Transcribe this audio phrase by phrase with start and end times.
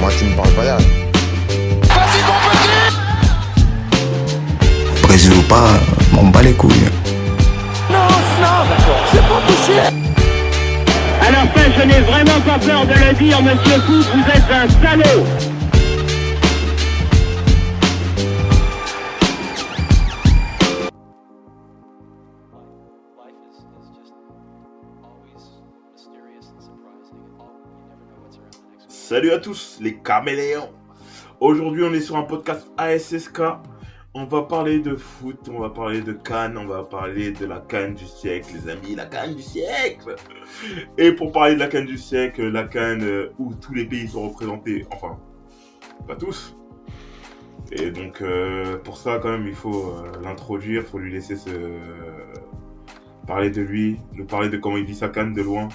[0.00, 0.76] Moi, tu me parles pas là.
[1.88, 2.68] Vas-y, mon petit
[5.02, 5.70] Brésil ou pas,
[6.12, 6.88] m'en bats les couilles.
[7.90, 7.98] Non,
[8.40, 8.64] non,
[9.10, 9.92] c'est pas possible
[11.20, 14.50] À la fin, je n'ai vraiment pas peur de le dire, monsieur Foot, vous êtes
[14.50, 15.26] un salaud
[29.08, 30.68] Salut à tous les caméléons
[31.40, 33.40] Aujourd'hui on est sur un podcast ASSK.
[34.12, 37.58] On va parler de foot, on va parler de Cannes, on va parler de la
[37.58, 40.14] Cannes du siècle, les amis, la Cannes du siècle
[40.98, 44.08] Et pour parler de la Cannes du siècle, la Cannes euh, où tous les pays
[44.08, 45.18] sont représentés, enfin,
[46.06, 46.54] pas tous.
[47.72, 51.36] Et donc euh, pour ça quand même il faut euh, l'introduire, il faut lui laisser
[51.36, 51.48] se
[53.26, 55.70] parler de lui, nous parler de comment il vit sa Cannes de loin,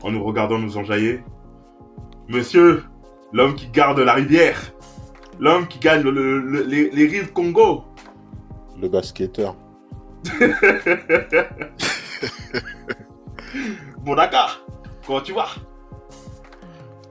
[0.00, 1.20] en nous regardant nous enjailler.
[2.28, 2.82] Monsieur,
[3.32, 4.60] l'homme qui garde la rivière,
[5.40, 7.84] l'homme qui gagne le- le- le- les, les rives Congo.
[8.80, 9.56] Le basketteur.
[14.04, 14.60] Bon Dakar,
[15.06, 15.48] comment tu vas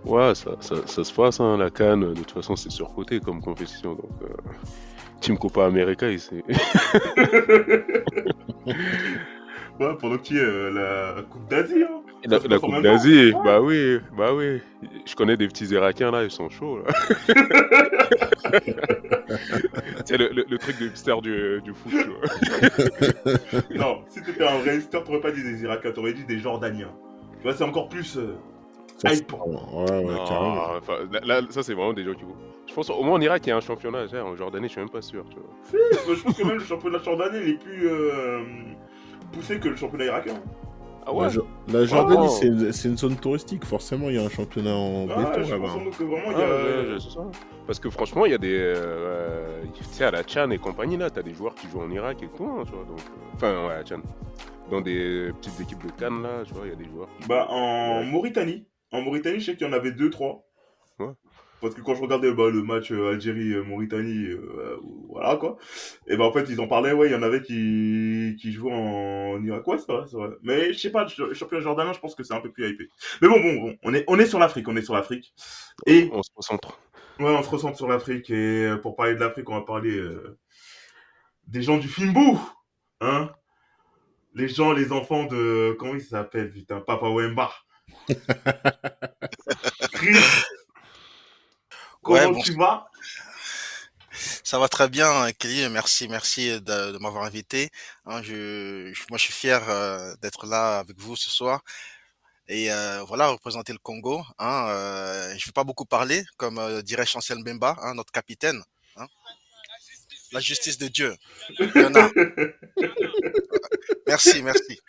[0.06, 3.42] Ouais, ça, ça, ça se passe, hein, la canne, de toute façon, c'est surcoté comme
[3.42, 3.94] compétition.
[3.96, 4.28] Donc, euh,
[5.20, 6.44] Team Copa América, il s'est-
[9.80, 10.72] Ouais, pendant que tu es euh,
[11.16, 11.84] la Coupe d'Asie.
[11.84, 12.02] Hein.
[12.28, 13.44] La, Coupe d'Asie, temps.
[13.44, 14.60] bah oui, bah oui.
[15.06, 16.94] Je connais des petits Irakiens là, ils sont chauds là.
[20.06, 23.62] C'est le, le, le truc de hipster du, du foot, tu vois.
[23.76, 26.92] Non, si t'étais un vrai hipster, t'aurais pas dit des Irakiens, t'aurais dit des Jordaniens.
[27.38, 28.36] Tu vois, c'est encore plus euh,
[28.98, 29.34] Ça, c'est- hype.
[29.34, 29.40] Ouais,
[29.92, 30.64] ouais, Non, carrément.
[30.78, 32.36] enfin, là, là, ça c'est vraiment des gens qui vont.
[32.68, 34.74] Je pense au moins en Irak il y a un championnat, genre, en Jordanie je
[34.74, 35.24] suis même pas sûr.
[35.30, 35.50] Tu vois.
[35.64, 38.42] Si, je pense que même le championnat jordanien il est plus euh,
[39.32, 40.34] poussé que le championnat irakien.
[41.10, 41.30] Ah La, ouais
[41.70, 42.36] la Jordanie, Oh.
[42.38, 43.64] c'est une, c'est une zone touristique.
[43.64, 45.74] Forcément, il y a un championnat en Ah, béton là-bas.
[46.36, 46.42] Ah,
[47.22, 47.32] a.
[47.66, 48.54] Parce que franchement, il y a des.
[48.60, 51.90] euh, tu sais, à la Tchan et compagnie, là, t'as des joueurs qui jouent en
[51.92, 52.84] Irak et tout, hein, tu vois.
[52.86, 53.00] Donc,
[53.36, 54.02] enfin, ouais, à Tchan.
[54.70, 57.08] Dans des petites équipes de Cannes, là, tu vois, il y a des joueurs.
[57.22, 58.04] qui- Bah, en.
[58.04, 58.66] Mauritanie.
[58.92, 60.44] En Mauritanie, je sais qu'il y en avait deux, trois.
[61.00, 61.08] Ouais.
[61.60, 64.78] Parce que quand je regardais bah, le match euh, Algérie-Mauritanie, euh,
[65.10, 65.58] voilà quoi.
[66.08, 68.74] Et bah en fait, ils en parlaient, ouais, il y en avait qui, qui jouaient
[68.74, 69.68] en Irak.
[69.68, 70.30] Ouais, c'est vrai, c'est vrai.
[70.44, 72.90] Mais je sais pas, le championnat jordanien, je pense que c'est un peu plus hypé.
[73.22, 75.34] Mais bon, bon, bon, on est, on est sur l'Afrique, on est sur l'Afrique.
[75.88, 76.80] Et On se concentre.
[77.20, 79.98] Ouais, on se ressent sur l'Afrique et euh, pour parler de l'Afrique, on va parler
[79.98, 80.38] euh,
[81.48, 82.38] des gens du Fimbu,
[83.02, 83.32] hein
[84.36, 87.52] Les gens, les enfants de comment il s'appelle putain, Papa Wemba.
[89.94, 90.16] Chris,
[92.08, 92.88] comment Ouais, bon, tu vas?
[94.44, 95.68] Ça va très bien, Kelly.
[95.70, 97.70] Merci, merci de, de m'avoir invité.
[98.06, 101.62] Hein, je, je- moi, je suis fier euh, d'être là avec vous ce soir.
[102.48, 104.24] Et euh, voilà, représenter le Congo.
[104.40, 108.64] Hein, euh, je vais pas beaucoup parler, comme euh, dirait Chancel Mbemba, hein, notre capitaine.
[108.96, 109.08] Hein.
[110.32, 111.16] La justice de Dieu.
[111.60, 112.10] Il y en a.
[114.08, 114.80] Merci, merci.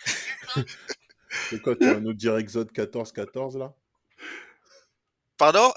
[1.51, 3.73] C'est quoi, tu vas nous dire Exode 14-14 là?
[5.37, 5.73] Pardon?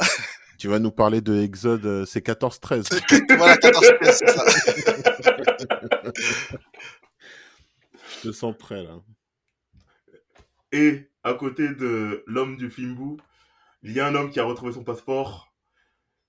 [0.61, 2.87] Tu vas nous parler de Exode, euh, c'est 14-13.
[3.35, 3.83] Voilà, 14
[4.13, 4.45] c'est ça.
[8.21, 8.97] Je te sens prêt là.
[10.71, 13.17] Et à côté de l'homme du Fimbu,
[13.81, 15.51] il y a un homme qui a retrouvé son passeport.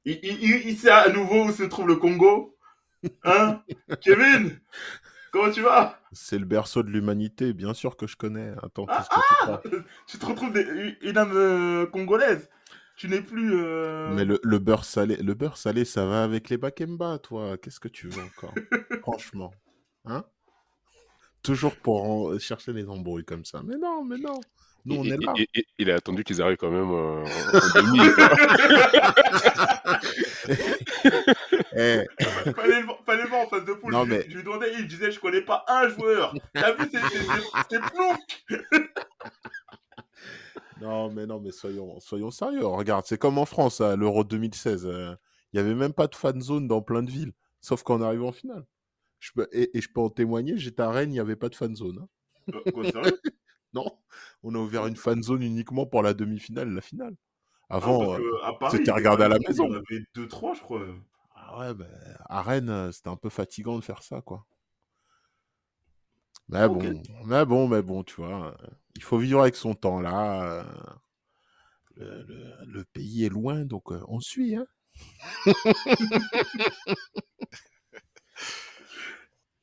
[0.07, 2.57] Il, il, il, il sait à nouveau où se trouve le Congo.
[3.25, 3.63] Hein
[4.01, 4.59] Kevin
[5.31, 6.01] Comment tu vas?
[6.13, 8.55] C'est le berceau de l'humanité, bien sûr que je connais.
[8.63, 12.49] Attends, Ah, que tu te retrouves des- une âme euh, congolaise.
[13.03, 13.53] Tu n'es plus.
[13.57, 17.59] euh, Mais le, le beurre salé, le beurre salé, ça va avec les bakemba, toi.
[17.59, 18.55] Qu'est-ce que tu veux encore?
[19.03, 19.51] Franchement,
[20.05, 20.25] hein?
[21.43, 23.61] Toujours pour en- chercher les embrouilles comme ça.
[23.65, 24.41] Mais non, mais non.
[24.85, 25.33] Nous, on il, est là.
[25.37, 27.27] il- il- il a attendu qu'ils arrivent quand même euh, en, en
[27.83, 27.99] demi.
[31.75, 32.05] Eh,
[32.55, 32.83] fallait,
[33.23, 33.93] le voir en face de poule.
[33.93, 36.35] Non, mais- je lui demandais, il disait Je connais pas un joueur.
[36.55, 37.01] T'as vu, c'est-
[40.83, 42.67] non, mais non, mais soyons, soyons sérieux.
[42.67, 44.87] Regarde, c'est comme en France, à l'Euro 2016.
[44.87, 45.15] euh,
[45.53, 48.29] Il y avait même pas de fan zone dans plein de villes, sauf qu'en arrivant
[48.29, 48.67] en finale.
[49.21, 51.49] Je peux, et, et je peux en témoigner, j'étais à Rennes, il n'y avait pas
[51.49, 51.99] de fan zone.
[52.03, 52.09] hein.
[52.55, 53.21] Euh, Quoi, sérieux?
[53.75, 53.87] Non,
[54.43, 57.15] on a ouvert une fan zone uniquement pour la demi-finale, la finale.
[57.71, 58.01] Ah, Avant,
[58.61, 59.67] parce euh, c'était regardé à la maison.
[59.67, 60.83] En avait 2-3, je crois.
[61.35, 61.87] Ah ouais, bah,
[62.29, 64.45] à Rennes, c'était un peu fatigant de faire ça, quoi.
[66.49, 68.55] Mais bon, mais bon, mais bon, tu vois,
[68.95, 70.65] il faut vivre avec son temps là.
[71.97, 74.67] Le, le- le pays est loin, donc euh, on suit, hein.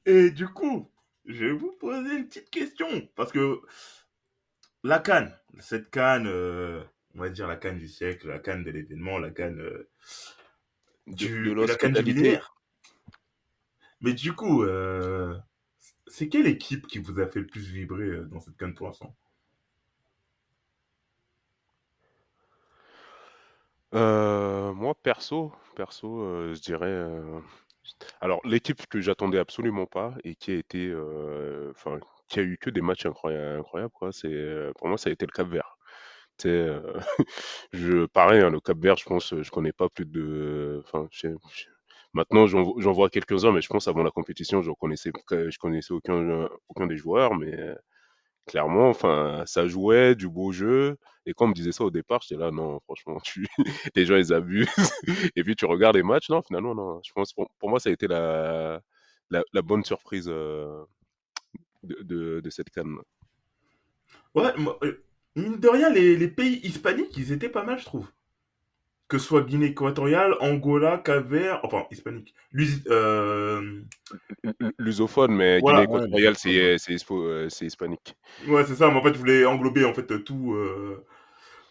[0.05, 0.91] Et du coup,
[1.25, 3.07] je vais vous poser une petite question.
[3.15, 3.61] Parce que
[4.83, 6.83] la canne, cette canne, euh,
[7.15, 9.89] on va dire, la canne du siècle, la canne de l'événement, la canne euh,
[11.07, 12.05] De, du, de la canne du l'hospitalité.
[12.05, 12.55] millénaire.
[14.01, 15.37] Mais du coup, euh,
[16.09, 18.87] c'est quelle équipe qui vous a fait le plus vibrer euh, dans cette canne pour
[18.87, 19.15] l'instant
[23.95, 27.03] Euh, moi, perso, perso, euh, je dirais.
[28.21, 30.93] Alors, l'équipe que j'attendais absolument pas et qui a été,
[32.27, 33.63] qui a eu que des matchs incroyables,
[33.93, 34.11] quoi.
[34.11, 35.77] C'est, pour moi, ça a été le Cap-Vert.
[37.73, 41.07] Je, pareil, hein, le Cap-Vert, je pense, je connais pas plus de, enfin,
[42.13, 45.11] maintenant, j'en vois quelques-uns, mais je pense avant la compétition, je connaissais,
[45.59, 46.49] connaissais aucun,
[46.87, 47.75] des joueurs, mais euh,
[48.47, 50.97] clairement, enfin, ça jouait, du beau jeu.
[51.25, 53.47] Et quand on me disait ça au départ, j'étais là, non, franchement, tu...
[53.95, 54.67] les gens, ils abusent.
[55.35, 57.01] Et puis tu regardes les matchs, non, finalement, non.
[57.03, 58.81] Je pense, pour, moi, ça a été la,
[59.63, 60.83] bonne surprise euh,
[61.83, 62.97] de, cette canne.
[64.33, 64.51] Ouais,
[64.83, 65.03] euh,
[65.35, 68.07] mine de rien, les, les pays hispaniques, ils étaient pas mal, je trouve.
[69.09, 72.35] Que ce soit Guinée équatoriale, Angola, Cap-Vert, enfin, hispanique.
[72.51, 73.81] Lus- euh,
[74.77, 78.13] Lusophone, mais Voilà, Guinée équatoriale, c'est c'est hispo- euh, c'est hispanique.
[78.47, 81.03] Ouais, c'est ça, mais en fait, je voulais englober en fait tout, euh,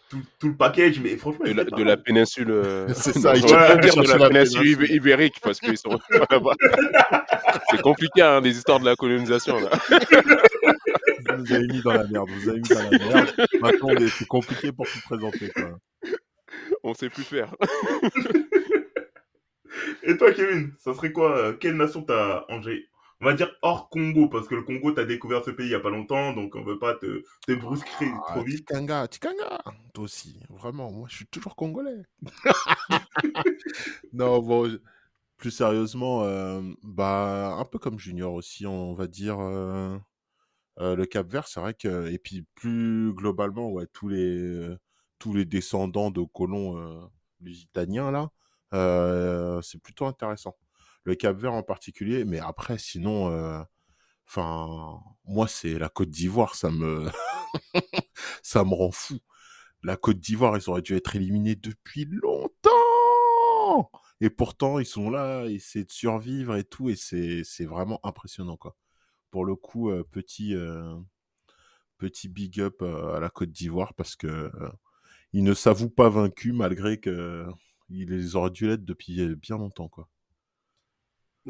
[0.09, 2.51] tout, tout le package, mais franchement, De la, de péninsule.
[2.51, 4.65] euh, C'est ça, dire de la la péninsule péninsule.
[4.89, 5.97] ibé- ibérique parce qu'ils sont
[6.29, 6.55] là-bas.
[7.71, 9.69] C'est compliqué, hein, les histoires de la colonisation, là.
[11.29, 13.33] Vous nous avez mis dans la merde, vous avez mis dans la merde.
[13.61, 15.77] Maintenant, c'est compliqué pour tout présenter, quoi.
[16.83, 17.55] On sait plus faire.
[20.03, 22.87] Et toi, Kevin, ça serait quoi euh, Quelle nation t'as Angers?
[23.21, 25.75] On va dire hors Congo, parce que le Congo, t'as découvert ce pays il y
[25.75, 28.65] a pas longtemps, donc on veut pas te, te brusquer Ah, trop vite.
[28.65, 29.61] Tikanga, Tikanga,
[29.93, 32.01] toi aussi, vraiment, moi je suis toujours congolais.
[34.13, 34.79] non, bon,
[35.35, 39.97] plus sérieusement, euh, bah, un peu comme Junior aussi, on va dire, euh,
[40.79, 44.79] euh, le Cap Vert, c'est vrai que, et puis plus globalement, ouais, tous les, euh,
[45.19, 47.05] tous les descendants de colons euh,
[47.41, 48.31] lusitaniens, là,
[48.73, 50.57] euh, c'est plutôt intéressant.
[51.03, 53.61] Le Cap Vert en particulier, mais après, sinon, euh,
[55.25, 57.09] moi, c'est la Côte d'Ivoire, ça me,
[58.43, 59.19] ça me rend fou.
[59.83, 63.91] La Côte d'Ivoire, ils auraient dû être éliminés depuis longtemps.
[64.21, 68.57] Et pourtant, ils sont là, ils essaient de survivre et tout, et c'est, vraiment impressionnant,
[68.57, 68.75] quoi.
[69.31, 70.55] Pour le coup, petit,
[72.27, 74.51] big up à la Côte d'Ivoire parce que
[75.33, 77.45] ils ne s'avouent pas vaincus malgré que
[77.89, 80.07] ils les auraient dû l'être depuis euh, bien longtemps, quoi.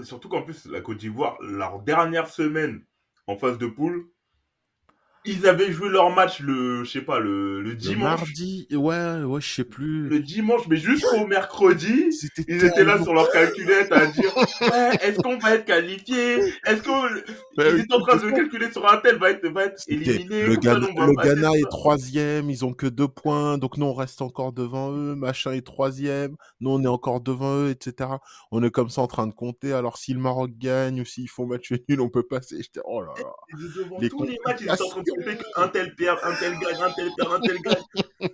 [0.03, 2.85] Surtout qu'en plus, la Côte d'Ivoire, leur dernière semaine
[3.27, 4.09] en phase de poule,
[5.25, 8.19] ils avaient joué leur match le, je sais pas, le, le Le dimanche.
[8.21, 10.07] mardi, ouais, ouais, je sais plus.
[10.07, 12.09] Le dimanche, mais jusqu'au mercredi,
[12.47, 16.37] ils étaient là sur leur calculette à dire ouais, est-ce qu'on va être qualifié?
[16.65, 17.03] Est-ce qu'on.
[17.57, 20.43] Bah Ils étaient en train de calculer sur un tel va être, va être éliminé.
[20.47, 24.21] Le, ça, Ghana, le est troisième, ils ont que deux points, donc nous on reste
[24.21, 28.09] encore devant eux, machin est troisième, nous on est encore devant eux, etc.
[28.51, 31.29] On est comme ça en train de compter, alors si le Maroc gagne ou s'ils
[31.29, 32.57] font match nul, on peut passer.
[32.61, 33.29] J'étais, oh là là.
[33.49, 35.95] Ils étaient devant Les tous les matchs, ils étaient en train de compter qu'un tel
[35.95, 37.83] perd, un tel gagne, un tel perd, un tel gagne.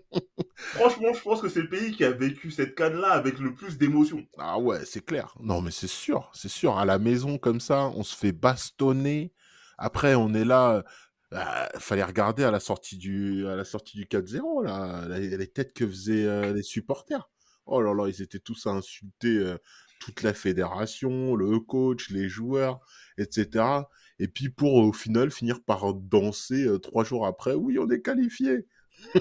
[0.73, 3.77] Franchement, je pense que c'est le pays qui a vécu cette canne-là avec le plus
[3.77, 4.25] d'émotion.
[4.37, 5.35] Ah ouais, c'est clair.
[5.39, 6.77] Non mais c'est sûr, c'est sûr.
[6.77, 9.33] À la maison comme ça, on se fait bastonner.
[9.77, 10.83] Après, on est là.
[11.33, 15.47] euh, fallait regarder à la sortie du, à la sortie du 4-0, là, les, les
[15.47, 17.29] têtes que faisaient euh, les supporters.
[17.65, 19.57] Oh là là, ils étaient tous à insulter euh,
[19.99, 22.79] toute la fédération, le coach, les joueurs,
[23.17, 23.65] etc.
[24.19, 28.01] Et puis pour au final finir par danser euh, trois jours après, oui, on est
[28.01, 28.65] qualifié.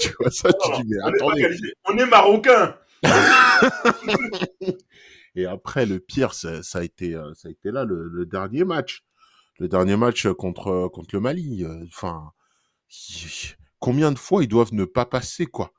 [0.00, 1.42] tu vois ça, tu dis, mais on attendez.
[1.42, 1.72] qualifié.
[1.84, 2.76] On est marocain.
[5.34, 8.26] Et après, le pire, ça, ça a été, euh, ça a été là le, le
[8.26, 9.04] dernier match.
[9.58, 11.64] Le dernier match contre, contre le Mali.
[11.64, 12.32] euh, Enfin,
[13.78, 15.72] combien de fois ils doivent ne pas passer, quoi?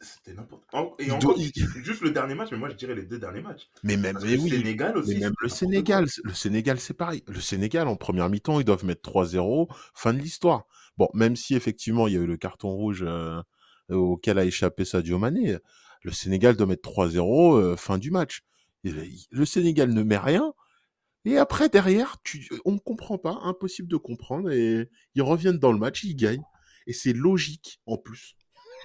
[0.00, 0.92] C'était n'importe quoi.
[0.98, 1.36] Et encore,
[1.82, 3.68] juste le dernier match, mais moi je dirais les deux derniers matchs.
[3.82, 4.50] Mais même, mais oui.
[4.50, 5.14] Sénégal aussi.
[5.14, 7.22] Mais même c'était le Sénégal, c'est- le Sénégal, c'est pareil.
[7.28, 10.66] Le Sénégal, en première mi-temps, ils doivent mettre 3-0, fin de l'histoire.
[10.96, 13.40] Bon, même si effectivement, il y a eu le carton rouge euh,
[13.90, 15.58] auquel a échappé Sadio Mané,
[16.02, 18.42] le Sénégal doit mettre 3-0, euh, fin du match.
[18.84, 20.52] Et le, le Sénégal ne met rien.
[21.24, 24.50] Et après, derrière, tu, on ne comprend pas, impossible de comprendre.
[24.50, 26.44] Et ils reviennent dans le match, ils gagnent.
[26.86, 28.36] Et c'est logique, en plus.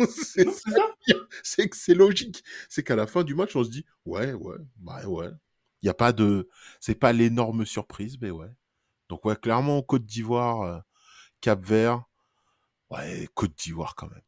[1.44, 2.44] c'est que logique.
[2.70, 5.30] C'est qu'à la fin du match, on se dit, ouais, ouais, bah ouais.
[5.82, 6.48] Il n'y a pas de,
[6.80, 8.50] c'est pas l'énorme surprise, mais ouais.
[9.10, 10.80] Donc ouais, clairement, Côte d'Ivoire, euh,
[11.42, 12.04] Cap Vert,
[12.92, 14.22] ouais, Côte d'Ivoire quand même.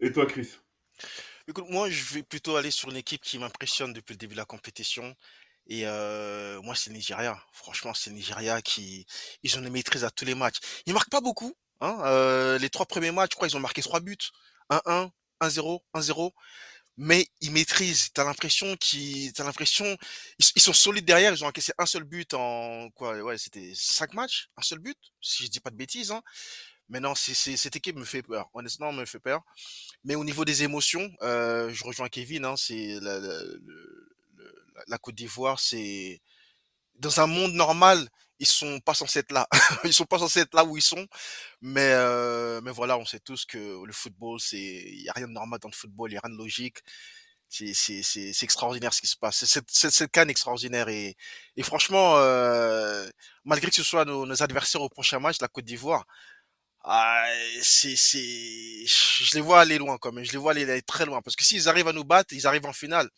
[0.00, 0.58] Et toi, Chris?
[1.46, 4.38] Écoute, moi, je vais plutôt aller sur une équipe qui m'impressionne depuis le début de
[4.40, 5.14] la compétition.
[5.66, 7.42] Et euh, moi, c'est le Nigeria.
[7.52, 9.06] Franchement, c'est le Nigeria qui,
[9.42, 10.58] ils ont une maîtrise à tous les matchs.
[10.86, 11.54] Ils marquent pas beaucoup,
[11.84, 14.16] Hein, euh, les trois premiers matchs, je crois, ils ont marqué trois buts.
[14.70, 15.10] 1-1,
[15.42, 16.30] 1-0, 1-0.
[16.96, 18.10] Mais ils maîtrisent.
[18.14, 21.34] T'as l'impression qu'ils, ils, sont solides derrière.
[21.34, 25.44] Ils ont encaissé un seul but en quoi c'était cinq matchs, un seul but, si
[25.44, 26.10] je dis pas de bêtises.
[26.10, 26.22] Hein.
[26.88, 28.48] Mais non, cette équipe me fait peur.
[28.54, 29.42] Honnêtement, me fait peur.
[30.04, 32.46] Mais au niveau des émotions, euh, je rejoins Kevin.
[32.46, 32.98] Hein, c'est
[34.86, 36.22] la Côte d'Ivoire, c'est
[36.96, 39.46] dans un monde normal, ils sont pas censés être là.
[39.84, 41.06] ils sont pas censés être là où ils sont.
[41.60, 45.28] Mais euh, mais voilà, on sait tous que le football, c'est il y a rien
[45.28, 46.78] de normal dans le football, il y a rien de logique.
[47.48, 49.44] C'est c'est c'est extraordinaire ce qui se passe.
[49.44, 51.16] C'est cette canne extraordinaire et
[51.56, 53.08] et franchement, euh,
[53.44, 56.04] malgré que ce soit nos, nos adversaires au prochain match, la Côte d'Ivoire.
[56.86, 57.24] Ah,
[57.62, 58.18] c'est, c'est,
[58.86, 60.24] je les vois aller loin quand même.
[60.24, 62.66] Je les vois aller, très loin parce que s'ils arrivent à nous battre, ils arrivent
[62.66, 63.08] en finale.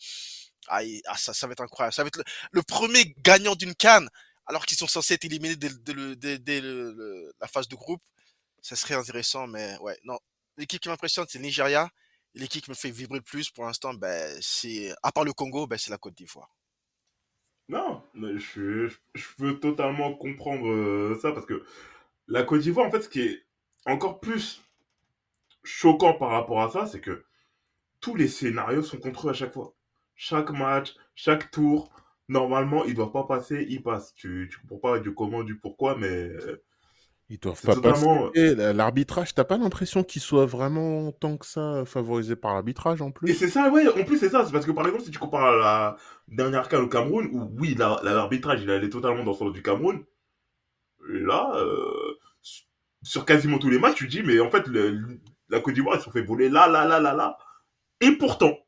[0.69, 1.95] Ah, ah, ça, ça va être incroyable.
[1.95, 4.09] Ça va être le, le premier gagnant d'une canne,
[4.47, 6.61] alors qu'ils sont censés être éliminés dès,
[7.41, 8.03] la phase de groupe.
[8.62, 10.19] Ça serait intéressant, mais ouais, non.
[10.57, 11.88] L'équipe qui m'impressionne, c'est Nigeria.
[12.35, 15.79] L'équipe qui me fait vibrer plus pour l'instant, ben, c'est, à part le Congo, ben,
[15.79, 16.50] c'est la Côte d'Ivoire.
[17.69, 21.65] Non, je, je peux totalement comprendre euh, ça parce que
[22.29, 23.45] la Côte d'Ivoire, en fait, ce qui est
[23.85, 24.62] encore plus
[25.65, 27.25] choquant par rapport à ça, c'est que
[28.00, 29.75] tous les scénarios sont contre eux à chaque fois.
[30.15, 31.91] Chaque match, chaque tour,
[32.28, 34.14] normalement, ils doivent pas passer, ils passent.
[34.14, 36.62] Tu, tu comprends pas du comment, du pourquoi, mais euh,
[37.28, 38.33] Ils doivent pas totalement.
[38.35, 38.54] passer.
[38.56, 43.12] La- L'arbitrage, t'as pas l'impression qu'il soit vraiment tant que ça favorisé par l'arbitrage en
[43.26, 45.11] Et plus c'est ça, ouais, en plus c'est ça, c'est parce que par exemple, si
[45.11, 45.97] tu compares à la
[46.28, 49.52] dernière cas au Cameroun, où oui, la- la- l'arbitrage, il allait totalement dans le sens
[49.52, 50.02] du Cameroun,
[51.14, 52.14] et là, euh,
[53.02, 55.97] sur quasiment tous les matchs, tu te dis, mais en fait, le- la Côte d'Ivoire,
[55.97, 57.38] ils se sont fait voler là, là, là, là, là.
[58.00, 58.59] Et pourtant,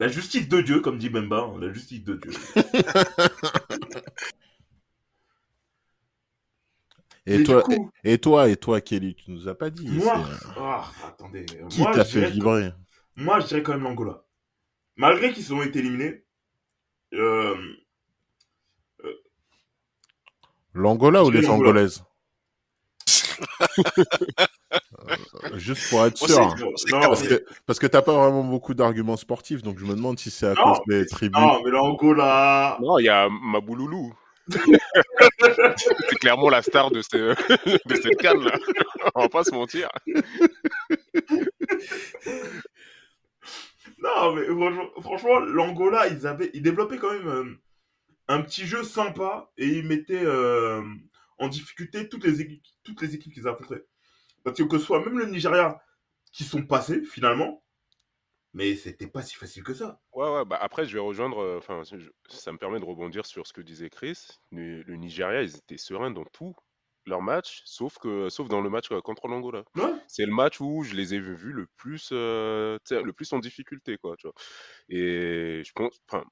[0.00, 2.30] la justice de Dieu, comme dit Bemba, hein, la justice de Dieu.
[7.26, 9.86] Et Mais toi, coup, et toi, et toi, Kelly, tu nous as pas dit.
[9.88, 12.72] moi, c'est- ah, attendez, Qui moi, t'a je fait vibrer
[13.16, 14.24] moi, je dirais quand même l'Angola.
[14.96, 16.24] Malgré qu'ils ont été éliminés,
[17.14, 17.56] euh,
[20.74, 21.48] L'Angola ou les.
[21.48, 22.02] Angolaises?
[23.58, 24.04] Euh,
[25.54, 26.38] Juste pour être sûr.
[26.40, 26.54] hein.
[26.58, 27.00] non.
[27.00, 30.30] Parce que, parce que t'as pas vraiment beaucoup d'arguments sportifs, donc je me demande si
[30.30, 31.40] c'est à Non, cause des tribunes.
[31.40, 34.12] non, mais l'Angola, Non, il y a Mabouloulou.
[34.50, 37.34] c'est clairement la star de, ce-
[37.88, 38.58] de cette canne là.
[39.14, 39.88] On va pas se mentir.
[44.02, 47.44] Non, mais franchement, franchement, l'Angola, ils avaient, ils développaient quand même euh,
[48.28, 50.82] un petit jeu sympa et ils mettaient euh,
[51.38, 53.84] en difficulté toutes les équipes, toutes les équipes qu'ils affrontaient.
[54.44, 55.80] Parce que que ce soit même le Nigeria
[56.32, 57.64] qui sont passés finalement,
[58.54, 60.00] mais c'était pas si facile que ça.
[60.12, 61.38] Ouais, ouais, bah après, je vais rejoindre.
[61.38, 61.82] euh, Enfin,
[62.28, 64.26] ça me permet de rebondir sur ce que disait Chris.
[64.50, 66.54] Le, le Nigeria, ils étaient sereins dans tout
[67.06, 69.64] leur match, sauf que, sauf dans le match euh, contre l'Angola.
[69.76, 69.94] Ouais.
[70.06, 73.96] C'est le match où je les ai vus le plus, euh, le plus en difficulté,
[73.98, 74.34] quoi, tu vois.
[74.88, 76.24] Et je pense, enfin,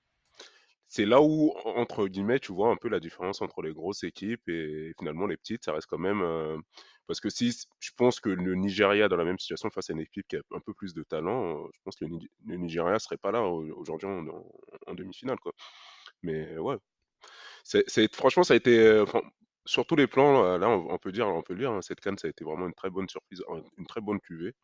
[0.88, 4.48] c'est là où, entre guillemets, tu vois un peu la différence entre les grosses équipes
[4.48, 6.22] et finalement les petites, ça reste quand même.
[7.06, 9.94] Euh, parce que si je pense que le Nigeria, dans la même situation face à
[9.94, 12.30] une équipe qui a un peu plus de talent, euh, je pense que le, Ni-
[12.46, 14.46] le Nigeria serait pas là au- aujourd'hui en, en-
[14.88, 15.52] en demi-finale, quoi.
[16.22, 16.76] Mais ouais,
[17.64, 18.78] c'est, c'est- franchement, ça a été.
[18.78, 19.22] euh, enfin,
[19.66, 21.82] sur tous les plans, euh, là, on, on peut dire, on peut le dire, hein,
[21.82, 24.54] cette canne, ça a été vraiment une très bonne surprise, un- une très bonne cuvée.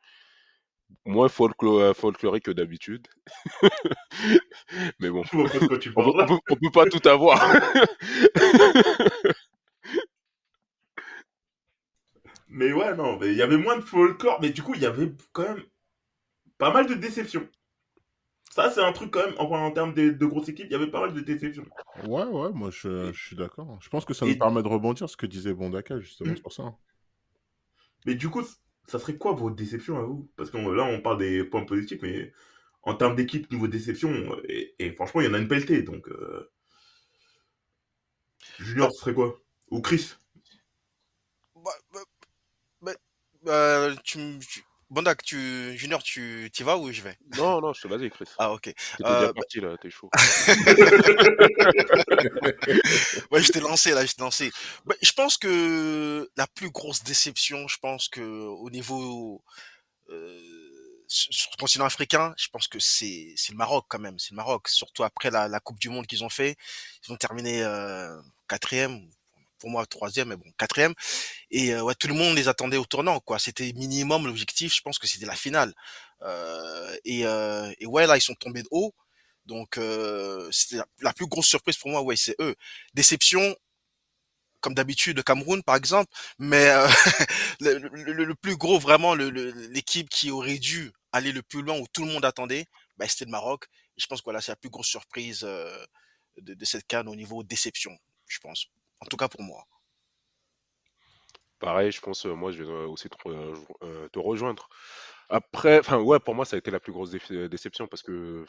[1.06, 3.06] Moins folklo- euh, folklorique que d'habitude.
[5.00, 5.22] Mais bon,
[5.96, 7.38] on peut- on peut pas tout avoir.
[12.52, 14.87] Mais ouais, non, mais il y avait moins de folklore, mais du coup, il y
[14.87, 15.64] avait quand même
[16.59, 17.49] pas mal de déceptions.
[18.52, 20.76] Ça, c'est un truc quand même, enfin, en termes de, de grosses équipes, il y
[20.76, 21.66] avait pas mal de déceptions.
[22.04, 23.78] Ouais, ouais, moi je, je suis d'accord.
[23.80, 26.37] Je pense que ça Et- nous permet de rebondir ce que disait Bondaka justement Mm.
[26.37, 26.75] sur ça.
[28.06, 28.42] Mais du coup,
[28.87, 30.30] ça serait quoi vos déceptions à vous?
[30.37, 32.32] Parce que là, on parle des points positifs, mais
[32.82, 34.12] en termes d'équipe, niveau déception,
[34.49, 35.82] et, et franchement, il y en a une pelletée.
[35.82, 36.50] Donc, euh...
[38.59, 39.38] Junior, ce serait quoi?
[39.71, 40.14] Ou Chris
[41.54, 42.04] Bah, bah,
[42.82, 42.94] bah,
[43.46, 44.64] euh, tu, tu-
[45.25, 47.16] tu, Junior, tu y vas ou je vais?
[47.37, 48.26] Non, non, je te vas-y, Chris.
[48.38, 48.62] Ah, ok.
[48.62, 50.11] T'étais Euh, bah- parti là, t'es chaud.
[53.30, 54.50] Ouais, je t'ai lancé là, je t'ai lancé.
[54.84, 59.42] Bah, je pense que la plus grosse déception, je pense que au niveau
[60.11, 60.38] euh,
[61.08, 64.37] sur le continent africain, je pense que c'est c'est le Maroc quand même, c'est le
[64.37, 64.68] Maroc.
[64.68, 66.56] Surtout après la, la Coupe du Monde qu'ils ont fait,
[67.06, 69.08] ils ont terminé euh, quatrième,
[69.62, 70.95] pour moi troisième, mais bon quatrième.
[71.50, 73.38] Et euh, ouais, tout le monde les attendait au tournant, quoi.
[73.38, 74.75] C'était minimum l'objectif.
[74.76, 75.75] Je pense que c'était la finale.
[76.23, 78.95] Euh, et, euh, et ouais, là ils sont tombés de haut.
[79.47, 82.02] Donc euh, c'était la, plus grosse surprise pour moi.
[82.02, 82.57] Ouais, c'est eux.
[82.95, 83.57] Déception.
[84.61, 86.87] comme d'habitude le Cameroun par exemple, mais euh,
[87.61, 92.04] le, le- plus gros vraiment l'équipe qui aurait dû aller le plus loin où tout
[92.04, 92.66] le monde attendait,
[92.97, 93.66] bah, c'était le Maroc.
[93.97, 97.42] Je pense que voilà, c'est la plus grosse surprise de, de cette CAN au niveau
[97.42, 97.97] déception,
[98.28, 98.66] je pense.
[99.02, 99.66] En tout cas pour moi.
[101.59, 104.68] Pareil, je pense, euh, moi, je vais euh, aussi te, euh, te rejoindre.
[105.28, 108.44] Après, enfin, ouais, pour moi, ça a été la plus grosse dé- déception parce que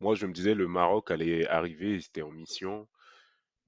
[0.00, 2.88] moi, je me disais, le Maroc allait arriver, ils étaient en mission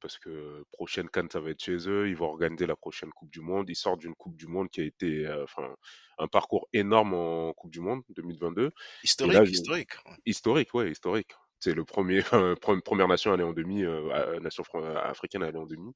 [0.00, 3.30] parce que prochaine CAN, ça va être chez eux, ils vont organiser la prochaine Coupe
[3.30, 3.70] du Monde.
[3.70, 5.76] Ils sortent d'une Coupe du Monde qui a été, euh, enfin,
[6.18, 8.72] un parcours énorme en Coupe du Monde 2022.
[9.22, 9.92] Et Historique, là, historique.
[10.26, 11.32] Historique, ouais, historique.
[11.64, 12.20] C'est le premier,
[12.60, 14.64] pre- première nation à aller en demi, euh, à- nation
[15.04, 15.92] africaine à aller en demi.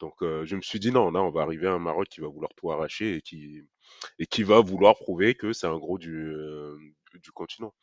[0.00, 2.20] Donc, euh, je me suis dit non, là, on va arriver à un Maroc qui
[2.20, 6.76] va vouloir tout arracher et qui, va vouloir prouver que c'est un gros du, euh,
[7.34, 7.74] continent.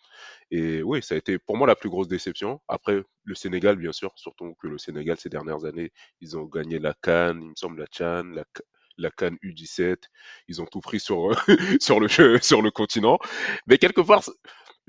[0.51, 2.61] Et oui, ça a été pour moi la plus grosse déception.
[2.67, 6.79] Après, le Sénégal, bien sûr, surtout que le Sénégal, ces dernières années, ils ont gagné
[6.79, 8.63] la CAN, il me semble, la Chan, la, Ca-
[8.97, 10.09] la CAN U17.
[10.47, 11.31] Ils ont tout pris sur,
[11.81, 11.99] sur
[12.61, 13.19] le continent.
[13.67, 14.23] Mais quelque part,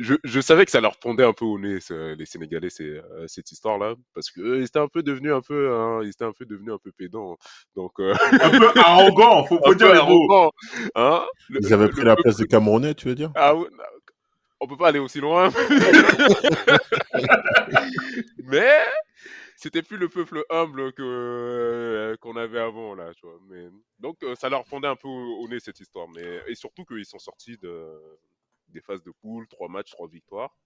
[0.01, 2.85] je, je savais que ça leur pondait un peu au nez, ce- les Sénégalais, c'est,
[2.85, 6.09] euh, cette histoire-là, parce que euh, ils étaient un peu devenus un peu, hein, ils
[6.11, 7.37] étaient un peu devenus un peu pédants.
[7.77, 10.51] Donc, euh, Un peu arrogant, faut, faut un dire arrogants,
[10.97, 11.25] hein.
[11.49, 13.31] Le- Ils avaient le- pris le la place des Camerounais, tu veux dire?
[13.35, 13.69] Ah ouais,
[14.61, 15.51] on peut pas aller aussi loin.
[18.45, 18.71] Mais
[19.57, 23.39] c'était plus le peuple humble que euh, qu'on avait avant là, tu vois.
[23.49, 26.09] Mais donc euh, ça leur fondait un peu au, au nez cette histoire.
[26.15, 27.89] Mais et surtout qu'ils sont sortis de
[28.71, 30.57] des phases de poule, trois matchs, trois victoires.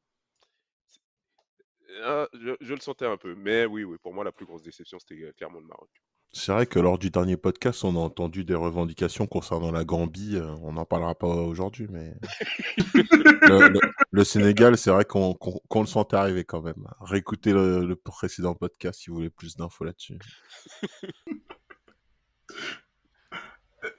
[2.02, 3.34] Ah, je, je le sentais un peu.
[3.34, 5.90] Mais oui, oui, pour moi la plus grosse déception c'était euh, clairement le Maroc.
[6.36, 10.34] C'est vrai que lors du dernier podcast, on a entendu des revendications concernant la Gambie.
[10.34, 12.12] euh, On n'en parlera pas aujourd'hui, mais
[12.94, 13.80] le, le-
[14.10, 15.36] le Sénégal, c'est vrai qu'on
[15.76, 16.88] le sentait arriver quand même.
[17.00, 20.18] Réécoutez le, le précédent podcast si vous voulez plus d'infos là-dessus.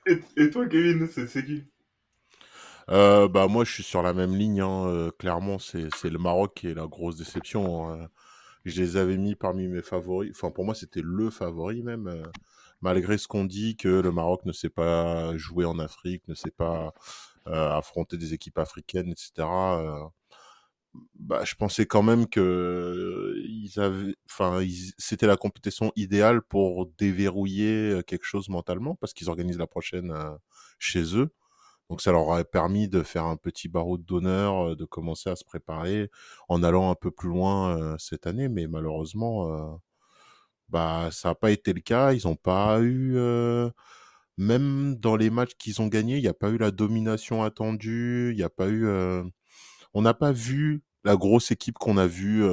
[0.07, 1.63] Et, et toi, Kevin, c'est qui?
[2.91, 4.61] Euh, bah moi, je suis sur la même ligne.
[4.61, 7.89] hein, euh, clairement, c'est le Maroc qui est la grosse déception.
[7.89, 8.07] hein.
[8.65, 10.31] Je les avais mis parmi mes favoris.
[10.35, 12.07] Enfin, pour moi, c'était le favori même.
[12.07, 12.23] euh,
[12.81, 16.51] malgré ce qu'on dit que le Maroc ne sait pas jouer en Afrique, ne sait
[16.51, 16.93] pas
[17.47, 19.81] euh, affronter des équipes africaines, etc.
[19.81, 20.09] euh,
[21.19, 24.61] bah, je pensais quand même que ils avaient, enfin,
[24.97, 30.13] c'était la compétition idéale pour déverrouiller quelque chose mentalement parce qu'ils organisent la prochaine
[30.79, 31.29] chez eux.
[31.89, 35.43] Donc ça leur aurait permis de faire un petit barreau d'honneur, de commencer à se
[35.43, 36.09] préparer
[36.49, 39.79] en allant un peu plus loin cette année, mais malheureusement,
[40.69, 42.13] bah ça n'a pas été le cas.
[42.13, 43.17] Ils n'ont pas eu,
[44.37, 48.33] même dans les matchs qu'ils ont gagnés, il n'y a pas eu la domination attendue,
[48.35, 48.87] il a pas eu,
[49.93, 52.43] on n'a pas vu la grosse équipe qu'on a vue,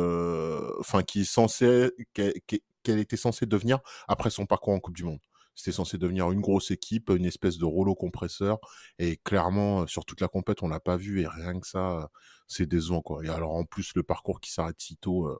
[0.79, 5.21] enfin qui censée, qu'elle était censée devenir après son parcours en Coupe du Monde.
[5.55, 8.59] C'était censé devenir une grosse équipe, une espèce de rouleau compresseur.
[8.99, 11.21] Et clairement, euh, sur toute la compète, on l'a pas vu.
[11.21, 12.07] Et rien que ça, euh,
[12.49, 13.25] c'est décevant, quoi.
[13.25, 15.39] Et alors, en plus, le parcours qui s'arrête si tôt, euh,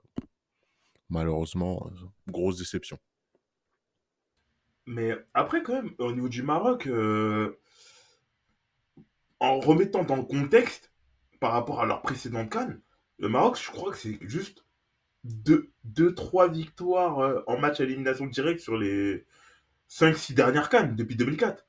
[1.09, 1.89] malheureusement,
[2.27, 2.97] grosse déception.
[4.85, 6.87] Mais après, quand même, au niveau du Maroc,
[9.39, 10.91] en remettant dans le contexte,
[11.39, 12.81] par rapport à leur précédente canne,
[13.19, 14.65] le Maroc, je crois que c'est juste
[15.25, 19.25] 2-3 victoires en match à élimination directe sur les
[19.93, 21.65] 5-6 dernières cannes depuis 2004.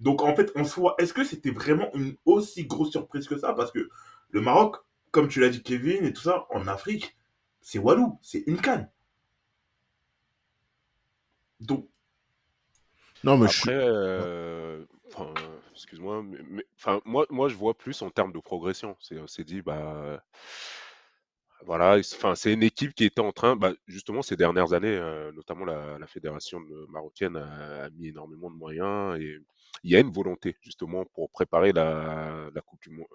[0.00, 3.54] Donc en fait, en soi, est-ce que c'était vraiment une aussi grosse surprise que ça?
[3.54, 3.88] Parce que
[4.30, 4.76] le Maroc,
[5.10, 7.16] comme tu l'as dit Kevin et tout ça, en Afrique,
[7.60, 8.90] c'est Walou, c'est une canne.
[11.60, 11.88] Donc,
[13.24, 15.32] Non, mais je suis- Après, euh, enfin,
[15.72, 18.96] excuse-moi, mais, mais- enfin, moi, moi, je vois plus en termes de progression.
[19.00, 20.22] C'est, on s'est dit, bah,
[21.64, 25.32] voilà, enfin, c'est une équipe qui était en train, bah, justement, ces dernières années, euh,
[25.32, 29.38] notamment la, la fédération de- marocaine a, a mis énormément de moyens et
[29.82, 33.06] il y a une volonté, justement, pour préparer la, la Coupe du Monde,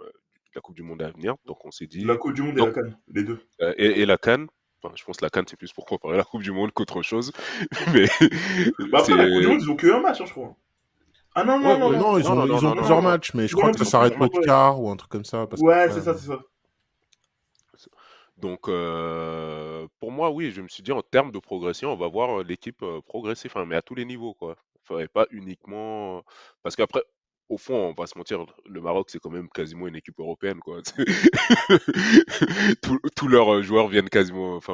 [0.56, 1.36] la Coupe du Monde à venir.
[1.46, 3.40] Donc, on s'est dit, la Coupe du Monde et la canne, les deux.
[3.62, 4.46] euh, et, et la CAN.
[4.84, 7.02] Enfin, je pense que la CAN, c'est plus pour préparer la Coupe du Monde qu'autre
[7.02, 7.32] chose.
[7.94, 8.08] Mais
[8.92, 10.56] Bah après, la Coupe du Monde, ils ont que un match, hein, je crois.
[11.36, 12.00] Ah non, non, Ouais, non, non.
[12.00, 13.04] non, ils ont, non, ils non, ont non, plusieurs non.
[13.04, 15.48] matchs, mais je crois que ça s'arrête au quart ou un truc comme ça.
[15.48, 16.40] Parce Ouais, que, c'est ça, c'est ça.
[18.42, 18.66] Donc,
[20.00, 22.84] pour moi, oui, je me suis dit, en termes de progression, on va voir l'équipe
[23.06, 24.56] progresser, enfin, mais à tous les niveaux, quoi.
[24.84, 26.24] Enfin, et pas uniquement...
[26.64, 27.04] Parce qu'après,
[27.50, 30.60] au fond, on va se mentir, le Maroc, c'est quand même quasiment une équipe européenne,
[30.60, 30.82] quoi.
[33.16, 34.74] Tous leurs joueurs viennent quasiment, enfin,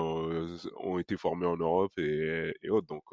[0.78, 3.04] ont été formés en Europe et, autres, donc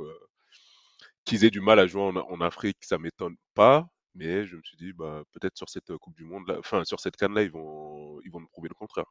[1.24, 4.76] qu'ils aient du mal à jouer en, Afrique, ça m'étonne pas, mais je me suis
[4.76, 8.30] dit, bah, peut-être sur cette Coupe du Monde, enfin, sur cette canne-là, ils vont, ils
[8.30, 9.06] vont nous prouver le contraire.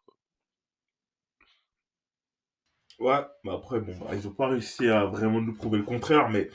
[2.99, 6.29] Ouais, mais après, bon, bah, ils ont pas réussi à vraiment nous prouver le contraire,
[6.29, 6.49] mais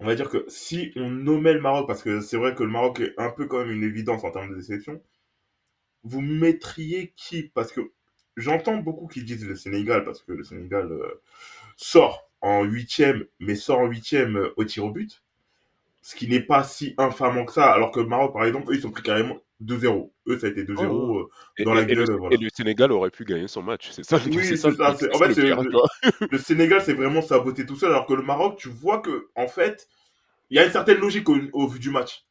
[0.00, 2.70] on va dire que si on nommait le Maroc, parce que c'est vrai que le
[2.70, 5.02] Maroc est un peu quand même une évidence en termes de déception,
[6.04, 7.44] vous mettriez qui?
[7.54, 7.80] Parce que
[8.36, 11.22] j'entends beaucoup qui disent le Sénégal, parce que le Sénégal euh,
[11.76, 15.22] sort en huitième, mais sort en huitième euh, au tir au but,
[16.02, 18.76] ce qui n'est pas si infamant que ça, alors que le Maroc, par exemple, eux,
[18.76, 20.12] ils sont pris carrément 2-0.
[20.28, 21.26] Eux, ça a été 2-0 euh,
[21.58, 22.06] Et, dans la et gueule.
[22.06, 22.34] le, voilà.
[22.34, 23.90] et le Sénégal aurait pu gagner son match.
[23.92, 25.68] C'est ça, Oui, c'est ça, en fait, le
[26.28, 29.46] pire, Sénégal, c'est vraiment saboté tout seul, alors que le Maroc, tu vois que, en
[29.48, 29.88] fait,
[30.50, 32.26] il y a une certaine logique au, au vu du match.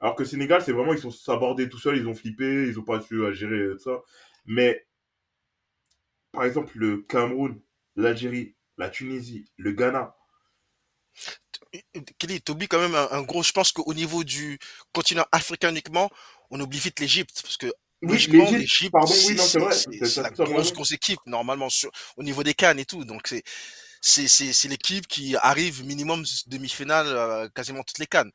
[0.00, 2.78] Alors que le Sénégal, c'est vraiment, ils sont sabordés tout seuls, ils ont flippé, ils
[2.78, 4.02] ont pas su à gérer euh, ça.
[4.44, 4.86] Mais,
[6.32, 7.60] par exemple, le Cameroun,
[7.96, 10.14] l'Algérie, la Tunisie, le Ghana,
[12.18, 13.42] Kelly, t'oublies quand même un, un gros.
[13.42, 14.58] Je pense qu'au niveau du
[14.92, 16.10] continent africain uniquement,
[16.50, 18.26] on oublie vite l'Égypte parce que oui,
[18.58, 22.22] l'Égypte, pardon, c'est oui, non, c'est vrai, c'est- la grosse grosse équipe normalement sur, au
[22.22, 23.04] niveau des cannes et tout.
[23.04, 23.42] Donc c'est
[24.28, 28.30] c'est l'équipe qui arrive minimum demi-finale euh, quasiment toutes les cannes.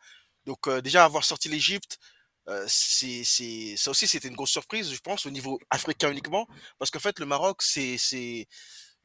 [0.46, 2.00] Donc euh, déjà avoir sorti l'Égypte,
[2.50, 6.48] euh, c'est c'est ça aussi c'était une grosse surprise, je pense, au niveau africain uniquement,
[6.80, 8.48] parce qu'en fait le Maroc c'est c'est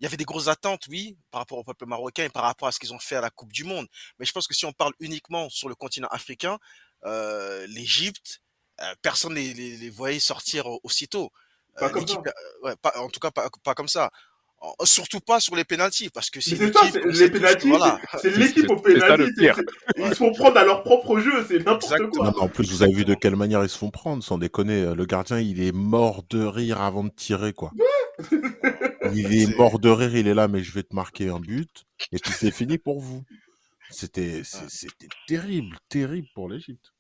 [0.01, 2.69] il y avait des grosses attentes, oui, par rapport au peuple marocain et par rapport
[2.69, 3.87] à ce qu'ils ont fait à la Coupe du Monde.
[4.19, 6.59] Mais je pense que si on parle uniquement sur le continent africain,
[7.07, 8.41] euh, l'Égypte,
[9.03, 11.31] personne ne les, les, les voyait sortir au- aussitôt.
[11.79, 12.33] Pas Euh, comme l'équipe, ça.
[12.65, 14.11] euh, ouais, pas, en tout cas pas, pas comme ça.
[14.85, 18.01] Surtout pas sur les pénalties, parce que c'est ça, les pénalties, voilà.
[18.21, 19.35] c'est- l'équipe au C'est- c'est ça le pénalty.
[19.37, 19.57] c'est- pire.
[19.57, 21.91] c'est- Ils se font prendre à leur propre jeu, c'est n'importe.
[22.01, 22.33] Non, quoi.
[22.35, 24.95] mais en plus, vous avez vu de quelle manière ils se font prendre, sans déconner.
[24.95, 27.71] Le gardien, il est mort de rire avant de tirer, quoi.
[29.13, 31.85] Il est mort de rire, il est là, mais je vais te marquer un but,
[32.13, 33.23] et puis c'est fini pour vous.
[33.91, 34.43] C'était
[35.29, 36.93] terrible, terrible pour l'Égypte.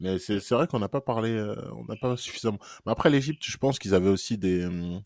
[0.00, 2.58] Mais c'est vrai qu'on n'a pas parlé, euh, on n'a pas suffisamment.
[2.86, 5.00] Mais après l'Égypte, je pense qu'ils avaient aussi des, hum,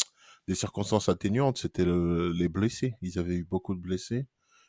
[0.48, 1.58] des circonstances atténuantes.
[1.58, 2.94] C'était le- les blessés.
[3.02, 4.26] Ils avaient eu beaucoup de blessés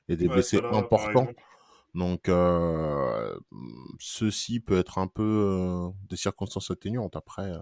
[0.09, 1.27] et des Ouais, blessés là, importants.
[1.93, 3.22] Donc, euh,
[3.99, 7.15] ceci peut être un peu euh, des circonstances atténuantes.
[7.15, 7.59] Après, euh,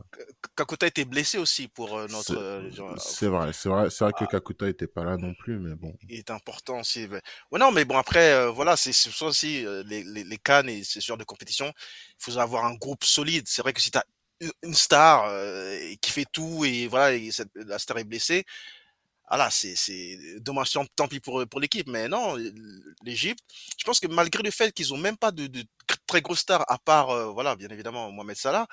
[0.56, 2.36] Kakuta était blessé aussi pour euh, notre.
[2.36, 5.76] euh, c'est vrai, c'est vrai, c'est vrai que Kakuta était pas là non plus, mais
[5.76, 5.94] bon.
[6.10, 7.06] il est important aussi.
[7.08, 10.70] Ouais, non, mais bon, après, euh, voilà, c'est ça aussi, euh, les, les, les cannes
[10.70, 13.46] et ce genre de compétition, il faut avoir un groupe solide.
[13.48, 14.06] C'est vrai que si tu as
[14.64, 18.44] une star euh, qui fait tout et voilà, et la star est blessée,
[19.32, 21.88] voilà, c'est c'est dommage, tant, pis pour, pour l'équipe.
[21.88, 22.36] Mais non,
[23.04, 23.40] l'Égypte,
[23.78, 25.64] je pense que malgré le fait qu'ils ont même pas de, de
[26.08, 28.68] très grosses stars, à part, euh, voilà, bien évidemment, Mohamed Salah,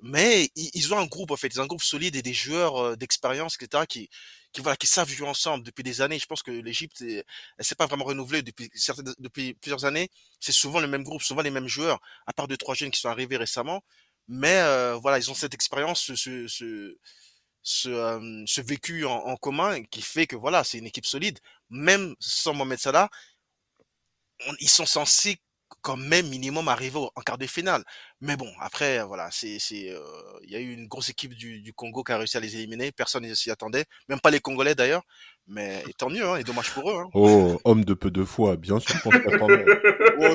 [0.00, 2.76] mais ils, ont un groupe, en fait, ils ont un groupe solide et des joueurs
[2.78, 4.10] euh, d'expérience, etc., qui,
[4.52, 6.18] qui, voilà, qui savent jouer ensemble depuis des années.
[6.18, 7.24] Je pense que l'Égypte, est-
[7.58, 10.10] elle s'est pas vraiment renouvelée depuis, certaines, depuis plusieurs années.
[10.40, 13.00] C'est souvent le même groupe, souvent les mêmes joueurs, à part deux, trois jeunes qui
[13.00, 13.82] sont arrivés récemment.
[14.28, 16.96] Mais euh, voilà, ils ont cette expérience, ce, ce, ce,
[17.68, 21.40] ce, euh, ce vécu en, en commun qui fait que voilà, c'est une équipe solide.
[21.68, 23.08] Même sans Mohamed Salah,
[24.48, 25.38] on- ils sont censés
[25.82, 27.82] quand même minimum arriver au- en quart de finale.
[28.20, 29.98] Mais bon, après, voilà, c'est, c'est, euh,
[30.44, 32.54] il y a eu une grosse équipe du, du Congo qui a réussi à les
[32.54, 32.92] éliminer.
[32.92, 35.02] Personne ne s'y attendait, même pas les Congolais d'ailleurs.
[35.48, 37.00] Mais et tant mieux, hein, et dommage pour eux.
[37.00, 37.08] Hein.
[37.14, 39.64] Oh, homme de peu de foi, bien sûr qu'on s'attendait.
[40.18, 40.34] Oh.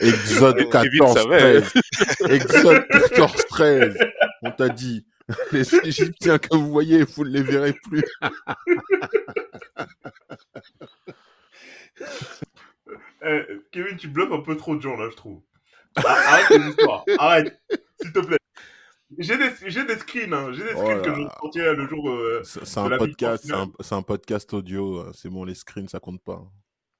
[0.00, 1.60] Exode Et Kevin savait.
[1.60, 2.30] 14-13.
[2.30, 4.10] Exode 14-13.
[4.42, 5.04] On t'a dit.
[5.52, 8.04] Les Égyptiens que vous voyez, vous ne les verrez plus.
[13.26, 15.40] Eh, Kevin, tu bluffes un peu trop de gens là, je trouve.
[15.96, 17.04] Ah, Arrête tes histoires.
[17.18, 17.60] Arrête,
[18.00, 18.36] s'il te plaît.
[19.16, 20.52] J'ai des, j'ai des screens, hein.
[20.52, 22.10] j'ai des Oh screens là que je sortirai le jour.
[22.10, 24.98] euh, C'est un podcast, c'est un, un podcast audio.
[25.00, 26.42] euh, C'est bon, les screens, ça compte pas.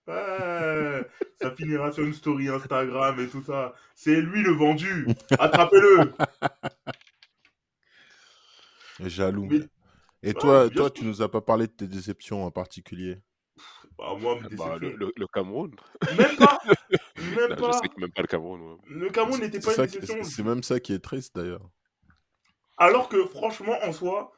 [0.06, 1.02] Ouais,
[1.40, 3.74] ça finira sur une story Instagram et tout ça.
[3.94, 5.06] C'est lui le vendu.
[5.38, 6.12] Attrapez-le.
[9.08, 9.46] Jaloux.
[9.50, 9.60] Mais-
[10.22, 13.18] Et Ouais, toi, toi, tu nous as pas parlé de tes déceptions en particulier.
[13.98, 15.70] Bah, moi, me Bah, le, le, le Cameroun.
[16.16, 16.58] Même pas.
[17.16, 17.72] Même Là, je pas.
[17.74, 18.60] sais que même pas le Cameroun.
[18.62, 18.76] ouais.
[18.88, 20.22] Le Cameroun n'était pas une déception.
[20.24, 21.68] c'est même ça qui est triste d'ailleurs.
[22.76, 24.32] Alors que franchement, en soi,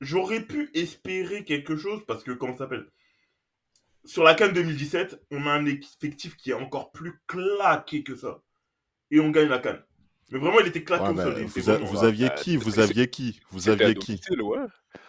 [0.00, 2.86] j'aurais pu espérer quelque chose parce que, comment ça s'appelle?
[4.04, 8.42] Sur la CAN 2017, on a un effectif qui est encore plus claqué que ça.
[9.10, 9.78] Et on gagne la CAN.
[10.30, 11.44] Mais vraiment, il était claqué Ouais, au sol.
[11.46, 12.56] vous, a- vraiment- vous aviez qui?
[12.56, 13.40] Vous aviez qui?
[13.50, 14.20] Vous aviez qui?
[14.40, 14.58] ouais.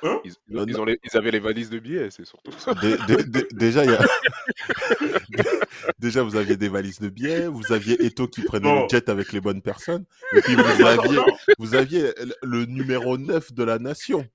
[0.04, 0.22] Hein?
[0.24, 0.80] Ils, ils non.
[0.82, 2.74] ont les- ils avaient les valises de billets, c'est surtout ça.
[2.76, 4.00] Dé- dé- dé- Déjà, il y a...
[6.00, 9.32] Déjà, vous aviez des valises de billets, vous aviez Eto qui prenait le jet avec
[9.34, 10.06] les bonnes personnes,
[10.38, 11.20] et puis vous aviez,
[11.58, 14.26] vous aviez le- numéro 9 de la nation.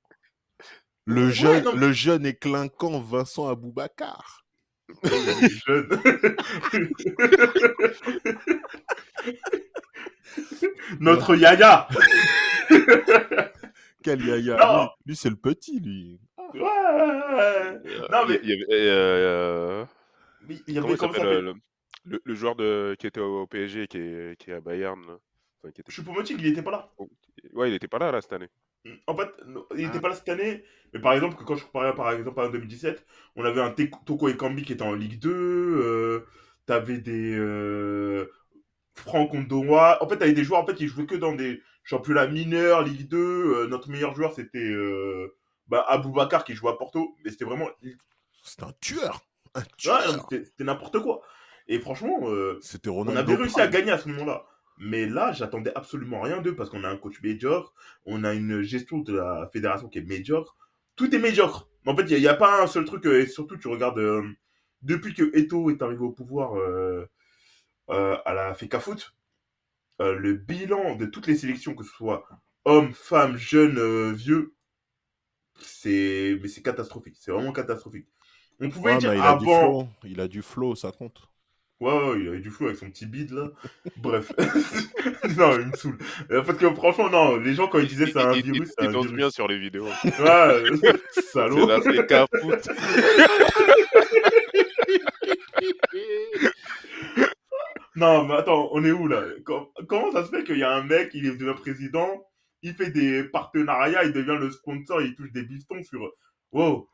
[1.06, 4.43] Le jeune, non, mais- le jeune et clinquant Vincent Aboubacar.
[11.00, 11.88] Notre Yaya.
[14.02, 14.82] Quel yaya Non.
[14.82, 16.18] Lui, lui, c'est le petit, lui.
[16.54, 16.60] Ouais.
[16.62, 17.78] Euh,
[18.12, 19.84] Non, mais- il y avait, euh,
[20.46, 21.18] Mais il y Comment avait il comme ça.
[21.20, 21.54] s'appelle mais- le,
[22.16, 25.16] le, le joueur de, qui était au PSG qui est, qui est à Bayern là.
[25.62, 25.90] Enfin, qui était...
[25.92, 26.90] Choupo-Moting, il était pas là.
[27.54, 28.48] Ouais, il était pas là, là cette année.
[29.06, 29.30] En fait,
[29.76, 30.00] il était Ah.
[30.00, 33.44] pas là cette année, mais par exemple, quand je comparais par exemple à 2017, on
[33.44, 36.26] avait un Toko Ekambi qui était en Ligue 2, euh,
[36.66, 38.26] t'avais des euh,
[38.94, 40.02] Franck Ondoa.
[40.02, 43.08] En fait, t'avais des joueurs en fait, qui jouaient que dans des championnats mineurs, Ligue
[43.08, 43.18] 2.
[43.18, 45.34] Euh, notre meilleur joueur, c'était euh,
[45.68, 47.68] bah, Aboubacar qui jouait à Porto, mais c'était vraiment.
[48.42, 49.20] C'est un tueur.
[49.54, 50.26] Un tueur.
[50.30, 51.22] c'était c'était n'importe quoi.
[51.68, 52.20] Et franchement,
[52.60, 54.44] C'était on avait réussi à gagner à ce moment-là.
[54.78, 57.74] Mais là, j'attendais absolument rien d'eux parce qu'on a un coach médiocre,
[58.06, 60.56] on a une gestion de la fédération qui est médiocre.
[60.96, 61.68] Tout est médiocre.
[61.86, 63.06] En fait, il n'y a, pas un seul truc.
[63.06, 64.22] euh, Et surtout, tu regardes, euh,
[64.82, 67.06] depuis que Eto est arrivé au pouvoir euh,
[67.90, 69.14] euh, à la FECA Foot,
[70.00, 72.28] le bilan de toutes les sélections, que ce soit
[72.64, 74.54] hommes, femmes, jeunes, vieux,
[75.60, 77.16] c'est mais c'est catastrophique.
[77.18, 78.06] C'est vraiment catastrophique.
[78.60, 79.48] On pouvait Ouais, dire il a du avant.
[79.48, 79.88] flow.
[80.04, 81.28] Il a du flow, ça compte.
[81.84, 83.50] Ouais, ouais, il avait du flou avec son petit bide là.
[83.98, 84.32] Bref.
[85.36, 85.98] non, il me saoule.
[86.30, 88.86] Euh, Parce que franchement, non, les gens quand ils disaient c'est un virus, il c'est
[88.86, 89.16] un danse virus.
[89.18, 89.84] bien sur les vidéos.
[89.84, 90.92] Ouais,
[91.32, 91.68] salaud.
[91.82, 92.68] C'est la FK foot.
[97.96, 99.22] Non, mais attends, on est où là?
[99.44, 102.26] Com- Comment ça se fait qu'il y a un mec, il est devenu président,
[102.62, 106.10] il fait des partenariats, il devient le sponsor, il touche des bifetons sur.
[106.52, 106.88] Wow,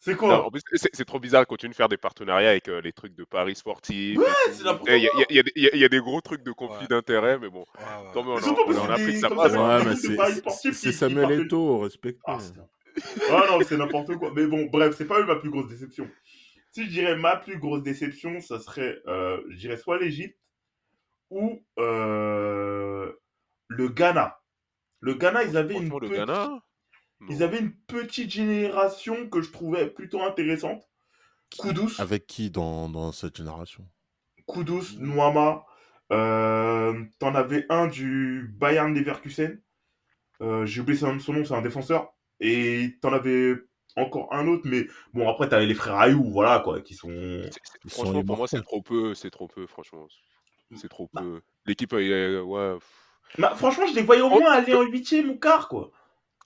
[0.00, 2.68] c'est Non, quoi en plus, c'est c'est trop bizarre, continue de faire des partenariats avec
[2.68, 4.16] euh, les trucs de paris sportifs.
[4.18, 5.66] Ouais, c'est n'importe Eh, Il y, a- il y a- y a des- il y
[5.66, 6.86] a- il y a des gros trucs de conflit Ouais.
[6.88, 8.34] d'intérêts, mais bon, Ouais, ouais, tant mieux, ouais.
[8.34, 9.52] on, Mais surtout en- on parce est en que ça passe.
[10.56, 12.20] Ouais, c'est- Samuel Eto'o, respecté.
[12.26, 12.38] Ah,
[13.30, 14.32] ah non, c'est n'importe quoi.
[14.34, 16.08] Mais bon, bref, c'est pas eux ma plus grosse déception.
[16.72, 20.38] Si je dirais ma plus grosse déception, ça serait, euh, je dirais soit l'Égypte
[21.30, 23.12] ou euh,
[23.68, 24.38] le Ghana.
[25.00, 26.16] Le Ghana, ils avaient une le petite-
[27.28, 30.88] Ils avaient une petite génération que je trouvais plutôt intéressante.
[31.58, 33.86] Koudous, Avec qui dans, dans cette génération?
[34.46, 35.64] Koudous, Nouama.
[36.12, 39.60] Euh, T'en avais un du Bayern Leverkusen.
[40.40, 42.12] Euh, J'ai oublié son, son nom, c'est un défenseur.
[42.40, 43.56] Et t'en avais
[43.96, 47.10] encore un autre, mais bon, après, t'avais les frères Ayou, voilà, quoi, qui sont.
[47.88, 50.06] Franchement, pour moi, c'est trop peu, c'est trop peu, franchement.
[50.76, 51.22] C'est trop Bah.
[51.22, 51.40] peu.
[51.66, 52.78] L'équipe, euh, ouais.
[53.38, 54.38] Bah, franchement, je les voyais au Oh.
[54.38, 55.90] moins aller en huitième ou quart, quoi.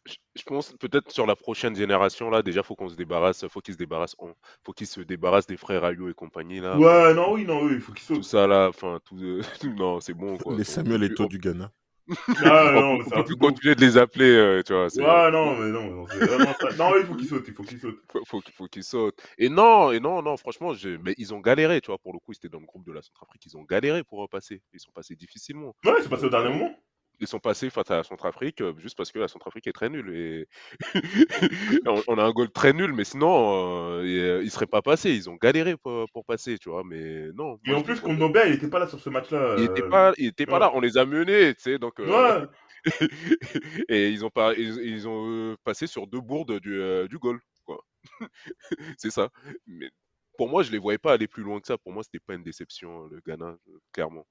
[0.07, 3.61] Je je pense peut-être sur la prochaine génération là, déjà faut qu'on se débarrasse, faut
[3.61, 4.35] qu'ils se débarrassent, on-
[4.65, 6.77] faut qu'ils se débarrassent des frères Ayou et compagnie là.
[6.79, 8.25] Ouais, non, oui, non, oui, il faut qu'ils tout sautent.
[8.25, 9.43] ça là, enfin tout, euh,
[9.79, 10.57] non, c'est bon quoi.
[10.57, 11.71] Les Samuel plus- Eto'o du Ghana.
[12.09, 12.17] Ah,
[12.77, 14.87] on, non, on c'est peut plus continuer de les appeler, euh, tu vois.
[14.87, 16.77] Ouais, non, mais non, non, c'est vraiment ça.
[16.77, 18.01] Non, il faut qu'ils sautent, il faut qu'ils sautent.
[18.11, 19.23] faut, faut, qu'il- faut qu'ils sautent.
[19.39, 21.99] Et non, et non, non, franchement, j'ai- mais ils ont galéré, tu vois.
[21.99, 24.63] Pour le coup, c'était dans le groupe de la Centrafrique, ils ont galéré pour repasser.
[24.73, 25.77] Ils sont passés difficilement.
[25.85, 26.75] Ouais, c'est passé au dernier moment.
[27.23, 29.89] Ils sont passés face à la Centrafrique euh, juste parce que la Centrafrique est très
[29.89, 30.13] nulle.
[30.13, 30.49] Et
[31.87, 34.83] on, on a un goal très nul, mais sinon, euh, et, euh, ils seraient pas
[34.83, 35.15] passés.
[35.15, 36.83] Ils ont galéré pour, pour passer, tu vois.
[36.85, 37.61] Mais non.
[37.65, 39.55] Et en plus, Nobel, il était pas là sur ce match-là.
[39.57, 40.59] il était euh, pas, il était pas ouais.
[40.59, 40.73] là.
[40.75, 41.79] On les a menés, tu sais.
[41.79, 42.01] Donc.
[42.01, 42.43] Ouais,
[43.89, 47.81] et ils ont pas, ils, ils ont passé sur deux bourdes du, du goal, quoi.
[48.99, 49.29] c'est ça.
[49.69, 49.91] Mais
[50.37, 51.79] pour moi, je les voyais pas aller plus loin que ça.
[51.79, 53.55] Pour moi, c'était pas une déception, le Ghana,
[53.93, 54.27] clairement.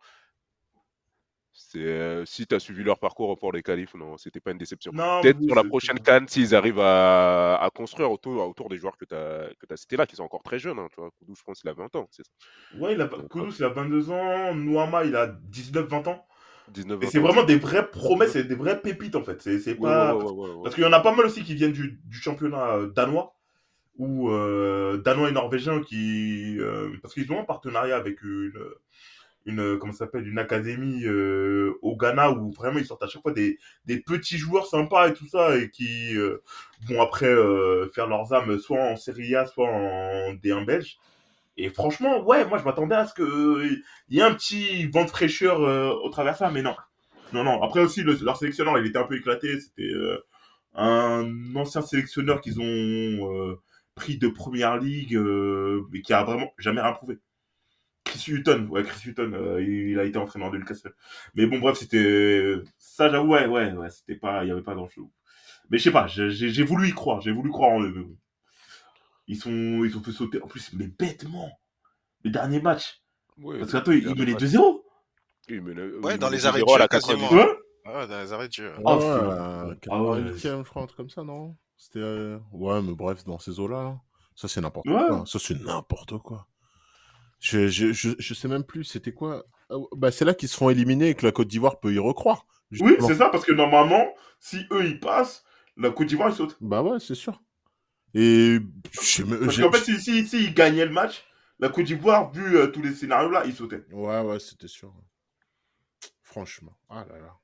[1.53, 4.57] C'est euh, si tu as suivi leur parcours pour les qualifs, non, c'était pas une
[4.57, 4.91] déception.
[4.93, 8.77] non, Peut-être oui, sur la prochaine Cannes, s'ils arrivent à, à construire autour, autour des
[8.77, 11.01] joueurs que tu as, que as cités là, qui sont encore très jeunes, hein, tu
[11.01, 11.11] vois.
[11.11, 12.31] Koudou, je pense qu'il a 20 ans, c'est ça.
[12.79, 13.05] Ouais, il a...
[13.05, 16.25] Donc, Kudus, il a 22 ans, Nouama, il a 19-20 ans.
[16.69, 19.41] 19 Et 20 c'est vraiment des vraies promesses et des vraies pépites, en fait.
[19.41, 20.15] C'est pas...
[20.15, 20.63] ouais, ouais, ouais, ouais.
[20.63, 23.35] Parce qu'il y en a pas mal aussi qui viennent du, du championnat euh, danois,
[23.97, 26.57] ou euh, danois et norvégiens qui...
[26.59, 28.53] euh, parce qu'ils ont un partenariat avec une...
[29.45, 33.21] une comment ça s'appelle une académie euh, au Ghana où vraiment ils sortent à chaque
[33.23, 36.43] fois des, des petits joueurs sympas et tout ça et qui euh,
[36.87, 40.97] vont après euh, faire leurs âmes soit en Serie A soit en D1 belge.
[41.57, 43.67] Et franchement ouais moi je m'attendais à ce que euh,
[44.09, 46.75] il y ait un petit vent de fraîcheur euh, au travers ça mais non.
[47.33, 47.61] Non non.
[47.63, 49.59] Après aussi le- leur sélectionneur il était un peu éclaté.
[49.59, 50.17] C'était euh,
[50.75, 52.63] un ancien sélectionneur qu'ils ont
[53.33, 53.59] euh,
[53.95, 57.19] pris de première ligue euh, mais qui a vraiment jamais rien prouvé
[58.11, 60.93] Chris Hutton, ouais, Chris Hutton, euh, il, il a été entraîneur de Newcastle.
[61.35, 62.55] Mais bon, bref, c'était.
[62.77, 64.43] Ça, j'avoue, ouais, ouais, ouais, c'était pas.
[64.43, 65.07] Il y avait pas grand-chose.
[65.69, 67.91] Mais je sais pas, j'ai voulu y croire, j'ai voulu croire en eux.
[67.95, 68.17] mais bon.
[69.27, 69.49] Ils sont,
[69.85, 71.49] ils ont fait sauter, en plus, mais bêtement,
[72.23, 73.01] le dernier match.
[73.37, 74.43] Ouais, Parce qu'attends, ils menaient match.
[74.43, 74.81] 2-0.
[75.49, 76.87] Il menait- Ouais, dans les arrêts de 2-0 à la jeu.
[76.89, 77.33] 90.
[77.33, 78.07] Ouais.
[78.07, 78.73] Dans les arrêts de jeu.
[78.85, 81.55] Ah, ouais, euh, Ah ouais, 88e, je crois, un truc comme ça, non?
[81.77, 81.99] C'était.
[81.99, 83.99] euh, Ouais, mais bref, dans ces eaux-là, là,
[84.35, 85.07] ça c'est n'importe Ouais.
[85.07, 85.23] quoi.
[85.25, 86.47] Ça c'est n'importe quoi.
[87.41, 90.55] Je, je, je, je sais même plus, c'était quoi Ah, Bah, c'est là qu'ils se
[90.55, 92.45] font éliminer et que la Côte d'Ivoire peut y recroire.
[92.79, 95.43] Oui, c'est ça, parce que normalement, si eux ils passent,
[95.75, 96.55] la Côte d'Ivoire ils sautent.
[96.61, 97.41] Bah ouais, c'est sûr.
[98.13, 98.59] Et
[99.01, 101.23] je même- Parce qu'en fait, si, si, si ils gagnaient le match,
[101.59, 103.83] la Côte d'Ivoire, vu euh, tous les scénarios là, ils sautaient.
[103.91, 104.93] Ouais, ouais, c'était sûr.
[106.23, 106.77] Franchement.
[106.89, 107.37] Ah là là.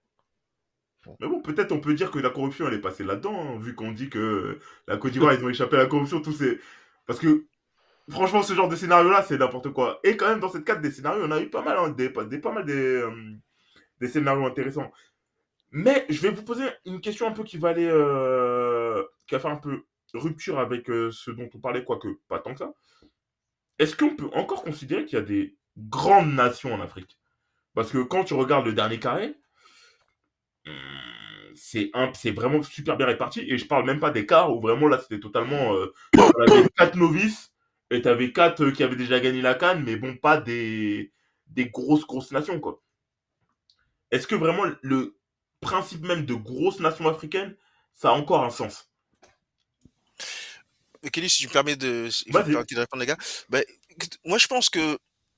[1.21, 3.73] Mais bon, peut-être on peut dire que la corruption elle est passée là-dedans, hein, vu
[3.75, 6.60] qu'on dit que la Côte d'Ivoire ils ont échappé à la corruption, tous ces.
[7.05, 7.45] Parce que
[8.10, 10.00] franchement, ce genre de scénario là, c'est n'importe quoi.
[10.04, 12.10] Et quand même, dans cette carte des scénarios, on a eu pas mal, hein, des,
[12.10, 13.12] pas mal des, euh,
[14.00, 14.91] des scénarios intéressants.
[15.72, 17.88] Mais je vais vous poser une question un peu qui va aller.
[17.89, 22.39] euh, qui va faire un peu rupture avec euh, ce dont on parlait, quoique pas
[22.39, 22.74] tant que ça.
[23.80, 27.17] Est-ce qu'on peut encore considérer qu'il y a des grandes nations en Afrique?
[27.76, 29.36] Parce que quand tu regardes le dernier carré,
[30.65, 30.74] hum,
[31.56, 33.41] c'est vraiment super bien réparti.
[33.41, 35.76] Et je parle même pas des quarts où vraiment là c'était totalement.
[35.76, 35.93] Euh,
[36.78, 37.52] quatre novices
[37.89, 41.12] et t'avais quatre euh, qui avaient déjà gagné la canne, mais bon, pas des,
[41.47, 42.82] des grosses, grosses nations quoi.
[44.12, 45.17] Est-ce que vraiment le
[45.60, 47.56] principe même de grosses nations africaines,
[47.93, 48.89] ça a encore un sens?
[51.04, 53.17] Mais Kelly, si tu me permets de, si me permettez de répondre, les gars,
[53.89, 54.97] écoute, moi je pense que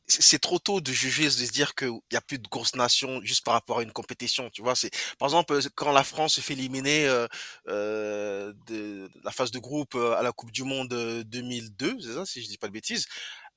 [0.10, 3.22] c'est trop tôt de juger, de se dire qu'il n'y a plus de grosses nations
[3.24, 4.76] juste par rapport à une compétition, tu vois?
[4.76, 7.28] C'est, par exemple, euh, quand la France se fait éliminer euh,
[7.68, 12.14] euh, de, la phase de groupe euh, à la Coupe du Monde euh, 2002, c'est
[12.14, 13.06] ça, si je dis pas de bêtises,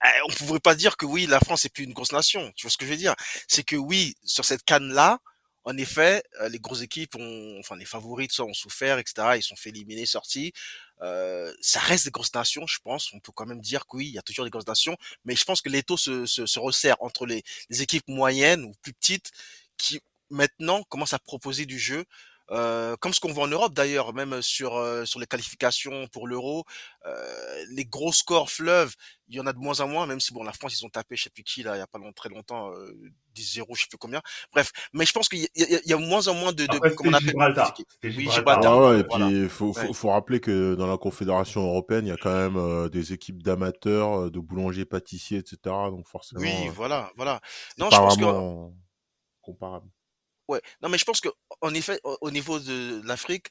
[0.04, 2.52] euh, on ne pourrait pas dire que oui, la France est plus une grosse nation.
[2.56, 3.14] Tu vois ce que je veux dire?
[3.48, 5.18] C'est que oui, sur cette canne-là,
[5.64, 9.36] en effet, euh, les grosses équipes ont, enfin les ça, ont souffert, etc.
[9.36, 10.52] Ils sont fait éliminer, sortis.
[11.02, 13.12] Euh, ça reste des grosses nations, je pense.
[13.12, 15.34] On peut quand même dire que oui, il y a toujours des grosses nations, mais
[15.36, 18.92] je pense que l'étau se, se, se resserre entre les, les équipes moyennes ou plus
[18.92, 19.32] petites
[19.76, 22.04] qui maintenant commencent à proposer du jeu.
[22.50, 26.26] Euh, comme ce qu'on voit en Europe d'ailleurs, même sur euh, sur les qualifications pour
[26.26, 26.64] l'Euro,
[27.06, 28.94] euh, les gros scores fleuves,
[29.28, 30.06] il y en a de moins en moins.
[30.06, 31.82] Même si bon, la France ils ont tapé, je sais plus qui là, il y
[31.82, 32.92] a pas long, très longtemps, euh,
[33.34, 34.20] 10-0, je sais plus combien.
[34.52, 36.34] Bref, mais je pense qu'il y, a- il y a- il y a moins en
[36.34, 37.74] moins de, de Après, comment on appelle Gibraltar.
[37.78, 38.34] Oui, Gibraltar.
[38.34, 38.72] Gibraltar.
[38.72, 39.26] Ah ouais, et voilà.
[39.28, 39.92] puis il faut, faut, Ouais.
[39.94, 43.42] faut rappeler que dans la Confédération européenne, il y a quand même euh, des équipes
[43.42, 45.58] d'amateurs, de boulangers, pâtissiers, etc.
[45.64, 47.40] Donc forcément, Oui, voilà, voilà.
[47.78, 48.72] Non, je pense que
[49.40, 49.86] comparable.
[50.48, 51.28] Ouais, non, mais je pense que
[51.60, 53.48] en effet, au, au niveau de l'Afrique,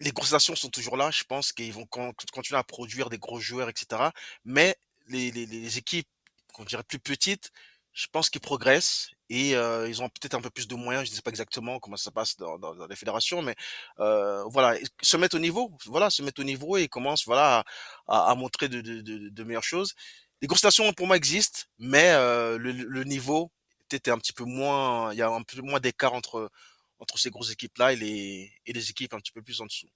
[0.00, 1.10] les grosses nations sont toujours là.
[1.10, 4.10] Je pense qu'ils vont con- continuer à produire des gros joueurs, etc.
[4.44, 4.76] Mais
[5.08, 6.08] les, équipes,
[6.52, 7.50] qu'on dirait plus petites,
[7.92, 11.06] je pense qu'ils progressent et euh, ils ont peut-être un peu plus de moyens.
[11.06, 13.54] Je ne sais pas exactement comment ça se passe dans, les fédérations, mais
[14.00, 17.64] euh, voilà, se mettre au niveau, voilà, se mettre au niveau et commencent voilà
[18.08, 19.94] à, montrer de, meilleures choses.
[20.42, 23.50] Les grosses nations pour moi existent, mais euh, le niveau
[23.88, 26.50] peut-être un petit peu moins, il y a un peu moins d'écart entre
[26.98, 29.88] entre ces grosses équipes-là et les et les équipes un petit peu plus en dessous.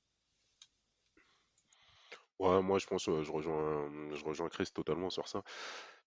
[2.39, 5.43] Ouais, moi je pense, je rejoins, je rejoins Chris totalement sur ça.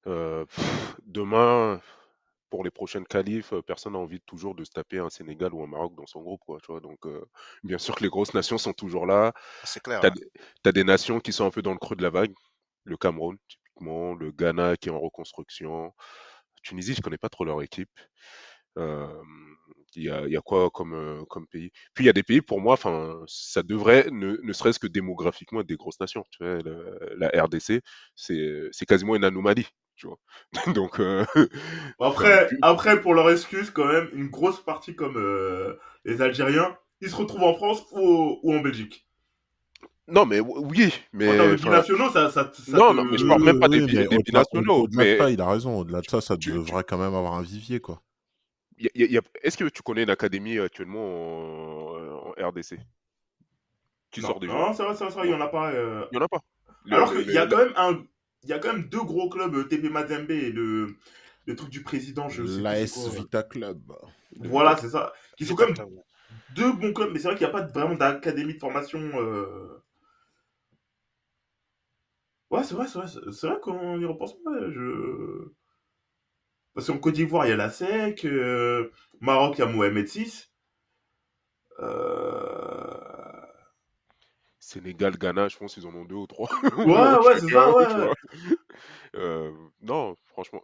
[0.08, 1.80] Euh, pff, demain,
[2.50, 5.64] pour les prochaines qualifs, euh, personne n'a envie toujours de se taper un Sénégal ou
[5.64, 6.82] un Maroc dans son groupe, quoi, tu vois.
[6.82, 7.26] Donc, euh,
[7.64, 9.34] bien sûr que les grosses nations sont toujours là.
[9.64, 10.00] C'est clair.
[10.02, 10.14] T'as ouais.
[10.14, 12.34] des, t'as des nations qui sont un peu dans le creux de la vague.
[12.84, 15.94] Le Cameroun, typiquement, le Ghana qui est en reconstruction.
[16.64, 17.90] Tunisie, je connais pas trop leur équipe.
[19.96, 21.72] Il y a, il y a quoi comme, comme pays?
[21.94, 22.78] Puis il y a des pays, pour moi,
[23.28, 26.26] ça devrait, ne, ne serait-ce que démographiquement, être des grosses nations.
[26.32, 27.82] Tu vois, le- la RDC,
[28.16, 30.18] c'est, quasiment une anomalie, tu vois.
[30.76, 31.24] Donc, euh,
[32.62, 37.16] Après, pour leur excuse, quand même, une grosse partie comme euh, les Algériens, ils se
[37.16, 39.06] retrouvent en France ou en Belgique.
[40.08, 42.94] Non, mais oui, mais binationaux, ça, ça, ça non, te...
[42.94, 45.50] non, mais je parle même pas des, Oui, mais des binationaux, mais ça, il a
[45.50, 45.80] raison.
[45.80, 48.02] Au-delà de ça, ça tu, tu, devrait quand même avoir un vivier, quoi.
[48.80, 52.50] y a- y a- y a- est-ce que tu connais une académie actuellement en, en
[52.50, 52.80] RDC
[54.12, 55.72] qui Non, sort des non, non, c'est vrai, c'est vrai, il y en a pas.
[55.72, 56.06] euh.
[56.12, 56.40] Il y en a pas.
[56.86, 58.04] Le, Alors qu'il y a quand même un...
[58.44, 60.98] Il y a quand même deux gros clubs, euh, TP Mazembe et le,
[61.46, 63.10] le truc du président, je sais L'AS.
[63.10, 63.80] Vita Club.
[64.38, 65.14] Voilà, c'est ça.
[65.38, 65.76] Qui sont quand même
[66.56, 69.00] deux bons clubs, mais c'est vrai qu'il n'y a pas vraiment d'académie de formation.
[69.16, 69.83] euh.
[72.54, 74.52] Ouais, c'est vrai, c'est vrai, c'est c'est vrai qu'on y repense pas.
[74.72, 75.52] Je...
[76.76, 80.08] Parce qu'en Côte d'Ivoire, il y a la SEC, euh, Maroc, il y a Mohamed
[80.08, 80.52] VI.
[81.80, 83.44] Euh...
[84.60, 86.50] Sénégal, Ghana, je pense qu'ils en ont deux ou trois.
[86.84, 86.92] Ouais,
[87.26, 87.88] ouais, c'est ça, chacun, ouais.
[87.88, 88.00] tu ouais.
[88.00, 88.16] vois.
[89.16, 90.64] Euh, non, franchement.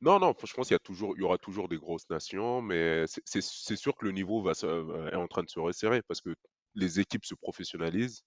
[0.00, 2.62] Non, non, je pense qu'il y a toujours, il y aura toujours des grosses nations,
[2.62, 5.50] mais c'est c'est- c'est sûr que le niveau va se- euh, est en train de
[5.50, 6.34] se resserrer parce que
[6.76, 8.22] les équipes se professionnalisent,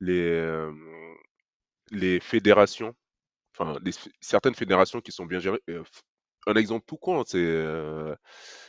[0.00, 0.72] les, euh,
[1.90, 2.94] les fédérations,
[3.58, 3.78] enfin,
[4.20, 5.60] certaines fédérations qui sont bien gérées.
[5.70, 5.84] euh,
[6.46, 8.16] un exemple tout con, c'est euh,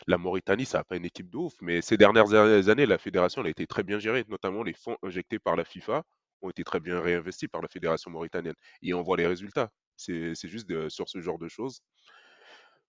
[0.07, 3.43] la Mauritanie, ça n'a pas une équipe de ouf, mais ces dernières années, la fédération
[3.43, 6.03] a été très bien gérée, notamment les fonds injectés par la FIFA
[6.41, 8.55] ont été très bien réinvestis par la fédération mauritanienne.
[8.83, 9.71] Et on voit les résultats.
[9.97, 11.81] C'est juste de- sur ce genre de choses.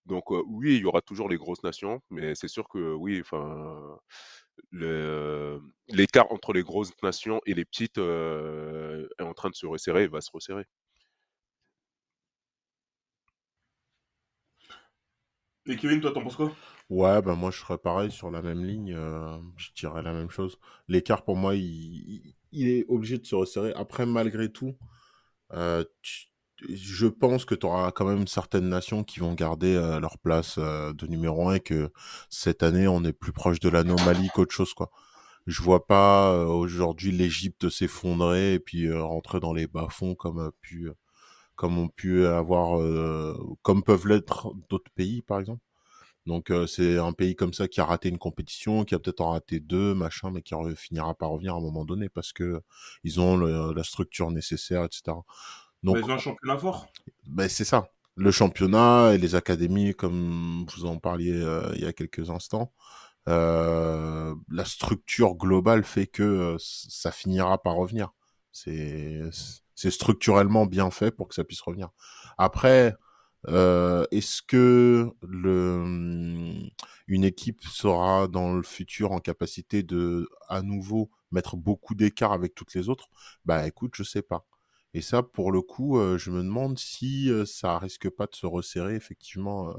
[0.07, 3.21] Donc euh, oui, il y aura toujours les grosses nations, mais c'est sûr que oui,
[3.21, 3.99] enfin,
[4.75, 9.67] euh, l'écart entre les grosses nations et les petites euh, est en train de se
[9.67, 10.65] resserrer et va se resserrer.
[15.67, 16.53] Et Kevin, toi, t'en penses quoi?
[16.91, 18.95] Ouais, ben moi, je serais pareil sur la même ligne.
[18.95, 20.59] Euh, je dirais la même chose.
[20.89, 23.73] L'écart, pour moi, il, est obligé de se resserrer.
[23.75, 24.77] Après, malgré tout,
[26.03, 26.27] tu,
[26.69, 30.57] je pense que tu auras quand même certaines nations qui vont garder euh, leur place
[30.59, 31.91] euh, de numéro un et que
[32.31, 34.91] cette année, on est plus proche de l'anomalie qu'autre chose, quoi.
[35.47, 40.51] Je vois pas euh, aujourd'hui l'Égypte s'effondrer et puis rentrer dans les bas-fonds comme a
[40.61, 40.91] pu,
[41.57, 42.81] comme ont pu avoir,
[43.63, 45.63] comme peuvent l'être d'autres pays, par exemple.
[46.27, 49.33] Donc c'est un pays comme ça qui a raté une compétition, qui a peut-être en
[49.33, 52.63] raté deux, machin, mais qui finira par revenir à un moment donné parce que
[53.05, 55.13] ils ont la structure nécessaire, etc.
[55.85, 56.87] Donc ont un championnat fort.
[57.27, 57.89] ben, c'est ça.
[58.17, 62.73] Le championnat et les académies, comme vous en parliez euh, il y a quelques instants,
[63.29, 68.11] euh, la structure globale fait que euh, ça finira par revenir.
[68.53, 69.21] C'est
[69.75, 71.91] c'est structurellement bien fait pour que ça puisse revenir.
[72.39, 72.95] Après,
[73.49, 76.63] euh, est-ce que le
[77.09, 82.55] une équipe sera dans le futur en capacité de à nouveau mettre beaucoup d'écart avec
[82.55, 83.09] toutes les autres?
[83.45, 84.47] Bah écoute, je sais pas.
[84.95, 88.95] Et ça, pour le coup, je me demande si ça risque pas de se resserrer
[88.95, 89.75] effectivement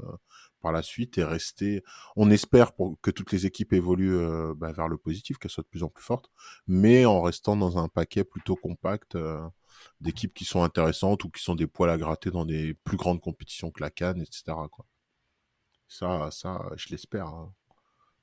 [0.60, 1.82] par la suite et rester.
[2.16, 5.82] On espère que toutes les équipes évoluent bah, vers le positif, qu'elles soient de plus
[5.82, 6.30] en plus fortes,
[6.66, 9.16] mais en restant dans un paquet plutôt compact
[10.00, 13.20] d'équipes qui sont intéressantes ou qui sont des poils à gratter dans des plus grandes
[13.20, 14.68] compétitions que la Cannes, etc.
[15.88, 17.26] Ça, ça, je l'espère.
[17.26, 17.52] hein.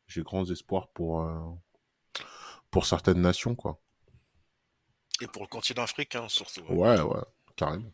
[0.07, 1.25] J'ai grands espoirs pour
[2.71, 3.79] pour certaines nations, quoi.
[5.21, 6.61] Et pour le continent africain, surtout.
[6.69, 7.21] Ouais, ouais,
[7.55, 7.91] carrément.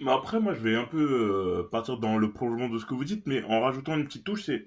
[0.00, 2.94] Mais après, moi, je vais un peu euh, partir dans le prolongement de ce que
[2.94, 4.64] vous dites, mais en rajoutant une petite touche, c'est.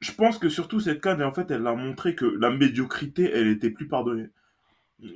[0.00, 3.46] Je pense que surtout cette canne, en fait, elle a montré que la médiocrité, elle
[3.46, 4.26] était plus pardonnée.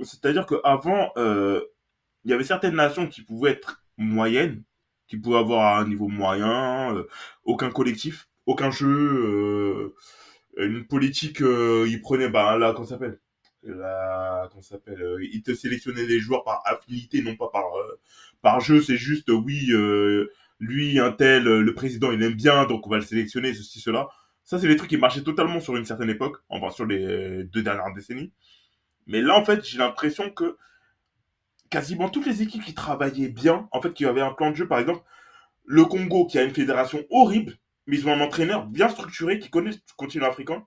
[0.02, 1.60] C'est-à-dire qu'avant, euh,
[2.24, 4.62] il y avait certaines nations qui pouvaient être moyennes,
[5.08, 7.08] qui pouvaient avoir un niveau moyen, euh,
[7.44, 9.94] aucun collectif, aucun jeu, euh,
[10.56, 13.20] une politique, euh, ils prenaient, bah là, comment ça s'appelle?
[13.68, 19.28] Euh, Ils te sélectionnaient les joueurs par affinité, non pas par, euh, jeu, c'est juste,
[19.30, 19.72] euh, oui,
[20.60, 24.08] lui, un tel, le président, il aime bien, donc on va le sélectionner, ceci, cela.
[24.44, 27.62] Ça, c'est des trucs qui marchaient totalement sur une certaine époque, enfin sur les deux
[27.62, 28.32] dernières décennies.
[29.06, 30.56] Mais là, en fait, j'ai l'impression que
[31.70, 34.68] quasiment toutes les équipes qui travaillaient bien, en fait, qui avaient un plan de jeu,
[34.68, 35.02] par exemple,
[35.64, 37.56] le Congo, qui a une fédération horrible,
[37.86, 40.64] mais ils ont un entraîneur bien structuré qui connaît le continent africain.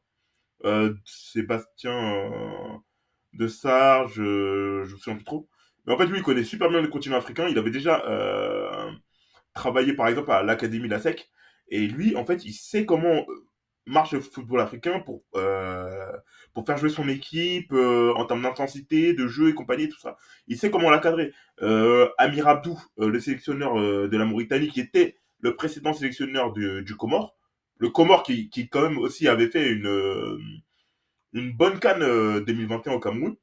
[1.06, 2.82] Sébastien
[3.34, 5.48] de Sarge, je, je me souviens plus trop.
[5.86, 7.48] Mais en fait, lui, il connaît super bien le continent africain.
[7.48, 8.92] Il avait déjà euh,
[9.54, 11.30] travaillé, par exemple, à l'Académie La Sec.
[11.70, 13.46] Et lui, en fait, il sait comment euh,
[13.86, 16.12] marche le football africain pour, euh,
[16.54, 20.18] pour faire jouer son équipe euh, en termes d'intensité, de jeu et compagnie, tout ça.
[20.48, 21.34] Il sait comment la cadrer.
[21.62, 26.96] Euh, Amir Abdou, le sélectionneur de la Mauritanie, qui était le précédent sélectionneur du, du
[26.96, 27.36] Comore,
[27.78, 30.62] le Comore qui, qui quand même aussi avait fait une,
[31.34, 33.36] une bonne canne euh, 2021 au Cameroun,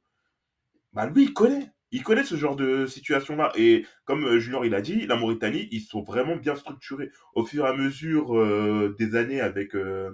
[0.93, 1.71] bah lui il connaît.
[1.91, 3.51] Il connaît ce genre de situation-là.
[3.55, 7.11] Et comme euh, Junior il a dit, la Mauritanie, ils sont vraiment bien structurés.
[7.33, 10.11] Au fur et à mesure euh, des années avec euh,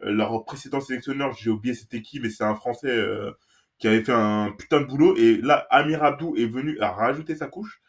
[0.00, 3.32] leur précédent sélectionneur, j'ai oublié c'était qui, mais c'est un Français euh,
[3.78, 5.16] qui avait fait un putain de boulot.
[5.16, 7.80] Et là, Amir Abdou est venu à rajouter sa couche.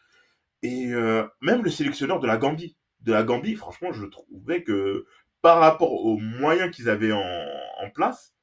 [0.62, 5.06] Et euh, même le sélectionneur de la Gambie, de la Gambie, franchement, je trouvais que
[5.40, 8.34] par rapport aux moyens qu'ils avaient en, en place,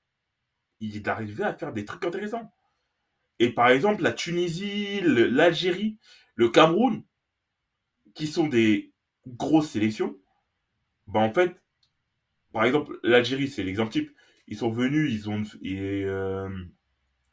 [0.93, 2.51] il arrivait à faire des trucs intéressants.
[3.39, 5.97] Et par exemple, la Tunisie, l'Algérie,
[6.35, 7.03] le Cameroun,
[8.13, 8.93] qui sont des
[9.27, 10.17] grosses sélections,
[11.07, 11.55] bah en fait,
[12.53, 14.11] par exemple, l'Algérie, c'est l'exemple type.
[14.47, 16.49] Ils sont venus, ils ont, et, euh,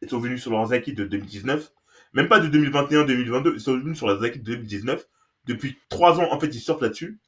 [0.00, 1.72] ils sont venus sur leurs acquis de 2019,
[2.14, 5.06] même pas de 2021-2022, ils sont venus sur leurs acquis de 2019.
[5.46, 7.20] Depuis trois ans, en fait, ils surfent là-dessus.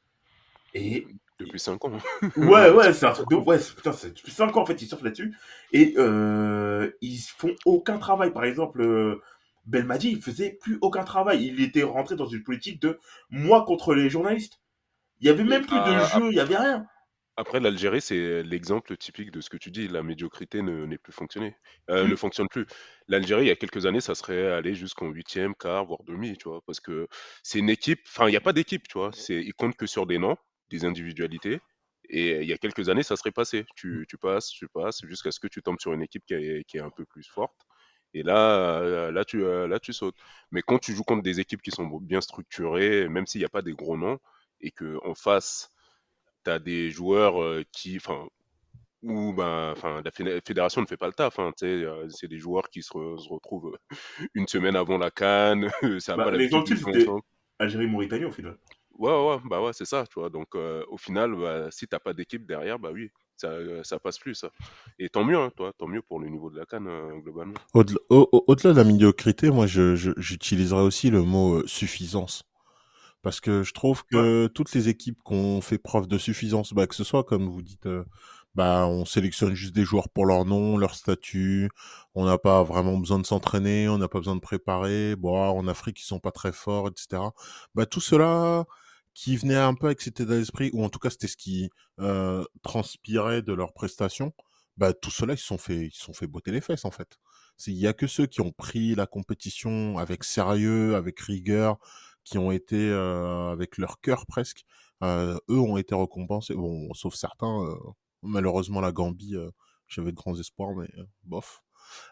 [0.75, 1.07] Et
[1.39, 1.93] Depuis 5 ans.
[2.37, 3.37] Ouais, ouais, c'est un truc de.
[3.37, 5.35] Ouais, putain, depuis 5 ans en fait, ils surfent là-dessus.
[5.73, 8.33] Et euh, ils font aucun travail.
[8.33, 9.21] Par exemple, euh,
[9.67, 11.45] Belmadi, il faisait plus aucun travail.
[11.47, 12.99] Il était rentré dans une politique de
[13.31, 14.61] moi contre les journalistes.
[15.21, 16.87] Il y avait même plus de Ah, jeu, il y avait rien.
[17.37, 19.89] Après, l'Algérie, c'est l'exemple typique de ce que tu dis.
[19.89, 21.57] La médiocrité ne, n'est plus fonctionné,
[21.91, 22.11] euh, Mm.
[22.11, 22.65] ne fonctionne plus.
[23.09, 26.49] L'Algérie, il y a quelques années, ça serait allé jusqu'en huitième, quart, voire demi, tu
[26.49, 27.09] vois, parce que
[27.43, 28.01] c'est une équipe.
[28.07, 29.11] Enfin, il n'y a pas d'équipe, tu vois.
[29.15, 30.37] C'est, ils comptent que sur des noms,
[30.79, 31.61] des individualités.
[32.11, 33.65] Et il y a quelques années, ça serait passé.
[33.77, 36.65] Tu, tu passes, tu passes, jusqu'à ce que tu tombes sur une équipe qui est,
[36.65, 37.67] qui est un peu plus forte.
[38.15, 40.17] Et là, là, tu, euh, là, tu sautes.
[40.53, 43.49] Mais quand tu joues contre des équipes qui sont bien structurées, même s'il n'y a
[43.49, 44.19] pas des gros noms,
[44.61, 45.71] et qu'en face,
[46.45, 48.29] tu as des joueurs euh, qui, enfin,
[49.03, 51.39] ou ben, enfin, la fédé- fédération ne fait pas le taf.
[51.39, 53.77] hein, euh, c'est des joueurs qui se, re- se retrouvent
[54.35, 55.71] une semaine avant la canne.
[56.01, 57.23] ça Bah, pas ensemble.
[57.59, 58.59] Algérie-Mauritanie au final.
[58.99, 60.31] Ouais, ouais, bah ouais, c'est ça, tu vois.
[60.31, 63.51] Donc, euh, au final, bah, si t'as pas d'équipe derrière, bah oui, ça,
[63.85, 64.51] ça passe plus, ça.
[64.99, 67.55] Et tant mieux, hein, toi, tant mieux pour le niveau de la canne, euh, globalement.
[67.75, 72.45] Au-delà au- au- de la médiocrité, moi, j'utiliserais aussi le mot euh, suffisance.
[73.23, 76.87] Parce que je trouve que toutes les équipes qui ont fait preuve de suffisance, bah,
[76.87, 77.89] que ce soit comme vous dites,
[78.55, 81.71] bah, on sélectionne juste des joueurs pour leur nom, leur statut,
[82.15, 85.69] on n'a pas vraiment besoin de s'entraîner, on n'a pas besoin de préparer, bon, en
[85.69, 87.35] Afrique ils sont pas très forts, etc.
[87.75, 88.67] Bah, tout cela
[89.15, 91.71] qui venait un peu avec cet état d'esprit, ou en tout cas c'était ce qui
[92.01, 94.33] euh, transpirait de leurs prestations,
[94.77, 97.19] bah, tout cela ils se sont fait, ils sont fait botter les fesses en fait.
[97.67, 101.79] Il y a que ceux qui ont pris la compétition avec sérieux, avec rigueur,
[102.25, 104.65] qui ont été euh, avec leur cœur presque,
[105.03, 106.55] euh, eux ont été récompensés.
[106.55, 107.77] Bon, sauf certains, euh,
[108.23, 109.37] malheureusement la Gambie,
[109.89, 110.89] j'avais de grands espoirs, mais
[111.25, 111.64] bof.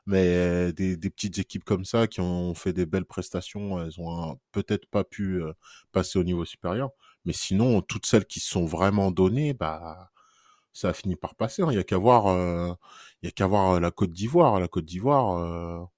[0.07, 4.87] Mais des, petites équipes comme ça qui ont fait des belles prestations, elles ont peut-être
[4.87, 5.43] pas pu
[5.93, 6.91] passer au niveau supérieur.
[7.25, 10.11] Mais sinon, toutes celles qui se sont vraiment données, bah
[10.73, 11.63] ça a fini par passer.
[11.63, 11.69] hein.
[11.71, 12.73] Il y a qu'à voir, euh,
[13.23, 14.59] y a qu'à voir la Côte d'Ivoire.
[14.59, 15.89] La Côte d'Ivoire,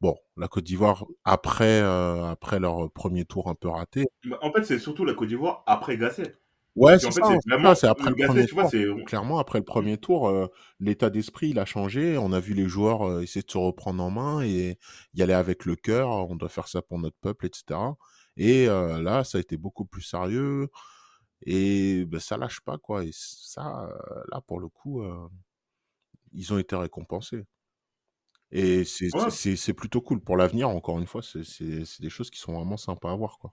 [0.00, 4.06] bon, la Côte d'Ivoire après après leur premier tour un peu raté.
[4.24, 6.34] Bah, En fait, c'est surtout la Côte d'Ivoire après Gasset.
[6.76, 7.22] Ouais, c'est ça.
[7.74, 9.04] c'est après Le premier tour.
[9.06, 10.46] Clairement, après le premier tour, euh,
[10.80, 12.18] l'état d'esprit il a changé.
[12.18, 14.78] On a vu les joueurs euh, essayer de se reprendre en main et
[15.14, 16.08] y aller avec le cœur.
[16.10, 17.80] On doit faire ça pour notre peuple, etc.
[18.36, 20.68] Et euh, là, ça a été beaucoup plus sérieux
[21.46, 23.04] et ben, ça lâche pas quoi.
[23.04, 23.88] Et ça,
[24.32, 25.28] là pour le coup, euh,
[26.32, 27.44] ils ont été récompensés.
[28.52, 29.74] Et c'est Ouais.
[29.74, 30.68] plutôt cool pour l'avenir.
[30.68, 33.52] Encore une fois, c'est des choses qui sont vraiment sympas à voir quoi.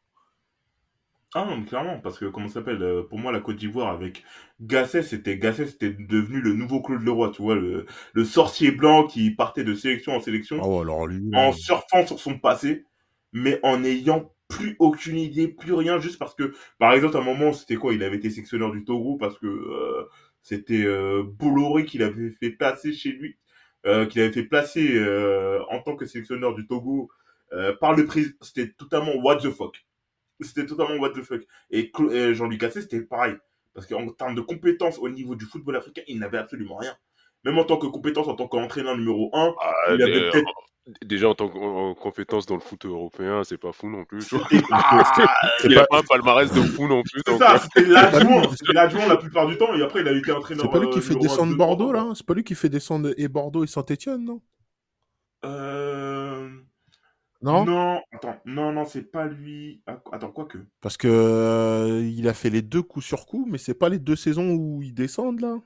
[1.36, 3.90] Ah non, mais clairement, parce que comment ça s'appelle euh, Pour moi, la Côte d'Ivoire
[3.90, 4.24] avec
[4.62, 9.08] Gasset, c'était Gasset, c'était devenu le nouveau Claude Leroy, tu vois, le, le sorcier blanc
[9.08, 12.38] qui partait de sélection en sélection Ah ouais, alors lui, en euh, surfant sur son
[12.38, 12.86] passé,
[13.32, 17.24] mais en n'ayant plus aucune idée, plus rien, juste parce que, par exemple, à un
[17.24, 20.08] moment, c'était quoi Il avait été sélectionneur du Togo parce que euh,
[20.44, 23.38] c'était euh, Bolloré qui l'avait fait placer chez lui,
[23.86, 27.10] euh, qui l'avait fait placer euh, en tant que sélectionneur du Togo
[27.54, 28.36] euh, par le président.
[28.42, 29.84] C'était totalement what the fuck.
[30.44, 31.42] C'était totalement what the fuck.
[31.72, 33.36] Et euh, Jean-Luc Gasset, c'était pareil.
[33.74, 36.96] Parce qu'en termes de compétences au niveau du football africain, il n'avait absolument rien.
[37.44, 40.52] Même en tant que compétence, en tant qu'entraîneur numéro 1, Ah, il avait dé- peut-être
[41.06, 44.22] déjà en tant que en compétence dans le foot européen, c'est pas fou non plus.
[44.30, 44.36] c'est
[45.66, 47.22] Il a pas- pas un palmarès de fou non plus.
[47.26, 49.08] C'est ça, euh, c'était l'adjoint.
[49.08, 50.66] la plupart du temps, et après, il a été entraîneur.
[50.66, 53.10] C'est pas lui qui euh, fait descendre Bordeaux, là C'est pas lui qui fait descendre
[53.18, 54.42] et Bordeaux et Saint-Etienne, non?
[55.46, 56.50] Euh...
[57.44, 59.82] Non, Non, attends, non, non, c'est pas lui.
[59.86, 60.58] Ah, Attends, quoi que.
[60.82, 64.00] Parce que euh, il a fait les deux coups sur coup, mais c'est pas les
[64.00, 65.58] deux saisons où ils descendent, là?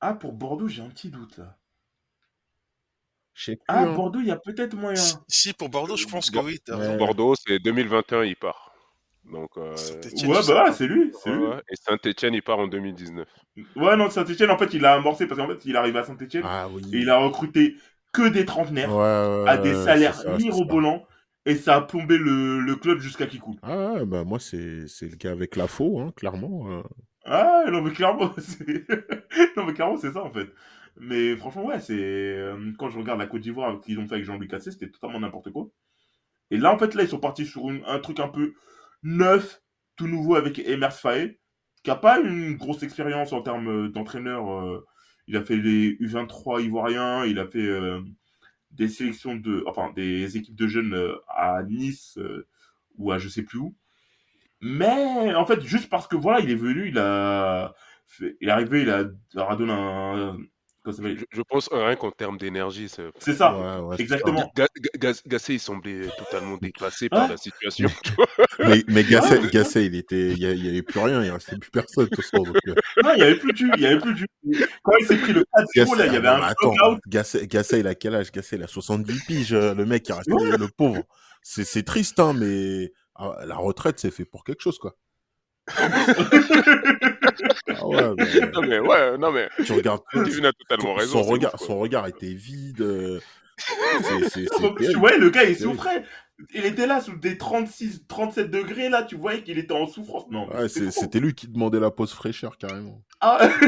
[0.00, 1.58] Ah, pour Bordeaux, j'ai un petit doute là.
[3.34, 3.56] Plus.
[3.68, 3.94] Ah, hein.
[3.94, 4.96] Bordeaux, il y a peut-être moyen.
[4.96, 6.96] Si, si, pour Bordeaux, je pense que oui, raison.
[6.96, 8.72] Bordeaux, c'est 2021, il part.
[9.24, 9.74] Donc, euh,
[10.26, 11.46] Ouais, bah, c'est lui, c'est ouais, lui.
[11.46, 11.60] ouais.
[11.70, 13.28] Et Saint-Etienne, il part en 2019.
[13.76, 16.44] Ouais, non, Saint-Etienne, en fait, il a amorcé parce qu'en fait, il arrive à Saint-Etienne
[16.46, 16.82] Ah oui.
[16.92, 17.76] et il a recruté
[18.18, 21.06] que des trentenaires ouais, à des salaires ça, mirobolants
[21.46, 23.60] et ça a plombé le, le club jusqu'à qui coule.
[23.62, 26.70] Ah bah moi, c'est le gars avec la faux, hein, clairement.
[26.72, 26.82] euh.
[27.24, 28.86] Ah, non, mais clairement, c'est.
[29.56, 30.48] non, mais clairement, c'est ça, en fait.
[30.96, 31.94] Mais franchement, ouais, c'est.
[31.98, 35.20] euh, Quand je regarde la Côte d'Ivoire qu'ils ont fait avec Jean-Luc Cassé, c'était totalement
[35.20, 35.68] n'importe quoi.
[36.50, 38.54] Et là, en fait, là, ils sont partis sur une- un truc un peu
[39.04, 39.62] neuf,
[39.96, 41.40] tout nouveau avec Emers Faé,
[41.84, 44.50] qui a pas une grosse expérience en termes d'entraîneur.
[44.52, 44.86] euh,
[45.28, 48.00] Il a fait les U23 ivoiriens, il a fait euh,
[48.72, 49.64] des sélections de.
[49.66, 52.46] Enfin, des équipes de jeunes euh, à Nice euh,
[52.98, 53.76] ou à je sais plus où.
[54.60, 57.74] Mais en fait, juste parce que voilà, il est venu, il a,
[58.06, 59.04] fait- il est arrivé, il a,
[59.34, 60.36] leur a donné un,
[60.92, 63.04] Je, je pense rien qu'en termes d'énergie, c'est.
[63.18, 64.50] c'est ça, Ouais, ouais, c'est exactement.
[64.56, 67.28] Ga- Ga- Ga- Gassé, il semblait totalement dépassé par Ouais.
[67.30, 67.88] la situation.
[68.60, 69.50] Mais, mais Gasset, Ouais.
[69.50, 72.04] Gasset, il était, il y, a- il y avait plus rien, il restait plus personne
[72.06, 72.42] de toute façon.
[72.42, 72.74] Donc, euh,
[73.04, 74.26] Non, il y avait plus du, il y avait plus du.
[74.82, 77.00] Quand il s'est pris le 4-0, Gasset, là, il y ah avait un attends, knockout.
[77.06, 78.32] Gasset, il a quel âge?
[78.32, 81.02] Gasset, il a 70 piges, euh, le mec, il restait le pauvre.
[81.42, 84.96] C'est c'est triste, hein, mais ah, la retraite, c'est fait pour quelque chose, quoi.
[87.68, 91.22] Ah ouais, mais non mais ouais, non mais tu regardes Divine a totalement raison.
[91.22, 92.80] son regard, ouf, son regard était vide.
[92.80, 93.20] euh,
[93.58, 96.04] c'est- c'est- c'est Donc, tu voyais, le gars, il souffrait.
[96.54, 100.24] Il était là sous des 36, 37 degrés, là, tu voyais qu'il était en souffrance.
[100.30, 103.02] Non, Ouais, c'est- c'était lui qui demandait la pause fraîcheur carrément.
[103.20, 103.48] Ah.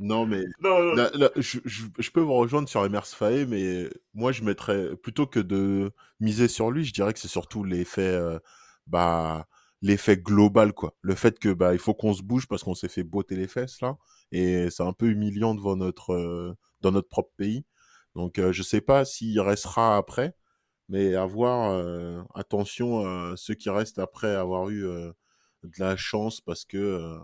[0.00, 0.96] Non mais non, non.
[0.96, 4.96] là, là, je, je- je peux vous rejoindre sur Emers Faé, mais moi je mettrais
[4.96, 8.38] plutôt que de miser sur lui, je dirais que c'est surtout l'effet, euh,
[8.86, 9.46] bah,
[9.82, 10.94] l'effet global quoi.
[11.02, 13.48] Le fait que bah il faut qu'on se bouge parce qu'on s'est fait botter les
[13.48, 13.96] fesses là,
[14.32, 17.64] et c'est un peu humiliant devant notre, euh, dans notre propre pays.
[18.16, 20.34] Donc, euh, je sais pas s'il restera après,
[20.88, 25.14] mais à voir, euh, attention à ceux qui restent après avoir eu de
[25.78, 27.18] la chance parce que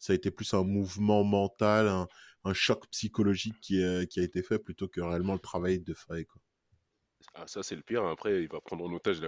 [0.00, 2.08] ça a été plus un mouvement mental, un,
[2.44, 5.94] un choc psychologique qui, est- qui a été fait plutôt que réellement le travail de
[5.94, 6.26] Faye.
[6.26, 6.40] Quoi.
[7.34, 8.04] Ah, ça, c'est le pire.
[8.06, 9.20] Après, il va prendre en otage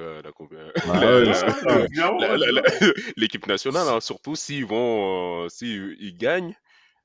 [3.16, 6.54] l'équipe nationale, hein, surtout s'ils vont, euh, s'ils ils gagnent.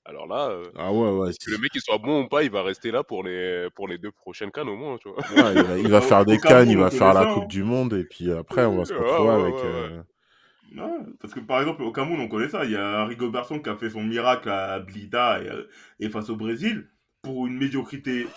[0.05, 1.31] Alors là, euh, Ah ouais, ouais.
[1.45, 3.87] que le mec il soit bon ou pas, il va rester là pour les pour
[3.87, 5.19] les deux prochaines cannes au moins, tu vois.
[5.29, 7.47] Ouais, il va, il va Au- faire des cannes, il va faire la Coupe hein.
[7.47, 9.55] du Monde, et puis après, on va se retrouver ouais, avec.
[9.55, 10.03] ouais, euh,
[10.75, 12.65] Ouais, parce que par exemple, au Cameroun, on connaît ça.
[12.65, 15.63] Il y a Rigo Berson qui a fait son miracle à Blida et, euh,
[15.99, 16.89] et face au Brésil
[17.21, 18.27] pour une médiocrité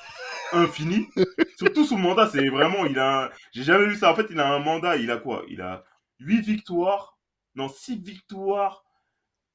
[0.53, 1.09] infinie.
[1.59, 2.87] Surtout son mandat, c'est vraiment.
[2.87, 4.13] il a un- J'ai jamais vu ça.
[4.13, 4.97] En fait, il a un mandat.
[4.97, 5.45] Il a quoi?
[5.49, 5.85] Il a
[6.21, 7.19] 8 victoires.
[7.57, 8.85] Non, 6 victoires,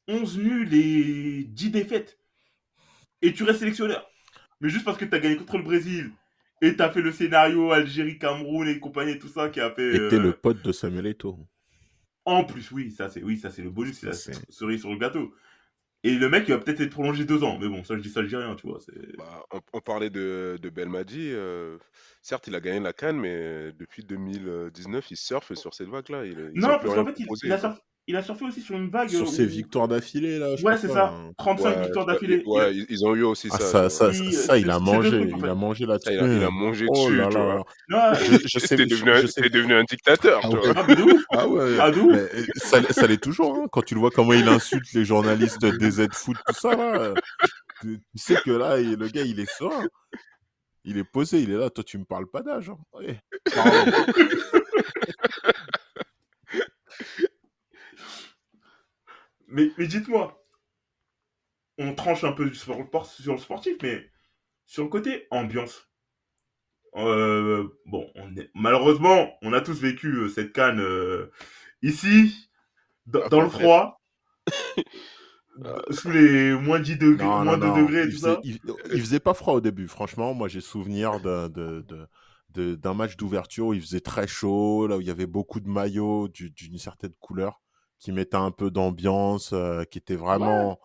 [0.08, 2.20] 11 nuls et 10 défaites.
[3.22, 4.08] Et tu restes sélectionneur.
[4.62, 6.12] Mais juste parce que tu as gagné contre le Brésil
[6.62, 9.72] et tu as fait le scénario Algérie, Cameroun et compagnie et tout ça qui a
[9.72, 9.96] fait.
[9.96, 11.48] Et t'es euh, le pote de Samuel Eto'o.
[12.26, 14.82] En plus, oui, ça c'est oui, ça c'est le bonus, c'est la Ça, c'est- cerise
[14.82, 15.34] sur le gâteau.
[16.04, 18.10] Et le mec, il va peut-être être prolongé deux ans, mais bon, ça je dis
[18.10, 18.80] ça, je dis rien, tu vois.
[19.18, 21.32] Bah, on, on parlait de, de Belmadi.
[21.32, 21.78] euh,
[22.22, 26.26] certes, il a gagné la canne, mais depuis 2019, il surfe sur cette vague-là.
[26.26, 29.10] Il, Non, parce qu'en fait, il, a surf- il a surfé aussi sur une vague.
[29.10, 31.08] Sur euh, ses où- victoires d'affilée, là, je Ouais, c'est ça.
[31.08, 31.32] hein.
[31.38, 32.44] 35 Ouais, victoires d'affilée.
[32.46, 33.90] ouais, ils, ils ont eu aussi Ah, ça.
[33.90, 34.12] ça,
[34.58, 36.14] il a mangé, trucs, en il a mangé là-dessus.
[36.14, 37.56] il, a, il a mangé Oh dessus, là tu là vois.
[37.56, 37.64] là.
[37.90, 40.60] Non, Je, je sais, T'es je, devenu, devenu un dictateur, Ah ouais.
[40.76, 40.86] ah.
[41.32, 44.34] Ah ouais, Ah, mais euh, ça, ça l'est toujours, hein, quand tu le vois comment
[44.34, 46.96] il insulte les journalistes de DZ Foot, tout ça, là.
[47.00, 47.14] euh,
[47.82, 49.86] Tu, tu sais que là, il- le gars, il est serein.
[50.86, 51.70] Il est posé, il est là.
[51.72, 52.70] Toi, tu me parles pas d'âge.
[52.70, 52.78] Hein.
[52.94, 53.20] Ouais.
[59.48, 60.40] Mais, mais dites-moi,
[61.78, 64.12] on tranche un peu sur le, por- sur le sportif, mais
[64.66, 65.90] sur le côté ambiance.
[66.96, 71.30] Euh, bon, on est- malheureusement, on a tous vécu euh, cette canne euh,
[71.82, 72.50] ici,
[73.08, 74.02] dans, Ah, dans le froid,
[75.92, 77.88] sous les moins 10 degrés, Non, moins non, 2 non.
[77.88, 78.44] degrés et Il tout faisait, ça.
[78.44, 78.60] il,
[78.92, 79.88] il faisait pas froid au début.
[79.88, 82.08] Franchement, moi, j'ai souvenir de, de, de-
[82.50, 85.60] de- d'un match d'ouverture où il faisait très chaud, là où il y avait beaucoup
[85.60, 87.62] de maillots du- d'une certaine couleur
[88.06, 90.80] qui mettaient un peu d'ambiance, euh, qui était vraiment,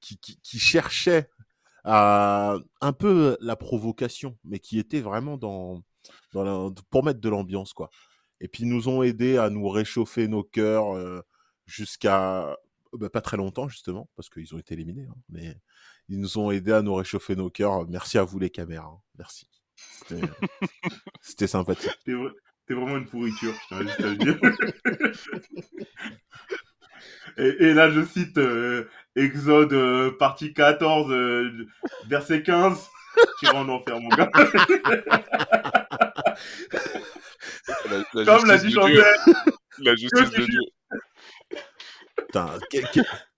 [0.00, 1.30] qui, qui, qui cherchait
[1.84, 5.82] à un peu la provocation, mais qui était vraiment dans,
[6.32, 7.88] dans la- pour mettre de l'ambiance, quoi.
[8.40, 11.22] Et puis, ils nous ont aidés à nous réchauffer nos cœurs euh,
[11.64, 12.54] jusqu'à
[12.92, 15.06] bah, pas très longtemps, justement, parce qu'ils ont été éliminés.
[15.10, 15.56] hein, mais
[16.10, 17.88] ils nous ont aidés à nous réchauffer nos cœurs.
[17.88, 18.92] Merci à vous, les caméras.
[18.94, 19.00] hein.
[19.16, 19.48] Merci.
[21.22, 21.90] C'était sympathique.
[22.04, 22.32] T'es vra-
[22.66, 24.38] t'es vraiment une pourriture, je tiens juste à le dire.
[27.38, 31.50] et, et là, je cite euh, Exode, euh, partie 14, euh,
[32.08, 32.88] verset 15.
[33.40, 34.30] Tu en enfer, mon gars.
[37.90, 39.02] La, la Comme l'a justice dit de Dieu.
[39.02, 39.44] Chantel.
[39.78, 40.60] La justice de Dieu.
[42.16, 42.46] Putain,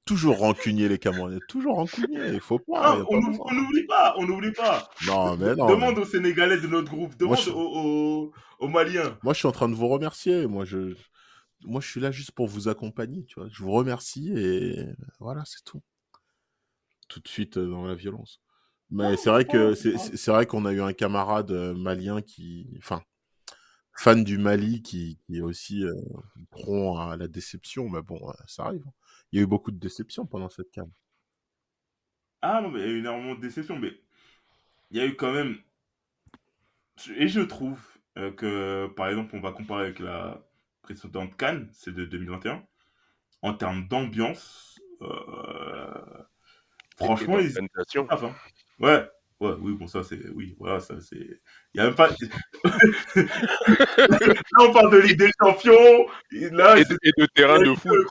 [0.05, 1.39] Toujours rancunier, les Camerounais.
[1.49, 2.19] Toujours rancunier.
[2.33, 2.99] Il faut pas.
[3.11, 4.89] On n'oublie pas, on n'oublie pas.
[5.07, 5.67] Non, mais non.
[5.67, 9.19] Demande aux Sénégalais de notre groupe, demande je- aux, aux- aux Maliens.
[9.23, 10.47] Moi, je suis en train de vous remercier.
[10.47, 10.95] Moi, je,
[11.65, 13.25] moi, je suis là juste pour vous accompagner.
[13.25, 13.49] Tu vois.
[13.51, 14.87] Je vous remercie et
[15.21, 15.83] voilà, c'est tout.
[17.09, 18.41] Tout de suite euh, dans la violence.
[18.91, 23.03] Mais c'est vrai que c'est vrai qu'on a eu un camarade euh, malien qui, enfin,
[23.95, 25.95] fan du Mali qui, qui est aussi euh,
[26.51, 27.89] prompt à la déception.
[27.89, 28.85] Mais bon, euh, ça arrive.
[28.87, 28.93] hein.
[29.33, 30.91] Il y a eu beaucoup de déceptions pendant cette canne.
[32.43, 33.93] Ah non, mais il y a eu énormément de déceptions, mais
[34.91, 35.59] il y a eu quand même.
[37.17, 37.81] Et je trouve
[38.19, 40.48] euh, que, par exemple, on va comparer avec la
[40.89, 42.63] précédente Cannes, c'est de 2021,
[43.43, 45.07] en termes d'ambiance, euh,
[46.97, 48.07] franchement, d'organisation.
[48.09, 48.35] Ah, enfin,
[48.81, 49.07] ouais,
[49.41, 50.27] ouais, oui, bon, ça c'est.
[50.31, 51.41] Oui, voilà, ça c'est.
[51.75, 52.09] Il y a même pas.
[53.15, 54.17] là,
[54.61, 58.09] on parle de Ligue des Champions, et là, Et, et de terrain de foot.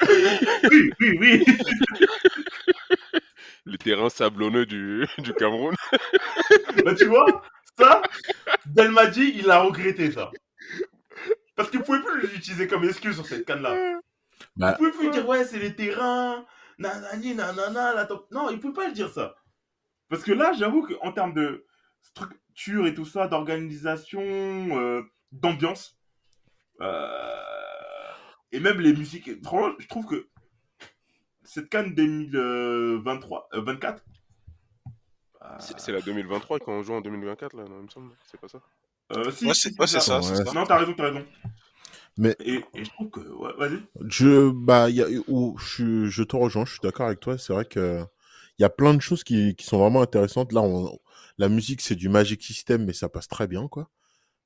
[0.70, 1.44] Oui, oui, oui.
[3.66, 5.74] Les terrains sablonneux du, du Cameroun.
[6.84, 7.42] Bah, tu vois,
[7.78, 8.02] ça,
[8.66, 10.30] Delmadi, il a regretté ça.
[11.56, 13.98] Parce que vous pouvez plus l'utiliser comme excuse sur cette canne-là.
[14.56, 16.44] Bah, Vous pouvez plus dire, ouais, c'est les terrains,
[16.78, 18.30] nanani, nanana, la top.
[18.30, 19.36] Non, il peut pas le dire ça.
[20.08, 21.64] Parce que là, j'avoue qu'en termes de
[22.02, 25.02] structure et tout ça, d'organisation, euh,
[25.32, 25.98] d'ambiance,
[26.80, 28.12] euh,
[28.52, 30.28] et même les musiques, franchement, je trouve que
[31.42, 34.04] cette canne 2023, euh, 24,
[35.58, 38.14] C'est c'est la 2023 quand on joue en 2024, là, non, il me semble.
[38.24, 38.60] C'est pas ça
[39.12, 40.22] euh, si, Ouais, si, c'est ouais, ça, Ouais.
[40.22, 40.52] c'est ça.
[40.52, 41.24] Non, t'as raison, t'as raison.
[42.18, 43.20] Mais- Et, et je trouve que.
[43.20, 43.78] Ouais, vas-y.
[44.08, 47.36] Je, bah, il y a, où, je, je te rejoins, je suis d'accord avec toi.
[47.38, 48.00] C'est vrai que
[48.58, 50.52] il y a plein de choses qui, qui sont vraiment intéressantes.
[50.52, 50.98] Là, on,
[51.38, 53.90] la musique, c'est du Magic System, mais ça passe très bien, quoi.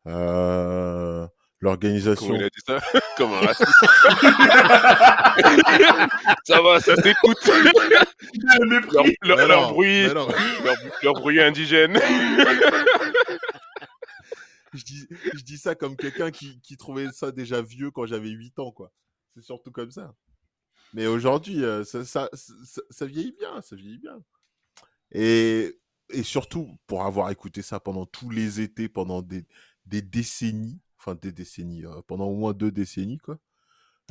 [0.09, 1.31] Euh, Comment
[1.73, 2.35] L'organisation.
[2.35, 2.81] il a dit ça?
[3.19, 3.71] Comme un raciste.
[6.45, 7.39] ça va, ça s'écoute.
[9.23, 10.29] Leur, bruit, leur,
[11.03, 11.99] leur bruit indigène.
[14.73, 18.93] Je, dis, ça comme quelqu'un qui, trouvait ça déjà vieux quand j'avais 8 ans, quoi.
[19.35, 20.15] C'est surtout comme ça.
[20.93, 22.29] Mais aujourd'hui, euh, ça,
[23.03, 24.23] vieillit bien, ça vieillit bien.
[25.13, 25.77] Et,
[26.23, 29.47] surtout, pour avoir écouté ça pendant tous les étés, pendant des,
[29.87, 33.39] des décennies, enfin des décennies, euh, pendant au moins deux décennies, quoi.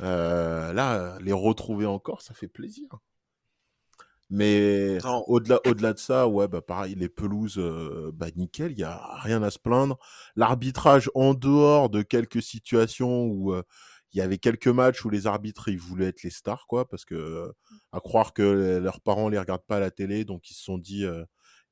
[0.02, 2.88] euh, là, les retrouver encore, ça fait plaisir.
[4.30, 8.84] Mais au-delà, au-delà de ça, ouais, bah pareil, les pelouses, euh, bah nickel, il y
[8.84, 9.98] a rien à se plaindre.
[10.36, 13.62] L'arbitrage en dehors de quelques situations où euh,
[14.12, 17.04] il y avait quelques matchs où les arbitres ils voulaient être les stars, quoi, parce
[17.04, 17.48] que euh,
[17.92, 20.62] à croire que les- leurs parents les regardent pas à la télé, donc ils se
[20.64, 21.24] sont dit, euh,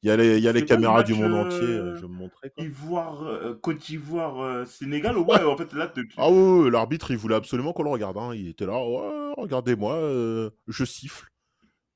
[0.03, 2.09] il y a les, y a les le caméras du monde entier, euh, je vais
[2.09, 2.51] me montrer.
[2.51, 2.65] Quoi.
[2.65, 3.25] Ivoire,
[3.63, 7.73] Côte d'Ivoire, Sénégal, ouais, en fait, là, te- Ah ouais, ouais, l'arbitre, il voulait absolument
[7.73, 8.17] qu'on le regarde.
[8.17, 8.33] hein.
[8.35, 11.27] Il était là, ouais, regardez-moi, je siffle.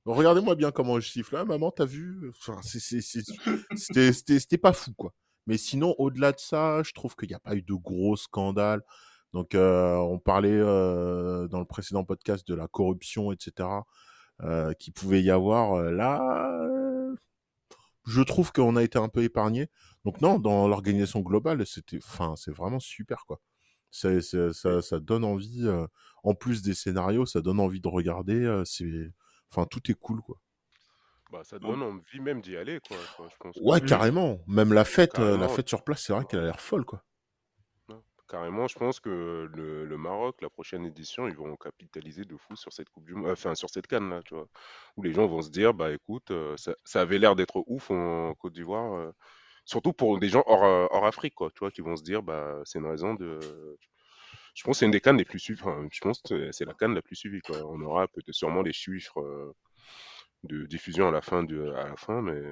[0.04, 1.36] Regardez-moi bien comment je siffle.
[1.36, 2.30] Ah, maman, t'as vu?
[2.30, 2.58] Enfin,
[3.76, 5.12] C'était pas fou, quoi.
[5.46, 8.82] Mais sinon, au-delà de ça, je trouve qu'il n'y a pas eu de gros scandales.
[9.32, 13.68] Donc, euh, on parlait euh, dans le précédent podcast de la corruption, etc.,
[14.42, 15.82] euh, qui pouvait y avoir.
[15.90, 16.20] Là,
[18.06, 19.68] je trouve qu'on a été un peu épargné.
[20.04, 22.00] Donc, non, dans l'organisation globale, c'était,
[22.36, 23.40] c'est vraiment super, quoi.
[23.90, 24.20] C'est-
[24.52, 25.68] ça, ça donne envie,
[26.24, 28.62] en plus des scénarios, ça donne envie de regarder.
[29.54, 30.38] Enfin, tout est cool, quoi.
[31.30, 32.96] Bah, ça donne envie même d'y aller, quoi.
[33.16, 33.56] quoi, je pense.
[33.62, 34.38] Ouais, carrément.
[34.46, 37.02] Même la fête, euh, la fête sur place, c'est vrai qu'elle a l'air folle, quoi.
[38.28, 42.56] Carrément, je pense que le, le Maroc, la prochaine édition, ils vont capitaliser de fou
[42.56, 44.48] sur cette Coupe du Monde, enfin sur cette canne là, tu vois,
[44.96, 47.90] où les gens vont se dire, bah écoute, euh, ça, ça avait l'air d'être ouf
[47.90, 49.12] en Côte d'Ivoire, euh,
[49.66, 52.58] surtout pour des gens hors, hors Afrique, quoi, tu vois, qui vont se dire, bah
[52.64, 53.38] c'est une raison de,
[54.54, 56.74] je pense que c'est une des cannes les plus suivies, je pense que c'est la
[56.74, 57.40] canne la plus suivie.
[57.50, 59.54] On aura peut-être sûrement les chiffres euh,
[60.44, 61.42] de diffusion à la fin
[62.22, 62.42] mais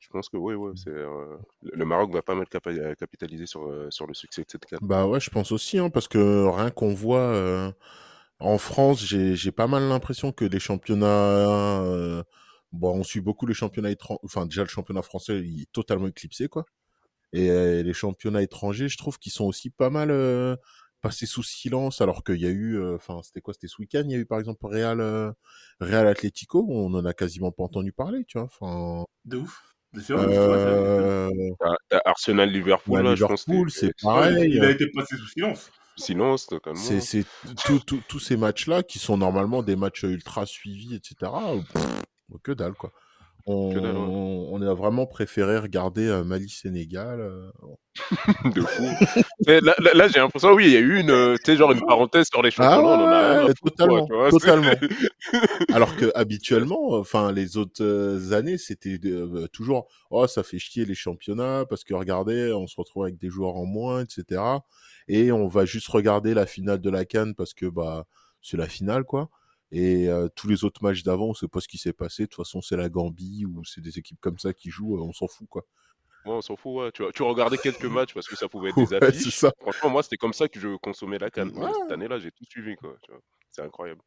[0.00, 3.88] je pense que oui, ouais, c'est euh, le Maroc va pas mal capitaliser sur, euh,
[3.90, 4.78] sur le succès de cette canne.
[4.82, 7.70] Bah ouais, je pense aussi, hein, parce que rien qu'on voit euh,
[8.40, 12.24] en France, j'ai pas mal l'impression que les championnats,
[12.72, 16.08] bon, on suit beaucoup les championnats étrangers, enfin déjà le championnat français, il est totalement
[16.08, 16.64] éclipsé, quoi.
[17.32, 20.56] Et euh, les championnats étrangers, je trouve qu'ils sont aussi pas mal euh,
[21.00, 24.02] passés sous silence, alors qu'il y a eu, euh, enfin c'était quoi, c'était ce week-end,
[24.04, 25.32] il y a eu par exemple Real, euh,
[25.80, 28.46] Real Atlético, on en a quasiment pas entendu parler, tu vois.
[28.60, 29.62] Enfin, de ouf.
[29.92, 34.52] Vrai, euh, T'as- t'as Arsenal-Liverpool, ouais, là, je pense que Liverpool, c'est pareil.
[34.54, 35.70] il a été passé sous silence.
[35.96, 36.78] silence, totalement.
[36.80, 37.24] C'est
[37.80, 41.32] tout- tous ces matchs-là qui sont normalement des matchs ultra suivis, etc.
[41.72, 42.02] pff,
[42.42, 42.92] que dalle, quoi.
[43.46, 44.04] On, Que dalle, ouais.
[44.06, 47.20] on a vraiment préféré regarder euh, Mali-Sénégal.
[47.20, 47.50] euh,
[48.54, 48.84] de fou.
[49.46, 52.50] Là, j'ai l'impression, oui, il y a eu une, euh, genre une parenthèse sur les
[52.50, 54.72] championnats, Ah ouais, totalement, vois, totalement.
[55.72, 60.94] Alors que habituellement, enfin les autres années, c'était euh, toujours oh ça fait chier les
[60.94, 64.40] championnats parce que regardez, on se retrouve avec des joueurs en moins, etc.
[65.08, 68.06] Et on va juste regarder la finale de la Cannes parce que bah
[68.40, 69.30] c'est la finale quoi.
[69.72, 72.24] Et euh, tous les autres matchs d'avant, on sait pas ce qui s'est passé.
[72.24, 75.12] De toute façon, c'est la Gambie ou c'est des équipes comme ça qui jouent, on
[75.12, 75.64] s'en fout quoi.
[76.26, 76.90] Ouais, on s'en fout, ouais.
[76.92, 79.36] Tu, tu regardais quelques matchs parce que ça pouvait être des Ouais, c'est affiches.
[79.36, 79.52] ça.
[79.60, 81.50] Franchement, moi, c'était comme ça que je consommais la canne.
[81.56, 81.70] Ouais.
[81.82, 82.94] cette année-là, j'ai tout suivi, quoi.
[83.52, 84.00] C'est incroyable.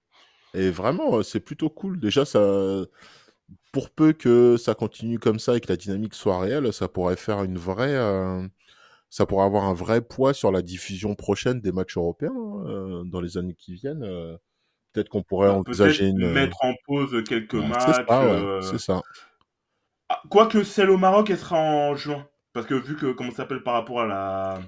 [0.53, 1.99] Et vraiment, c'est plutôt cool.
[1.99, 2.83] Déjà, ça,
[3.71, 7.15] pour peu que ça continue comme ça et que la dynamique soit réelle, ça pourrait
[7.17, 8.45] faire une vraie, euh,
[9.09, 13.21] ça pourrait avoir un vrai poids sur la diffusion prochaine des matchs européens hein, dans
[13.21, 14.03] les années qui viennent.
[14.03, 14.37] euh.
[14.93, 16.19] Peut-être qu'on pourrait envisager une.
[16.33, 17.79] mettre en pause quelques Ouais, matchs.
[17.79, 19.01] c'est ça, ouais, euh, c'est ça.
[20.09, 22.27] Ah, Quoique celle au Maroc, elle sera en juin.
[22.53, 24.59] Parce que vu que, comment ça s'appelle par rapport à la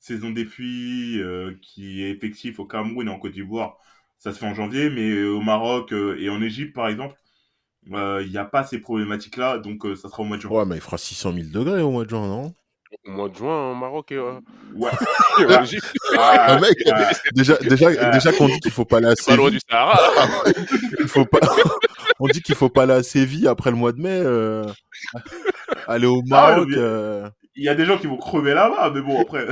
[0.00, 3.76] saison des pluies euh, qui est effective au Cameroun et en Côte d'Ivoire,
[4.18, 4.90] ça se fait en janvier.
[4.90, 7.14] Mais au Maroc euh, et en Égypte, par exemple,
[7.92, 9.58] euh, il n'y a pas ces problématiques-là.
[9.58, 10.58] Donc euh, ça sera au mois de juin.
[10.58, 12.52] Ouais, mais il fera 600 000 degrés au mois de juin, non?
[13.06, 14.40] Au mois de juin, en Maroc et, euh,
[14.74, 14.90] Ouais.
[15.62, 18.10] Égypte, Ah, Ah, mec, ah, déjà, déjà, Ah.
[18.10, 20.44] déjà qu'on dit qu'il faut pas aller à c'est pas loin Séville, du Sahara.
[21.00, 21.40] il faut pas.
[22.20, 24.20] On dit qu'il faut pas aller à Séville après le mois de mai.
[24.24, 24.64] euh,
[25.86, 26.68] Aller au Ah, Maroc.
[26.72, 29.46] euh, Il y a des gens qui vont crever là-bas, mais bon, après.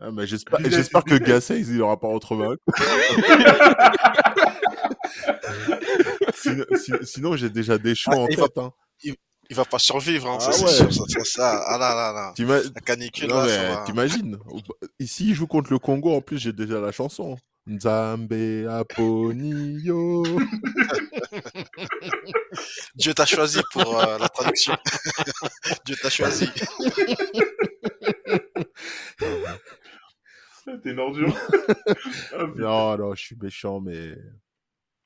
[0.00, 0.58] Ah, mais j'espère,
[1.04, 1.16] que.
[1.18, 2.48] Gasset, il aura pas retrouvé
[6.34, 8.58] sinon, si- sinon, j'ai déjà des choix Ah, en tête.
[8.58, 8.72] Hein.
[9.50, 10.70] Il va pas survivre, hein, Ah ça, c'est ouais.
[10.70, 11.62] sûr, ça, c'est ça.
[11.66, 12.32] Ah là là là.
[12.74, 13.82] La canicule, Non, là, ça mais va.
[13.84, 14.38] t'imagines
[14.98, 16.14] Ici, il joue contre le Congo.
[16.14, 17.36] En plus, j'ai déjà la chanson.
[17.66, 18.32] Nzambe
[18.70, 20.22] Aponio.
[22.96, 24.76] Dieu t'a choisi pour euh, la traduction.
[25.84, 26.48] Dieu t'a choisi.
[30.82, 31.36] T'es une ordure.
[32.32, 32.44] Ah.
[32.56, 34.16] Non, non, je suis méchant, mais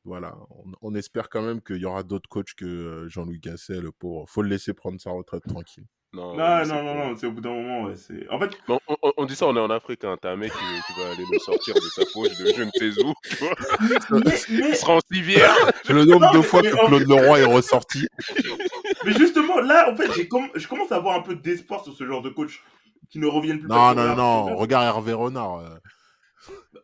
[0.07, 0.35] voilà.
[0.51, 3.93] On, on espère quand même qu'il y aura d'autres coachs que euh, Jean-Louis Gasset, le
[3.93, 4.27] pauvre.
[4.29, 5.85] Faut le laisser prendre sa retraite tranquille.
[6.13, 8.27] Non, Non, non, non, non, c'est au bout d'un moment, ouais, c'est...
[8.31, 10.17] En fait, on, on- on dit ça, on est en Afrique, hein.
[10.23, 10.59] T'as un mec qui,
[10.95, 13.55] qui va aller nous sortir de sa poche de je ne sais où, tu vois.
[13.81, 15.55] mais, mais, Il sera en civière.
[15.91, 18.07] Le nombre Non, de mais- fois mais que en- Claude Leroy est ressorti.
[19.05, 22.07] mais justement, là, en fait, j'ai je commence à avoir un peu d'espoir sur ce
[22.07, 22.63] genre de coach
[23.11, 23.69] qui ne reviennent plus.
[23.69, 24.43] Non, non, non.
[24.45, 24.59] regarde.
[24.61, 25.57] Regarde Hervé Renard.
[25.59, 25.69] euh.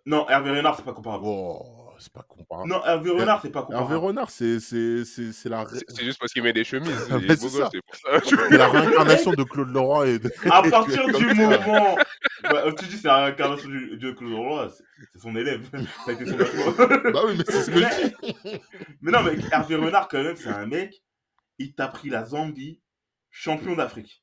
[0.05, 1.25] Non, Hervé Renard, c'est pas comparable.
[1.27, 2.69] Oh, c'est pas comparable.
[2.69, 3.95] Non, Hervé Renard, c'est pas Hervé comparable.
[4.07, 6.91] Renard, c'est c'est- c'est- c'est la, C'est juste parce qu'il met des chemises.
[7.29, 7.71] C'est ça.
[8.25, 10.31] c'est la réincarnation de Claude Leroy et de...
[10.51, 11.97] À partir du moment.
[12.43, 14.69] Bah, tu dis c'est la réincarnation du- de Claude Leroy,
[15.13, 15.69] c'est son élève.
[16.05, 16.37] Ça a été son.
[16.37, 18.61] Bah oui, mais c'est ce que je dis.
[19.01, 21.03] Mais non, mais Hervé Renard, quand même, c'est un mec.
[21.59, 22.81] Il t'a pris la Zambie,
[23.31, 24.23] champion d'Afrique.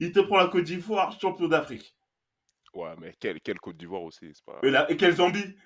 [0.00, 1.94] Il te prend la Côte d'Ivoire, champion d'Afrique.
[2.74, 4.58] Ouais, mais quelle, quelle Côte d'Ivoire aussi, c'est pas...
[4.62, 5.56] Et, la- et quelle Zambie?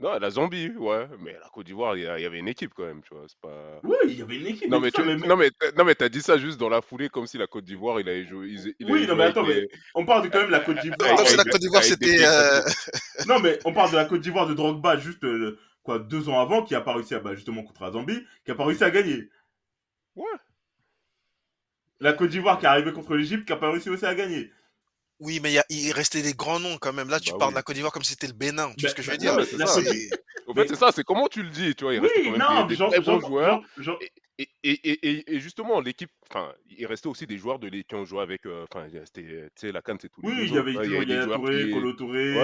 [0.00, 2.46] Non, la Zambie, ouais, mais la Côte d'Ivoire, il y, a- il y avait une
[2.46, 3.80] équipe quand même, tu vois, c'est pas...
[3.82, 4.70] Oui, il y avait une équipe.
[4.70, 6.56] Non mais, tout tu, ça, mais- non, mais, t'as- non, mais t'as dit ça juste
[6.56, 8.46] dans la foulée, comme si la Côte d'Ivoire, il avait joué...
[8.48, 10.46] Il, il Oui, avait non, joué mais avec attends, les- On parle de quand même
[10.46, 11.16] de la Côte d'Ivoire.
[11.16, 12.24] Comme si la Côte d'Ivoire avec des c'était.
[12.26, 12.60] euh,
[13.26, 16.38] Non, mais on parle de la Côte d'Ivoire de Drogba juste euh, quoi deux ans
[16.38, 18.84] avant, qui a pas réussi à bah, justement contre la Zambie, qui a pas réussi
[18.84, 19.28] à gagner.
[20.14, 20.24] Ouais.
[22.00, 24.52] La Côte d'Ivoire qui est arrivée contre l'Égypte, qui a pas réussi aussi à gagner.
[25.20, 27.08] Oui, mais il, restait des grands noms quand même.
[27.08, 27.50] Là, tu parles oui.
[27.50, 28.72] de la Côte d'Ivoire comme si c'était le Bénin.
[28.76, 29.36] Tu vois ce que je veux dire.
[30.46, 31.74] En fait, c'est ça, c'est comment tu le dis.
[31.74, 33.62] Tu vois, il oui, non, des, genre, joueurs.
[34.62, 38.46] Et, justement, l'équipe, enfin, il restait aussi des joueurs de l'équipe qui ont joué avec,
[38.46, 40.20] enfin, euh, tu sais, la Cannes, c'est tout.
[40.22, 42.34] Oui, il y avait Touré, Colo Touré,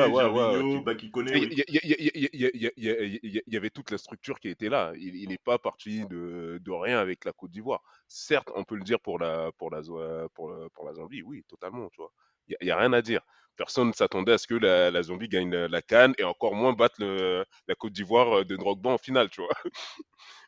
[2.77, 4.93] Il y avait toute la structure qui était là.
[4.97, 7.83] Il n'est pas parti de, rien avec la Côte d'Ivoire.
[8.09, 12.11] Certes, on peut le dire pour la, pour la Zambie, oui, totalement, tu vois.
[12.49, 13.21] Il n'y a, rien à dire.
[13.57, 16.55] Personne ne s'attendait à ce que la, la Zambie gagne la, la canne et encore
[16.55, 19.51] moins batte le- la Côte d'Ivoire euh, de Drogba en finale, tu vois.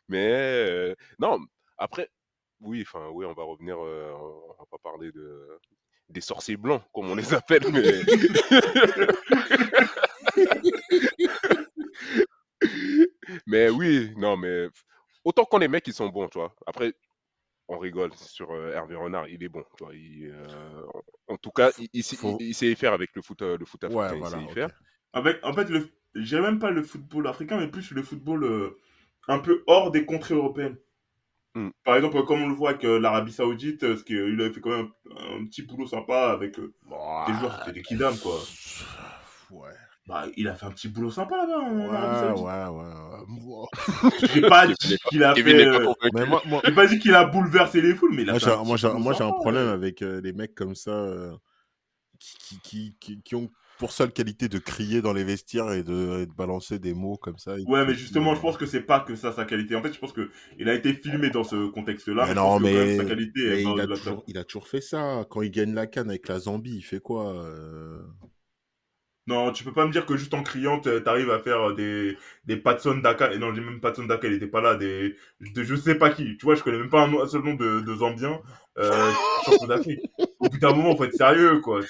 [0.09, 1.39] Mais euh, non,
[1.77, 2.09] après,
[2.61, 4.11] oui, enfin, oui, on va revenir, euh,
[4.59, 5.59] on va parler de
[6.09, 7.83] des sorciers blancs, comme on les appelle, mais
[13.45, 14.67] Mais oui, non, mais
[15.23, 16.53] autant qu'on les mecs, ils sont bons, tu vois.
[16.65, 16.93] Après,
[17.67, 19.63] on rigole sur euh, Hervé Renard, il est bon,
[19.93, 20.83] il, euh,
[21.27, 23.41] en tout cas, il, il sait- Faut- il- il sait y faire avec le foot,
[23.41, 24.37] euh, le foot africain, Ouais, il voilà.
[24.41, 24.69] y faire.
[25.13, 25.89] Avec, en fait, le,
[26.41, 28.77] même pas le football africain, mais plus le football euh,
[29.27, 30.77] un peu hors des contrées européennes.
[31.55, 31.69] Hmm.
[31.83, 34.61] Par exemple, comme on le voit avec euh, l'Arabie Saoudite, ce qui, il avait fait
[34.61, 36.73] quand même un, un petit boulot sympa avec euh,
[37.27, 38.39] des joueurs, c'était des kidam, quoi.
[39.49, 39.71] Ouais.
[40.07, 43.45] Bah, il a fait un petit boulot sympa là-bas Ouais, ouais, ouais.
[43.45, 43.65] ouais.
[44.33, 45.65] J'ai pas dit qu'il a Kevin fait.
[45.65, 46.09] n'est pas euh, convaincu.
[46.13, 48.39] Mais moi, moi, J'ai pas dit qu'il a bouleversé les foules, mais il a moi,
[48.39, 49.73] fait j'ai, un moi, j'ai, boulot moi, j'ai un problème euh.
[49.73, 51.35] avec euh, les mecs comme ça euh,
[52.19, 55.83] qui, qui, qui, qui, qui ont pour seule qualité de crier dans les vestiaires et
[55.83, 57.55] de, et de balancer des mots comme ça.
[57.67, 59.75] Ouais, mais justement, je pense que c'est pas que ça sa qualité.
[59.75, 62.25] En fait, je pense que il a été filmé dans ce contexte-là.
[62.27, 65.25] Mais non, mais- sa qualité Mais est il, a toujours, il a toujours fait ça.
[65.29, 68.01] Quand il gagne la canne avec la Zambie, il fait quoi euh,
[69.27, 72.55] Non, tu peux pas me dire que juste en criant, t'arrives à faire des, des
[72.57, 73.33] Patson Daka.
[73.33, 74.75] Et non, j'ai même Patson Daka, il était pas là.
[74.75, 76.37] Des, de je sais pas qui.
[76.37, 78.41] Tu vois, je connais même pas un, seul nom de, de Zambiens
[78.77, 79.11] euh,
[79.45, 80.01] champion d'Afrique.
[80.39, 81.81] Au bout d'un moment, faut être sérieux, quoi.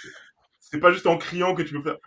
[0.59, 1.97] C'est- pas juste en criant que tu peux faire.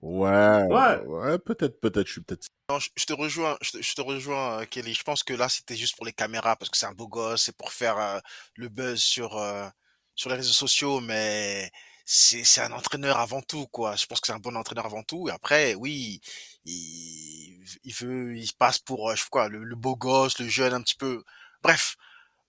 [0.00, 1.00] Ouais, Ouais.
[1.06, 2.46] ouais, peut-être, peut-être, je suis peut-être.
[2.70, 4.94] Non, je, je te rejoins, je te, je te rejoins, euh, Kelly.
[4.94, 7.44] Je pense que là, c'était juste pour les caméras parce que c'est un beau gosse,
[7.44, 8.18] c'est pour faire euh,
[8.56, 9.68] le buzz sur euh,
[10.14, 11.70] sur les réseaux sociaux, mais
[12.04, 13.96] c'est c'est un entraîneur avant tout, quoi.
[13.96, 15.28] Je pense que c'est un bon entraîneur avant tout.
[15.28, 16.20] Et après, oui,
[16.64, 20.38] il, il veut, il passe pour, euh, je sais pas quoi, le, le beau gosse,
[20.38, 21.22] le jeune, un petit peu.
[21.62, 21.96] Bref,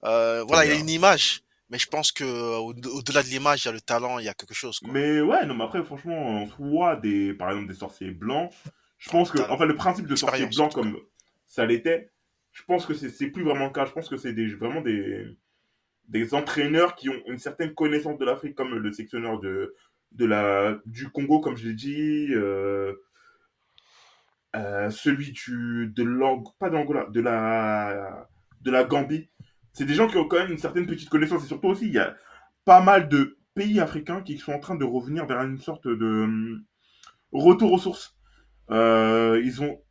[0.06, 3.64] euh, voilà, il a une image, mais je pense que euh, au- au-delà de l'image,
[3.66, 4.94] il y a le talent, il y a quelque chose, quoi.
[4.94, 8.52] Mais ouais, non, mais après, franchement, on voit des, par exemple, des sorciers blancs.
[8.98, 10.98] Je pense que, en fait, le principe de sorcier blanc comme
[11.48, 12.12] ça l'était,
[12.52, 13.86] je pense que c'est c'est plus vraiment le cas.
[13.86, 15.26] Je pense que c'est des, vraiment des,
[16.08, 19.74] des entraîneurs qui ont une certaine connaissance de l'Afrique, comme le sectionneur de,
[20.20, 22.94] la, du Congo, comme je l'ai dit, euh,
[24.56, 28.28] euh, celui du, de l'Ang, pas de l'Angola, de la,
[28.62, 29.30] de la Gambie.
[29.74, 31.44] C'est des gens qui ont quand même une certaine petite connaissance.
[31.44, 32.16] Et surtout aussi, il y a
[32.64, 36.24] pas mal de pays africains qui sont en train de revenir vers une sorte de
[36.24, 36.64] hum,
[37.32, 38.16] retour aux sources.
[38.72, 39.42] Euh,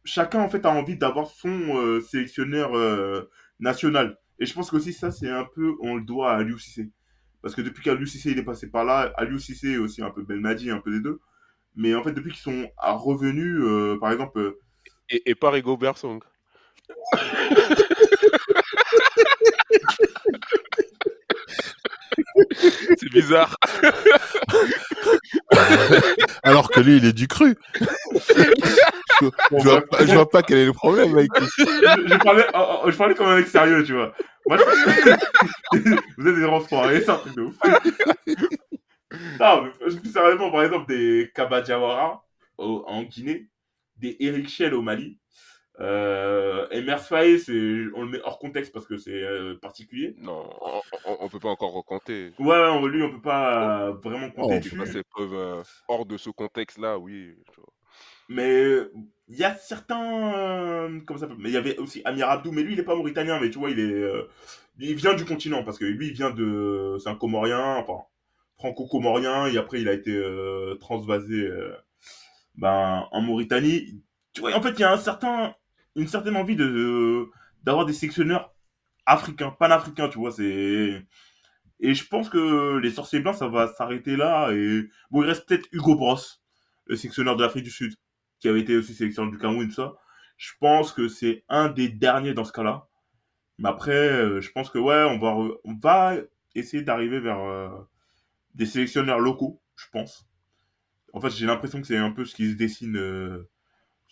[0.05, 4.19] chacun en fait a envie d'avoir son euh, sélectionneur euh, national.
[4.39, 6.91] Et je pense qu'aussi ça c'est un peu on le doit à Aliou Cissé.
[7.43, 10.11] Parce que depuis qu'Aliou Cissé il est passé par là, Aliou Cissé et aussi un
[10.11, 11.21] peu Belmadi, un peu des deux.
[11.77, 14.61] Mais en fait depuis qu'ils sont à revenus, euh, par exemple, euh,
[15.11, 16.23] Et, et pas Rigo Bersong.
[23.13, 23.57] bizarre.
[26.43, 27.55] Alors que lui, il est du cru.
[27.75, 29.27] je,
[29.59, 31.47] je vois pas, je vois pas quel est le problème avec lui.
[31.59, 31.65] je,
[32.09, 34.15] je parlais, oh, oh, je parlais comme un mec sérieux, tu vois.
[34.47, 35.75] Moi, je-
[36.19, 37.57] Vous êtes des enfoirés, c'est un truc de ouf.
[39.41, 42.25] non, mais plus sérieusement, par exemple, des Kaba Diawara
[42.59, 43.49] au- en Guinée,
[43.97, 45.19] des Eric Shell au Mali.
[45.81, 47.53] Euh, c'est,
[47.95, 50.15] on le met hors contexte parce que c'est euh, particulier.
[50.19, 52.33] Non, on, on, on peut pas encore recompter.
[52.39, 54.77] Ouais, on- lui, on peut pas euh, vraiment Oh, compter on Tu dessus.
[54.79, 57.35] passes ces preuves euh, hors de ce contexte-là, oui.
[58.29, 58.65] Mais
[59.29, 60.35] il y a certains.
[60.35, 62.97] euh, comment ça Mais il y avait aussi Amir Abdou, mais lui, il est pas
[62.97, 63.83] mauritanien, mais tu vois, il est.
[63.93, 64.29] euh,
[64.79, 66.97] il vient du continent, parce que lui, il vient de.
[67.03, 68.05] C'est un Comorien, enfin,
[68.59, 71.75] franco-comorien, et après, il a été euh, transvasé euh,
[72.57, 74.03] ben, en Mauritanie.
[74.33, 75.55] Tu vois, en fait, il y a un certain,
[75.97, 77.31] une certaine envie de de-
[77.65, 78.55] d'avoir des sélectionneurs
[79.07, 81.05] africains, panafricains, tu vois, c'est.
[81.81, 84.51] Et je pense que les sorciers blancs, ça va s'arrêter là.
[84.53, 86.43] Et bon, il reste peut-être Hugo Bross,
[86.87, 87.95] le sélectionneur de l'Afrique du Sud
[88.41, 89.95] qui avait été aussi sélectionneur du Cameroun, ça.
[90.37, 92.89] Je pense que c'est un des derniers dans ce cas-là.
[93.59, 95.35] Mais après, euh, je pense que ouais, on va,
[95.65, 96.17] on va
[96.55, 97.69] essayer d'arriver vers euh,
[98.55, 100.27] des sélectionneurs locaux, je pense.
[101.13, 103.49] En fait, j'ai l'impression que c'est un peu ce qui se dessine euh,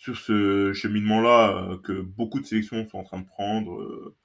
[0.03, 4.15] sur ce cheminement-là, euh, que beaucoup de sélections sont en train de prendre, euh,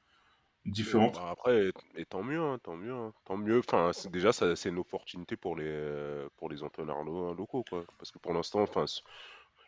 [0.67, 1.15] différentes.
[1.15, 3.59] Bah, après, et, tant mieux, hein, tant mieux, hein, tant mieux.
[3.59, 7.85] Enfin, déjà, c'est une opportunité pour les, euh, pour les entraîneurs lo- locaux, quoi.
[7.99, 8.85] Parce que pour l'instant, enfin,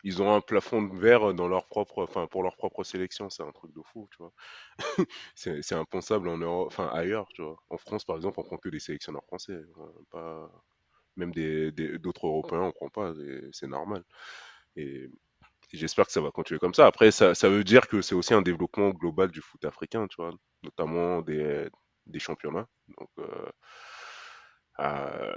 [0.04, 3.30] ils ont un plafond de verre dans leur propre, enfin, pour leur propre sélection.
[3.30, 4.32] C'est un truc de fou, tu vois.
[5.34, 7.56] C'est impensable en Europe, enfin, ailleurs, tu vois.
[7.70, 9.60] En France, par exemple, on prend que des sélectionneurs français,
[10.10, 10.50] pas
[11.16, 13.14] même des, d'autres Européens, on prend pas.
[13.52, 14.04] C'est normal.
[14.76, 15.10] Et
[15.72, 16.86] j'espère que ça va continuer comme ça.
[16.86, 20.16] Après, ça, ça veut dire que c'est aussi un développement global du foot africain, tu
[20.16, 21.68] vois, notamment des,
[22.06, 22.66] des championnats.
[22.98, 23.50] Donc, euh,
[24.78, 25.34] à,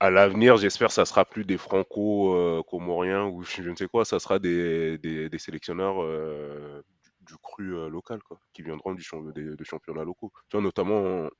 [0.00, 4.18] à l'avenir, j'espère que ça sera plus des franco-comoriens ou je ne sais quoi, ça
[4.18, 6.82] sera des, des, sélectionneurs euh,
[7.20, 9.04] du, cru euh, local, quoi, qui viendront du
[9.34, 10.32] des, des championnats locaux.
[10.48, 11.30] Tu vois, notamment, on,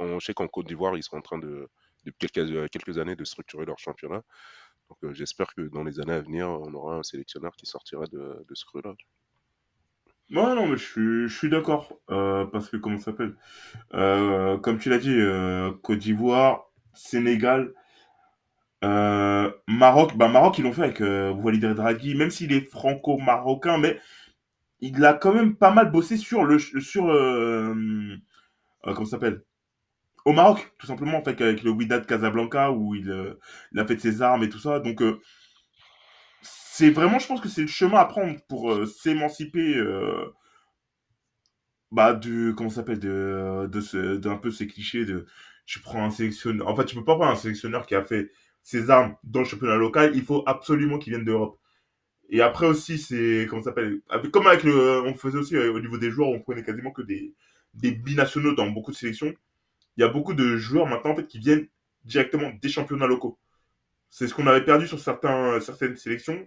[0.00, 1.68] on sait qu'en Côte d'Ivoire, ils sont en train de,
[2.04, 4.22] depuis quelques, quelques années, de structurer leur championnat.
[4.88, 8.06] Donc euh, j'espère que dans les années à venir, on aura un sélectionneur qui sortira
[8.06, 8.94] de, ce creux-là.
[10.30, 11.92] Ouais, non, mais je suis, d'accord.
[12.10, 13.36] euh, parce que, comment ça s'appelle?
[13.94, 15.16] Euh, Comme tu l'as dit,
[15.82, 17.72] Côte d'Ivoire, Sénégal,
[18.82, 20.16] Maroc.
[20.16, 24.00] Bah, Maroc, ils l'ont fait avec Walid Redragui, même s'il est franco-marocain, mais
[24.80, 26.58] il a quand même pas mal bossé sur le.
[26.58, 27.04] Sur,
[28.82, 29.42] comment ça s'appelle?
[30.26, 33.40] Au Maroc, tout simplement, en fait, avec le Wydad Casablanca, où il, euh,
[33.76, 34.80] a fait ses armes et tout ça.
[34.80, 35.00] Donc.
[35.02, 35.20] euh,
[36.42, 39.74] c'est vraiment, je pense que c'est le chemin à prendre pour euh, s'émanciper
[41.90, 45.26] bah, du, comment s'appelle, de, de d'un peu ces clichés de,
[45.66, 48.30] tu prends un sélectionneur, en fait, tu peux pas prendre un sélectionneur qui a fait
[48.62, 51.58] ses armes dans le championnat local, il faut absolument qu'il vienne d'Europe.
[52.30, 54.00] Et après aussi, c'est, comment s'appelle,
[54.32, 57.34] comme avec le, on faisait aussi au niveau des joueurs, on prenait quasiment que des,
[57.74, 59.34] des binationaux dans beaucoup de sélections.
[59.96, 61.66] Il y a beaucoup de joueurs maintenant, en fait, qui viennent
[62.04, 63.38] directement des championnats locaux.
[64.10, 66.46] C'est ce qu'on avait perdu sur certains, certaines sélections,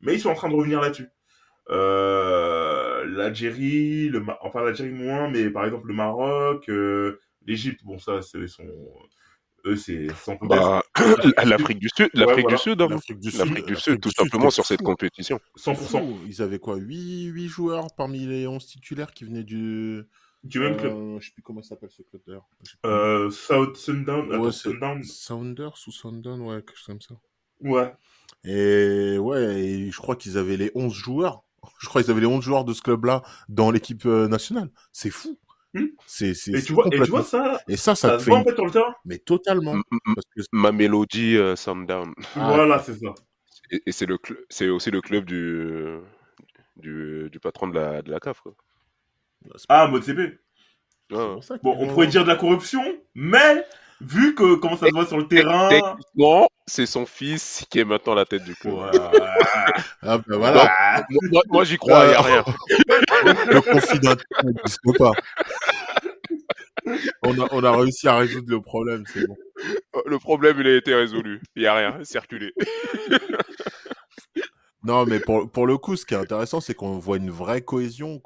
[0.00, 1.08] mais ils sont en train de revenir là-dessus.
[1.70, 8.22] Euh, L'Algérie, le enfin l'Algérie moins, mais par exemple le Maroc, euh, l'Égypte, bon ça,
[8.22, 8.64] c'est son,
[9.64, 10.36] eux c'est sans.
[10.42, 10.82] Bah,
[11.44, 12.56] l'Afrique du Sud, l'Afrique voilà.
[12.56, 12.88] du Sud, hein.
[12.90, 15.40] L'Afrique du Sud, l'Afrique du l'Afrique Sud, tout du Sud, simplement sur cette compétition.
[15.58, 15.74] 100%.
[15.74, 16.18] Fou.
[16.26, 20.04] Ils avaient quoi 8, joueurs parmi les 11 titulaires qui venaient du.
[20.48, 20.92] Du même club.
[20.92, 22.46] Euh, je sais plus comment ça s'appelle ce club d'ailleurs.
[22.84, 27.14] Euh, South Sundown, Ouais, Sundown, Sounders ou Sundown, ouais, quelque chose comme ça.
[27.60, 27.94] ouais.
[28.44, 31.42] Et ouais, et je crois qu'ils avaient les 11 joueurs.
[31.80, 34.70] Je crois qu'ils avaient les 11 joueurs de ce club-là dans l'équipe euh, nationale.
[34.92, 35.38] C'est fou.
[35.74, 35.86] Hmm.
[36.06, 38.20] C'est, c'est, Et tu vois, et tu complètement- vois ça, Et ça, ça, ça te
[38.20, 38.94] se fait en le terrain?
[39.04, 39.74] Mais totalement.
[40.14, 42.14] Parce que Ma mélodie euh, Sundown.
[42.36, 43.14] Ah, voilà, c'est ça.
[43.72, 45.98] Et, et c'est le cl- c'est aussi le club du,
[46.76, 48.40] du, du patron de la, de la CAF.
[48.42, 48.54] Quoi.
[49.68, 50.38] Ah, mode CP.
[51.10, 51.40] Bon,
[51.78, 52.82] on pourrait dire de la corruption,
[53.14, 53.64] mais
[54.00, 57.84] vu que comment ça se voit sur le terrain, Techniquement, c'est son fils qui est
[57.84, 58.74] maintenant la tête du club.
[58.74, 58.90] ouais.
[60.02, 61.04] Ah, bah voilà.
[61.48, 62.44] Moi, j'y crois, il a Euh, rien.
[63.52, 65.12] le conflit d'intérêt n'existe pas.
[67.22, 69.36] On a, on a réussi à résoudre le problème, c'est bon.
[70.06, 71.40] Le problème, il a été résolu.
[71.56, 72.52] Il n'y a rien, circulé.
[74.84, 77.62] Non, mais pour, pour le coup, ce qui est intéressant, c'est qu'on voit une vraie
[77.62, 78.20] cohésion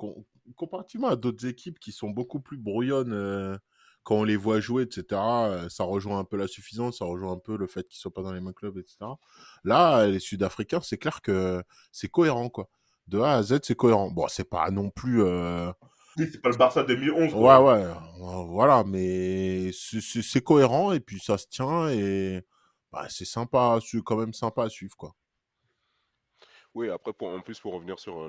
[0.55, 3.57] comparativement à d'autres équipes qui sont beaucoup plus brouillonnes euh,
[4.03, 5.47] quand on les voit jouer, etc.
[5.51, 8.13] euh, ça rejoint un peu la suffisance, ça rejoint un peu le fait qu'ils soient
[8.15, 9.19] pas dans les mêmes clubs, etc.
[9.65, 12.69] Là, les Sud-Africains, c'est clair que c'est cohérent, quoi.
[13.09, 14.11] De A à Z, c'est cohérent.
[14.11, 15.71] Bon, c'est pas non plus euh,
[16.17, 17.35] Oui, c'est pas le Barça 2011.
[17.35, 17.59] Ouais, quoi.
[17.59, 17.85] ouais,
[18.49, 22.43] voilà, mais c'est- cohérent et puis ça se tient et
[22.93, 25.15] bah, c'est sympa, c'est quand même sympa à suivre, quoi.
[26.75, 28.29] Oui, après, pour, en plus, pour revenir sur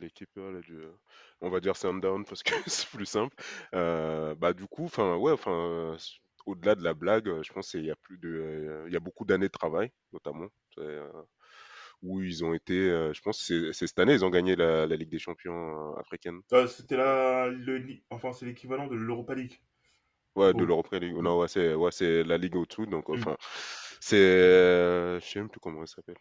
[0.00, 0.82] l'équipe, du,
[1.44, 3.34] on va dire Sundown parce que c'est plus simple.
[3.74, 5.96] euh, bah, du coup, enfin, ouais, enfin,
[6.46, 9.24] au-delà de la blague, je pense qu'il y a plus de, il y a beaucoup
[9.24, 11.10] d'années de travail, notamment, euh,
[12.02, 14.86] où ils ont été, euh, je pense, que c'est cette année, ils ont gagné la,
[14.86, 16.40] la Ligue des Champions africaine.
[16.68, 19.60] C'était la, le, enfin, c'est l'équivalent de l'Europa League.
[20.36, 21.14] Ouais, de l'Europa League.
[21.16, 22.86] Non, ouais, c'est ouais, c'est la Ligue au-dessous.
[22.86, 23.14] Donc, Mm.
[23.14, 23.36] enfin,
[24.00, 24.16] c'est.
[24.16, 26.16] euh, je sais même plus comment elle s'appelle.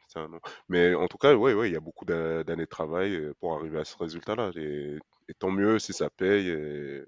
[0.69, 3.55] Mais en tout cas, ouais, ouais, il y a beaucoup d'a- d'années de travail pour
[3.55, 4.51] arriver à ce résultat-là.
[4.55, 4.97] Et,
[5.29, 6.49] et tant mieux si ça paye.
[6.49, 7.03] Et,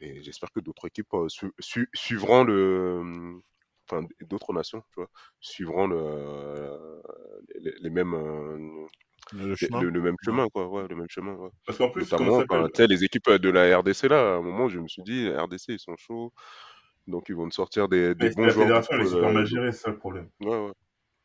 [0.00, 3.40] et j'espère que d'autres équipes euh, su- su- suivront le.
[3.90, 5.08] Enfin, d'autres nations, tu vois,
[5.40, 7.00] suivront le,
[7.60, 8.14] les, les mêmes.
[8.14, 8.86] euh,
[9.32, 9.80] Le chemin.
[9.80, 10.68] le, le même chemin, quoi.
[10.68, 11.34] Ouais, le même chemin.
[11.36, 11.50] ouais.
[11.66, 12.40] Parce qu'en plus, Notamment,
[12.76, 15.72] sais, les équipes de la RDC, là, à un moment, je me suis dit, RDC,
[15.74, 16.32] ils sont chauds.
[17.08, 18.66] Donc, ils vont te sortir des, des bons la joueurs.
[18.66, 20.28] fédération, elle est super euh, mal gérée, c'est ça le problème.
[20.40, 20.72] Ouais, ouais.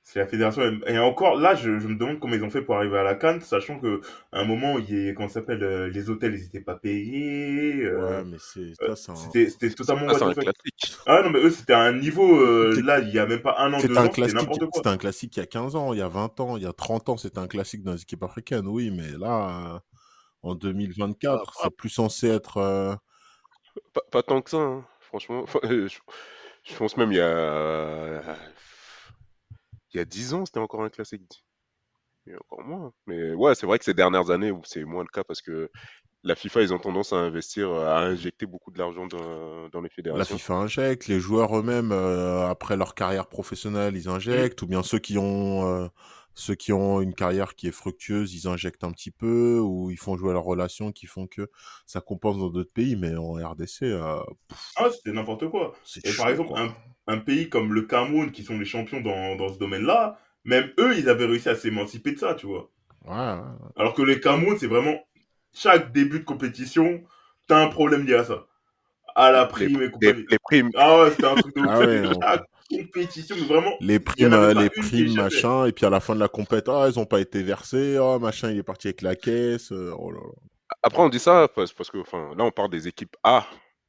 [0.06, 0.62] C'est la fédération.
[0.86, 3.16] Et encore, là, je, je me demande comment ils ont fait pour arriver à la
[3.16, 4.02] Cannes, sachant que
[4.34, 7.82] à un moment, il y comment s'appelle, euh, les hôtels, ils n'étaient pas payés.
[7.84, 10.98] euh, Ouais, mais c'est euh, ça, c'était c'était totalement Ça, what un classique.
[11.06, 13.74] Ah non, mais eux, c'était un niveau, euh, là, il y a même pas un
[13.74, 14.82] an, deux C'était un ans, c'était classique, n'importe quoi.
[14.82, 16.66] c'était un classique il y a 15 ans, il y a 20 ans, il y
[16.66, 19.80] a 30 ans, c'était un classique dans les équipes africaines, oui, mais là, euh,
[20.44, 22.58] en 2024, Après- c'est plus censé être...
[22.58, 22.96] euh,
[23.94, 25.42] Pas, pas tant que ça, hein, franchement.
[25.44, 25.88] Enfin, je,
[26.64, 28.36] je pense même il y a.
[29.94, 31.44] Il y a 10 ans, c'était encore un classique.
[32.26, 32.94] Il y a encore moins.
[33.06, 35.70] Mais ouais, c'est vrai que ces dernières années, c'est moins le cas parce que
[36.24, 39.90] la FIFA, ils ont tendance à investir, à injecter beaucoup de l'argent dans, dans les
[39.90, 40.38] La fédérations.
[40.38, 45.00] FIFA injecte, les joueurs eux-mêmes, euh, après leur carrière professionnelle, ils injectent, ou bien ceux
[45.00, 45.88] qui ont euh,
[46.34, 49.98] ceux qui ont une carrière qui est fructueuse, ils injectent un petit peu, ou ils
[50.00, 51.50] font jouer leurs relations qui font que
[51.86, 54.20] ça compense dans d'autres pays, mais en RDC, euh,
[54.78, 55.74] Ah, c'était n'importe quoi.
[56.04, 56.62] Et chaud, par exemple, quoi.
[56.62, 56.76] un,
[57.08, 60.98] un pays comme le Cameroun, qui sont les champions dans, dans ce domaine-là, même eux,
[60.98, 62.72] ils avaient réussi à s'émanciper de ça, tu vois.
[63.06, 63.74] Ouais, ouais, ouais.
[63.76, 64.96] Alors que les Cameroun, c'est vraiment
[65.54, 67.04] chaque début de compétition,
[67.48, 68.48] t'as un problème lié à ça.
[69.16, 70.26] À la Les, prime et les, compagnie.
[70.30, 71.82] les primes, Ah ouais, c'était un truc de ouf.
[71.82, 72.26] Ah on-
[72.72, 73.74] chaque compétition, mais vraiment.
[73.80, 76.88] les primes, euh, les primes, machin, et puis à la fin de la compète, ah,
[76.90, 80.12] ils ont pas été versés, ah, machin, il est parti avec la caisse, euh, oh
[80.12, 80.34] là là.
[80.82, 83.46] Après, on dit ça parce, parce que, enfin, là, on parle des équipes A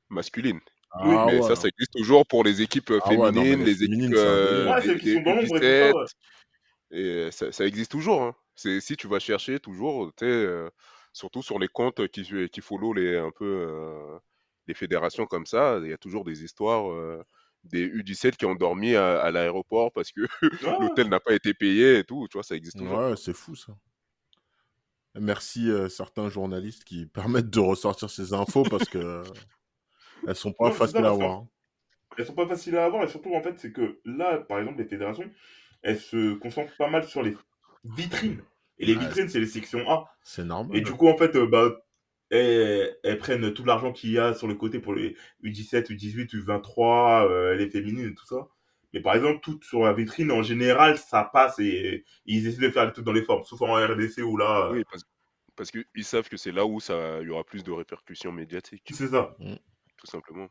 [0.08, 0.60] masculines.
[1.02, 3.42] Oui, Ah mais ouais, ça, ça existe toujours pour les équipes euh, Ah ouais, non,
[3.42, 5.92] mais féminines, les les équipes euh, celles qui sont dans l'ombre et tout U17.
[5.92, 6.04] ça, ouais.
[6.92, 8.22] Et euh, ça, ça existe toujours.
[8.22, 8.34] Hein.
[8.54, 10.70] C'est si tu vas chercher toujours, tu sais, euh,
[11.12, 14.18] surtout sur les comptes qui, qui follow les un peu euh,
[14.68, 17.22] les fédérations comme ça, il y a toujours des histoires euh,
[17.64, 20.20] des U17 qui ont dormi à, à l'aéroport parce que
[20.62, 20.78] Ouais.
[20.80, 22.26] l'hôtel n'a pas été payé et tout.
[22.30, 22.98] Tu vois, ça existe toujours.
[22.98, 23.74] Ouais, c'est fou ça.
[25.16, 29.22] Merci euh, certains journalistes qui permettent de ressortir ces infos parce que euh,
[30.26, 31.32] elles sont pas Non, c'est ça, faciles à parce que- voir.
[31.38, 31.48] hein.
[32.16, 34.78] Elles sont pas faciles à avoir et surtout en fait c'est que là par exemple
[34.78, 35.28] les fédérations
[35.82, 37.36] elles se concentrent pas mal sur les
[37.84, 38.40] vitrines
[38.78, 40.76] et les vitrines c'est les sections A C'est normal.
[40.76, 41.80] et du coup en fait euh, bah
[42.30, 46.34] elles, elles prennent tout l'argent qu'il y a sur le côté pour les U17, U18,
[46.34, 48.48] U23, euh, les féminines et tout ça.
[48.92, 52.70] Mais par exemple, tout sur la vitrine, en général, ça passe et ils essaient de
[52.70, 53.44] faire tout dans les formes.
[53.44, 55.02] Sauf en RDC où là, euh, Oui, parce,
[55.54, 58.88] parce qu'ils savent que c'est là où ça il y aura plus de répercussions médiatiques,
[58.92, 59.36] c'est ça.
[60.04, 60.48] Tout simplement.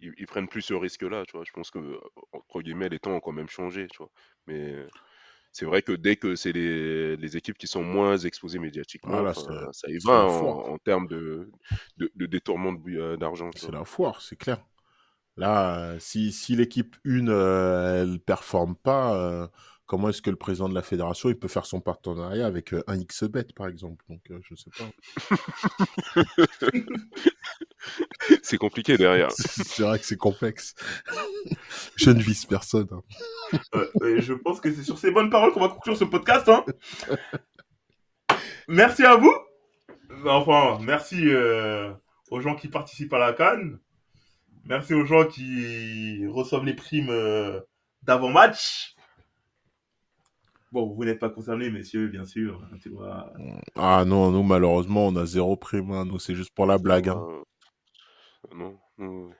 [0.00, 1.44] Ils, ils prennent plus ce risque-là, tu vois.
[1.46, 2.00] Je pense que,
[2.32, 4.10] entre guillemets, les temps ont quand même changé, tu vois.
[4.46, 4.86] Mais
[5.52, 9.32] c'est vrai que dès que c'est les, les équipes qui sont moins exposées médiatiquement, Voilà,
[9.34, 11.50] ça y va en, termes de,
[11.96, 13.50] de, de détournement euh, d'argent.
[13.54, 14.62] C'est la foire, c'est clair.
[15.38, 19.48] Là, si, si l'équipe 1, euh, elle performe pas, euh,
[19.86, 22.82] comment est-ce que le président de la fédération il peut faire son partenariat avec euh,
[22.86, 24.04] un XBet, par exemple?
[24.08, 26.22] Donc, euh, je sais pas.
[28.42, 29.30] C'est compliqué derrière.
[29.36, 30.74] c'est vrai que c'est complexe.
[31.96, 32.88] je ne vise personne.
[32.90, 33.02] hein.
[33.74, 36.48] Euh, et je pense que c'est sur ces bonnes paroles qu'on va conclure ce podcast.
[36.48, 36.64] Hein.
[38.68, 39.32] merci à vous.
[40.26, 41.92] Enfin, merci euh,
[42.30, 43.78] aux gens qui participent à la Cannes.
[44.64, 47.60] Merci aux gens qui reçoivent les primes euh,
[48.02, 48.95] d'avant-match.
[50.76, 52.60] Bon, vous n'êtes pas concernés, messieurs, bien sûr.
[52.82, 53.32] Tu vois.
[53.76, 55.90] Ah non, nous, malheureusement, on a zéro prime.
[55.92, 56.04] hein.
[56.04, 57.08] Nous, c'est juste pour la blague.
[57.08, 57.26] hein.
[57.30, 59.30] Euh, non, non,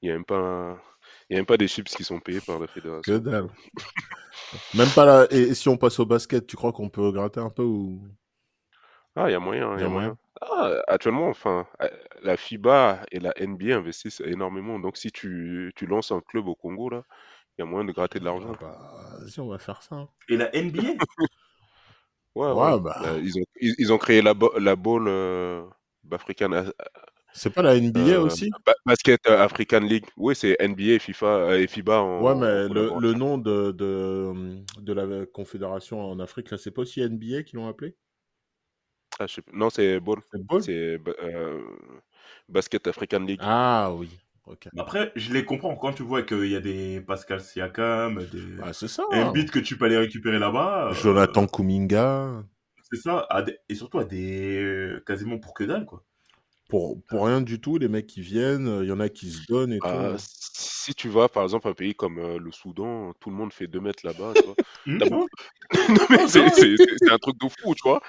[0.00, 0.80] il n'y a même pas, un-
[1.28, 2.66] il y a même pas des chips qui sont payés par la
[3.02, 3.20] Que fédération.
[3.20, 3.48] dalle.
[4.74, 5.26] Même pas là.
[5.30, 8.02] Et, et si on passe au basket, tu crois qu'on peut gratter un peu ou?
[9.16, 10.16] Ah, il y a moyen, Il y y a a moyen.
[10.40, 11.88] Ah, actuellement, enfin, euh,
[12.22, 14.78] la FIBA et la NBA investissent énormément.
[14.78, 17.02] Donc, si tu, tu lances un club au Congo, là,
[17.58, 18.50] il y a moyen de gratter de l'argent.
[18.50, 20.08] Ah bah, Vas-y, on va faire ça.
[20.28, 20.92] Et la NBA
[22.34, 22.78] Ouais, Ouais, ouais.
[22.78, 22.94] bah.
[23.04, 25.64] Euh, ils ont, ils, ils ont créé la, la ball, euh,
[26.10, 26.70] African, euh,
[27.34, 28.58] C'est pas la NBA euh, aussi?
[28.66, 30.06] ba- Basket euh, African League.
[30.16, 34.62] Oui, c'est NBA, FIFA et FIBA en, Ouais, en mais le, le nom de, de,
[34.80, 37.96] de la confédération en Afrique, là, c'est pas aussi NBA qu'ils l'ont appelé?
[39.18, 39.52] Ah, je sais pas.
[39.54, 40.20] Non, c'est Ball.
[40.30, 41.62] C'est Ball C'est ba- euh,
[42.48, 43.44] Basket African League.
[43.44, 44.08] Ah oui,
[44.78, 48.72] Après, je les comprends quand tu vois qu'il y a des Pascal Siakam, des Ah,
[48.72, 49.04] ça.
[49.10, 50.88] Embiid que tu peux aller récupérer là-bas.
[50.90, 52.44] euh, Jonathan Kuminga.
[52.90, 56.04] C'est ça, des- et surtout à des euh, quasiment pour que dalle quoi.
[56.68, 59.46] Pour, pour rien du tout, les mecs qui viennent, il y en a qui se
[59.46, 60.24] donnent et Ah, tout.
[60.48, 63.66] si tu vas, par exemple, un pays comme euh, le Soudan, tout le monde fait
[63.66, 64.34] 2 mètres là-bas,
[66.28, 68.00] c'est c'est- c'est- c'est un truc de fou, tu vois.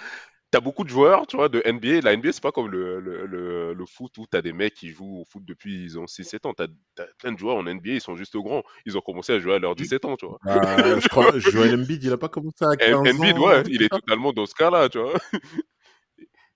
[0.54, 2.02] T'as beaucoup de joueurs, tu vois, de NBA.
[2.02, 4.90] La NBA, c'est pas comme le, le, le, le foot où t'as des mecs qui
[4.90, 6.54] jouent au foot depuis ils ont 6-7 ans.
[6.54, 6.68] T'as
[7.00, 8.62] as plein de joueurs en NBA, ils sont juste grands.
[8.86, 10.38] Ils ont commencé à jouer à leurs 17 ans, tu vois.
[10.46, 13.48] Bah, je crois Joel Embiid, il a pas commencé à 15 Em- Embiid, ans.
[13.48, 15.14] ouais, il est totalement dans ce cas-là, tu vois.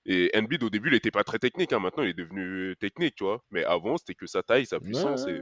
[0.06, 1.74] Et Embiid, au début, il était pas très technique.
[1.74, 1.80] hein.
[1.80, 3.44] Maintenant, il est devenu technique, tu vois.
[3.52, 5.26] Mais avant, c'était que sa taille, sa puissance.
[5.26, 5.34] Ouais.
[5.34, 5.40] Et...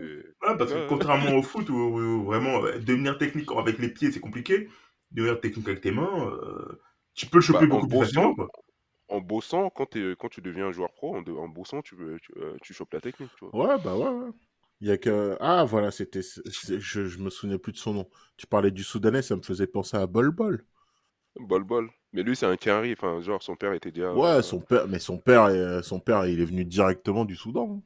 [0.48, 0.86] Ouais, parce que Ouais.
[0.88, 4.70] contrairement au foot où, où vraiment euh, devenir technique avec les pieds c'est compliqué,
[5.12, 6.80] devenir technique avec tes mains, euh,
[7.16, 8.36] tu peux le choper Bah, beaucoup plus facilement
[9.08, 12.56] en bossant, quand, tu deviens un joueur pro, en, de- en bossant, tu, tu, euh,
[12.62, 13.54] tu chopes la technique, tu vois.
[13.54, 14.32] Ouais, bah ouais, ouais.
[14.82, 15.38] Il y a que.
[15.40, 16.22] Ah, voilà, c'était.
[16.22, 18.10] Je, je me souvenais plus de son nom.
[18.38, 20.66] Tu parlais du Soudanais, ça me faisait penser à Bol Bol.
[21.40, 21.90] Bol bol.
[22.12, 22.92] Mais lui, c'est un Kenry.
[22.92, 26.00] Enfin, genre, son père était déjà Ouais, euh, son père, mais son père, euh, son
[26.00, 27.84] père, il est venu directement du Soudan.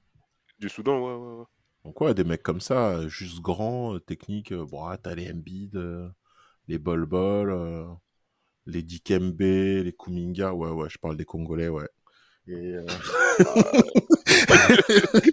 [0.60, 1.46] du Soudan, ouais, ouais, ouais.
[1.86, 4.52] Donc ouais, des mecs comme ça, euh, juste grands, euh, techniques.
[4.52, 6.10] euh, Bon, ah, t'as les Embiid, euh,
[6.68, 7.86] les Bol Bol, euh,
[8.70, 10.54] les Dikembe, les Kuminga.
[10.54, 11.88] Ouais, ouais, je parle des Congolais, ouais.
[12.48, 12.86] Et, euh,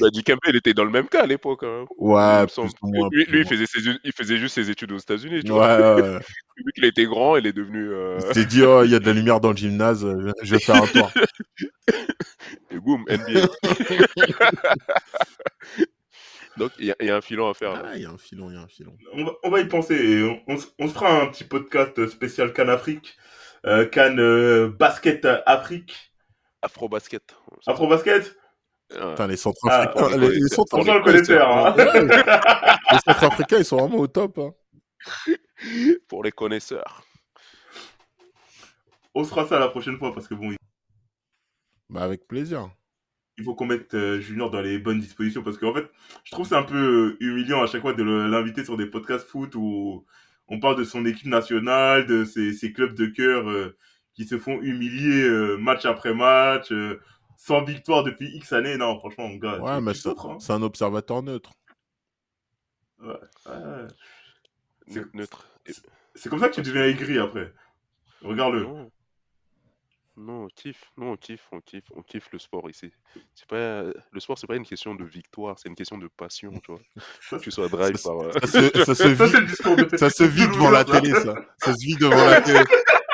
[0.00, 1.62] Bah, Dikembe, il était dans le même cas à l'époque.
[1.64, 1.84] Hein.
[1.96, 3.08] ouais, plus moins.
[3.10, 5.50] Lui, plus lui, ou il, faisait ses, il faisait juste ses études aux États-Unis, tu
[5.52, 5.96] vois.
[5.96, 6.18] Ouais.
[6.58, 7.88] Vu qu'il était grand, il est devenu.
[7.90, 10.06] euh, Il s'est dit, oh, il y a de la lumière dans le gymnase,
[10.42, 11.10] je vais faire un tour.
[12.70, 13.48] Et boum, NBA.
[16.58, 17.82] Donc, il y, a- il y a un filon à faire.
[17.84, 18.96] Ah, il y a un filon, il y a un filon.
[19.14, 19.94] On va, on va y penser.
[19.94, 23.16] et On, on s- on se fera un petit podcast spécial Cannes Afrique,
[23.66, 26.12] euh, Cannes euh, Basket Afrique,
[26.62, 27.34] Afro-basket.
[27.66, 28.34] Afro Basket.
[28.90, 29.10] Ouais.
[29.10, 31.74] Putain, les Centrafricains, pour les les, Centrafricains.
[31.76, 32.78] Hein.
[33.06, 34.38] Centrafricains, ils sont vraiment au top.
[34.38, 34.52] hein.
[36.08, 37.04] Pour les connaisseurs.
[39.14, 40.54] on se fera ça la prochaine fois parce que bon,
[41.90, 42.70] Bah, avec plaisir.
[43.38, 45.88] Il faut qu'on mette euh, Junior dans les bonnes dispositions parce qu'en fait,
[46.24, 49.26] je trouve que c'est un peu humiliant à chaque fois de l'inviter sur des podcasts
[49.26, 50.04] foot où
[50.48, 53.76] on parle de son équipe nationale, de ses, ses clubs de cœur euh,
[54.14, 57.00] qui se font humilier euh, match après match, euh,
[57.36, 58.76] sans victoire depuis X années.
[58.76, 60.38] Non, franchement, mon gars, Ouais, mais c'est hein.
[60.40, 61.52] c'est un observateur neutre.
[63.00, 63.14] Ouais.
[64.88, 65.46] C'est- Neutre.
[66.14, 67.52] C'est comme ça que tu deviens aigri après.
[68.22, 68.66] Regarde-le.
[70.18, 70.44] Non.
[70.44, 72.90] On kiffe, non, on kiffe, on kiffe, on kiffe le sport ici.
[73.34, 76.52] C'est pas, le sport, c'est pas une question de victoire, c'est une question de passion,
[76.64, 76.80] tu vois.
[77.20, 78.20] Ça, Tu sois drive Ça, par.
[78.22, 81.34] euh, Ça se, ça se Ça, vit, ça se vit de devant la télé, ça.
[81.58, 82.60] Ça se vit devant la télé.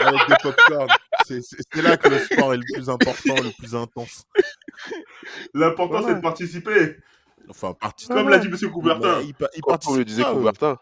[0.01, 0.89] Avec des popcorn.
[1.27, 4.25] C'est là que le sport est le plus important, le plus intense.
[5.55, 6.09] L'important, Voilà.
[6.09, 6.97] c'est de participer.
[7.49, 8.09] Enfin, partie.
[8.09, 9.19] Comme l'a dit Monsieur Coubertin.
[9.21, 10.23] Mais ils, pa- ils Comme le disait.
[10.25, 10.79] Coubertin.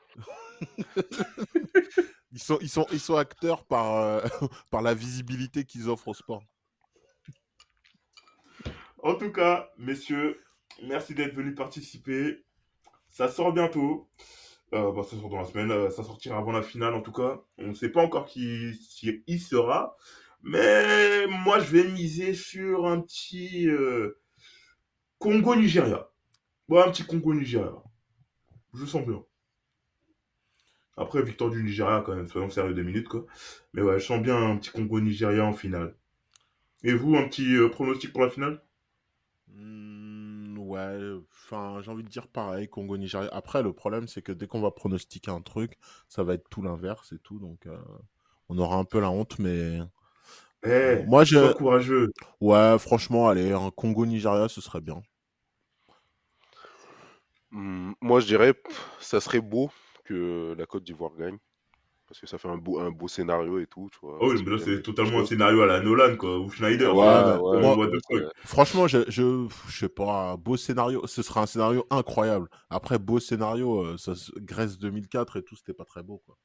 [2.33, 4.21] Ils sont, ils sont, ils sont acteurs par, euh,
[4.71, 6.43] par la visibilité qu'ils offrent au sport.
[9.03, 10.41] En tout cas, messieurs,
[10.83, 12.45] merci d'être venus participer.
[13.09, 14.11] Ça sort bientôt.
[14.73, 15.71] Euh, bah, ça sort dans la semaine.
[15.71, 17.43] euh, ça sortira avant la finale, en tout cas.
[17.59, 18.73] On ne sait pas encore qui,
[19.27, 19.97] y sera.
[20.43, 23.69] Mais moi, je vais miser sur un petit
[25.19, 26.11] Congo-Nigeria.
[26.69, 27.75] Ouais, un petit Congo-Nigeria.
[28.75, 29.23] Je sens bien.
[30.97, 32.27] Après, victoire du Nigeria, quand même.
[32.29, 33.27] Soyons sérieux deux minutes, quoi.
[33.75, 35.95] Mais ouais, je sens bien un petit Congo-Nigeria en finale.
[36.85, 38.63] Et vous, un petit euh, pronostic pour la finale?
[39.49, 40.99] Hmm, ouais,
[41.33, 43.29] enfin, j'ai envie de dire pareil, Congo-Nigeria.
[43.33, 45.79] Après, le problème, c'est que dès qu'on va pronostiquer un truc,
[46.09, 47.39] ça va être tout l'inverse et tout.
[47.39, 47.77] Donc, euh,
[48.49, 49.79] on aura un peu la honte, mais.
[50.65, 52.13] Eh, Moi, je- courageux.
[52.41, 55.03] Ouais, franchement, allez, un Congo-Nigeria, ce serait bien.
[57.51, 58.55] Hmm, moi, je dirais,
[59.01, 59.71] ça serait beau
[60.13, 61.39] que la Côte d'Ivoire gagne.
[62.09, 64.19] Parce que ça fait un beau, un beau scénario et tout, tu vois.
[64.21, 66.95] Oh oui, Parce mais là, c'est totalement un scénario à la Nolan, quoi, ou Schneider.
[66.95, 68.33] Ouais, ouais, comme ouais, what the ouais, fuck.
[68.45, 72.49] Franchement, je, je, je sais pas, un beau scénario, ce sera un scénario incroyable.
[72.71, 76.37] Après, beau scénario, euh, ça, se- Grèce 2004 et tout, c'était pas très beau, quoi.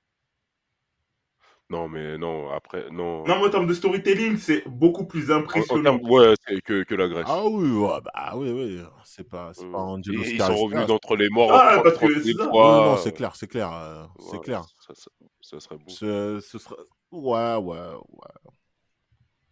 [1.70, 3.26] Non, mais non, après, non.
[3.26, 5.98] Non, mais en termes de storytelling, c'est beaucoup plus En- en impressionnant.
[6.00, 7.26] termes- ouais, c'est que, que la Grèce.
[7.28, 10.88] Ah oui, ouais, bah oui, oui, c'est pas, c'est pas Euh, un ils, sont revenus
[10.88, 12.46] d'entre les morts Ah, en parce que 30 c'est 000 ça.
[12.46, 14.64] Non, non, c'est clair, c'est clair, euh, c'est clair.
[14.80, 15.12] Ça, ça-
[15.42, 15.84] ça serait beau.
[15.90, 16.76] Ce, ce sera...
[17.12, 17.78] Ouais, ouais,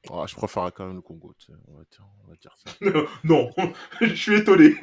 [0.09, 0.27] ouais.
[0.27, 2.71] Je préfère quand même le Congo, tu sais, on, va dire, on va dire ça.
[3.25, 3.49] non,
[4.01, 4.75] je suis étonné.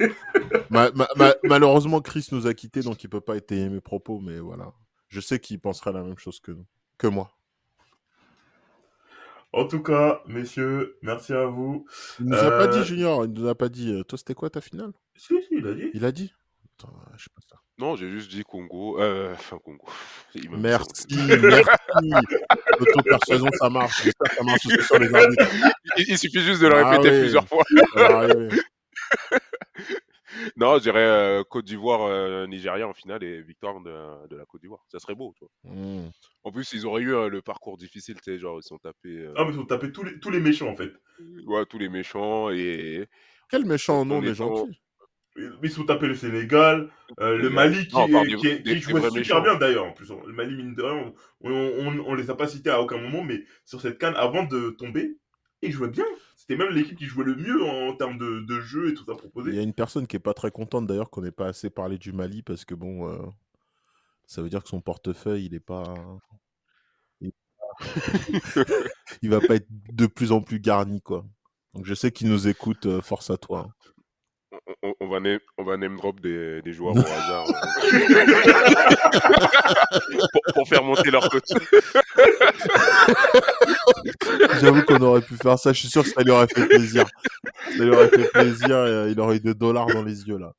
[0.69, 4.19] Ma- ma- ma- malheureusement, Chris nous a quittés, donc il peut pas étayer mes propos,
[4.19, 4.73] mais voilà.
[5.07, 6.65] Je sais qu'il penserait la même chose que nous,
[6.97, 7.29] que moi.
[9.51, 11.85] En tout cas, messieurs, merci à vous.
[12.19, 13.91] Il nous a pas Euh, dit, Junior, il nous a pas dit.
[13.93, 14.91] euh, Toi, c'était quoi ta finale?
[15.15, 15.91] Si, si, il a dit.
[15.93, 16.33] Il a dit?
[16.79, 17.57] Attends, je sais pas ça.
[17.77, 18.99] Non, j'ai juste dit Congo.
[18.99, 19.85] Euh, enfin, Congo.
[20.51, 21.67] Merci, merci.
[22.79, 24.01] L'auto-persuasion, ça marche.
[24.35, 25.45] Ça marche aussi sur les arbitres.
[25.97, 27.19] Il, il suffit juste de le Ah répéter oui.
[27.21, 27.63] plusieurs fois.
[27.95, 28.49] Va arriver.
[30.57, 34.45] Non, je dirais euh, Côte d'Ivoire, euh, Nigeria en finale et victoire de, de la
[34.45, 34.83] Côte d'Ivoire.
[34.89, 35.73] Ça serait beau, tu vois.
[35.75, 36.09] Hmm.
[36.43, 39.17] En plus, ils auraient eu euh, le parcours difficile, tu sais, genre ils sont tapés
[39.19, 40.91] euh, Ah, mais ils ont tapé tous les, tous les méchants, en fait.
[41.45, 43.07] ouais, tous les méchants et
[43.49, 44.79] Quel méchant nom dans- gentils.
[45.63, 49.01] Ils sont tapés le Sénégal, euh, le Mali qui, Non, qui, des- qui des jouait
[49.01, 49.41] super méchants.
[49.41, 50.07] bien d'ailleurs en plus.
[50.27, 51.11] Le Mali, mine de rien,
[51.41, 54.13] on, on, on- on les a pas cités à aucun moment, mais sur cette canne,
[54.15, 55.17] avant de tomber,
[55.67, 56.05] ils jouaient bien.
[56.35, 59.15] C'était même l'équipe qui jouait le mieux en, termes de, jeu et tout ça Il
[59.15, 59.59] y proposé.
[59.59, 62.11] a une personne qui est pas très contente d'ailleurs qu'on n'ait pas assez parlé du
[62.11, 63.17] Mali parce que bon, euh,
[64.25, 65.93] ça veut dire que son portefeuille, il est pas.
[67.21, 67.31] Il...
[69.21, 71.25] il va pas être de plus en plus garni, quoi.
[71.73, 73.67] Donc je sais qu'il nous écoute, euh, force à toi.
[73.69, 73.92] hein.
[74.99, 77.53] On, va name, on va name drop des, des joueurs au hasard euh,
[80.31, 81.45] pour, pour faire monter leur cote.
[84.59, 87.05] J'avoue qu'on aurait pu faire ça, je suis sûr que ça lui aurait fait plaisir.
[87.77, 90.37] Ça lui aurait fait plaisir et euh, il aurait eu des dollars dans les yeux
[90.37, 90.53] là.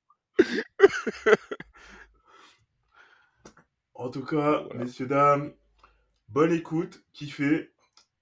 [3.94, 5.52] En tout cas, messieurs, dames,
[6.28, 7.70] bonne écoute, kiffez.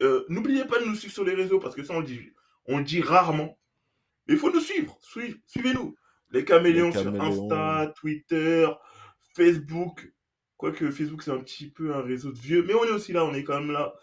[0.03, 2.33] Euh, N'oubliez pas de nous suivre sur les réseaux parce que ça, on le dit,
[2.67, 3.57] on le dit rarement.
[4.29, 4.97] Il faut nous suivre.
[5.01, 5.95] Suive- Suivez-nous.
[6.31, 7.21] Les caméléons, Les sur.
[7.21, 8.69] Insta, Twitter,
[9.37, 10.13] Facebook.
[10.57, 12.63] Quoique Facebook, c'est un petit peu un réseau de vieux.
[12.67, 13.95] Mais on est aussi là, on est quand même là.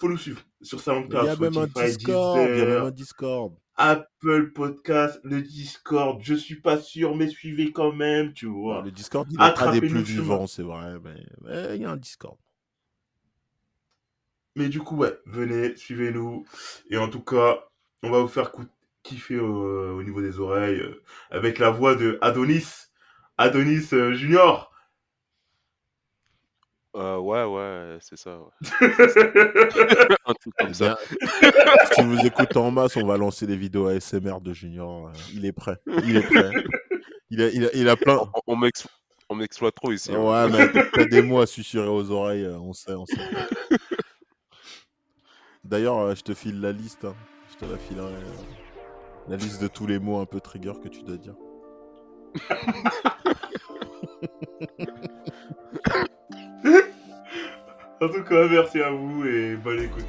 [0.00, 2.82] faut nous suivre sur Il SoundCloud, y a même un Discord, il y a même
[2.84, 3.54] un Discord.
[3.76, 6.20] Apple Podcast, le Discord.
[6.22, 8.82] Je suis pas sûr, mais suivez quand même, tu vois.
[8.82, 11.96] Le Discord, il pas des plus vivants, c'est vrai, mais mais il y a un
[11.96, 12.38] Discord.
[14.56, 16.44] Mais du coup, ouais, venez, suivez-nous.
[16.90, 17.64] Et en tout cas,
[18.02, 18.50] on va vous faire
[19.02, 22.66] kiffer euh, au niveau des oreilles euh, avec la voix de Adonis.
[23.38, 24.72] Adonis euh, Junior.
[26.96, 28.38] Euh, ouais, ouais, c'est ça.
[28.38, 28.50] ouais.
[30.26, 30.98] Un truc comme ça.
[31.40, 31.50] Bien,
[31.94, 35.12] si vous écoutez en masse, on va lancer des vidéos ASMR de Junior.
[35.32, 35.76] Il est prêt.
[36.04, 36.50] Il est prêt.
[37.30, 38.18] Il a, il a, il a plein.
[38.46, 38.88] On, on m'ex-
[39.28, 40.12] on m'exploite trop ici.
[40.14, 40.18] hein.
[40.18, 43.20] Ouais, mais t'as- t'as des mots à susurrer aux oreilles, on sait, on sait.
[45.62, 47.04] D'ailleurs, je te file la liste.
[47.04, 47.14] hein.
[47.52, 48.12] Je te la filerai.
[49.28, 51.34] La liste de tous les mots un peu trigger que tu dois dire.
[58.00, 60.04] En tout cas, merci à vous et bonne écoute.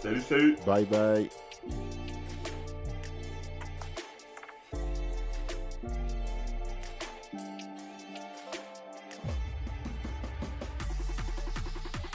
[0.00, 0.56] Salut, salut.
[0.64, 1.28] Bye bye.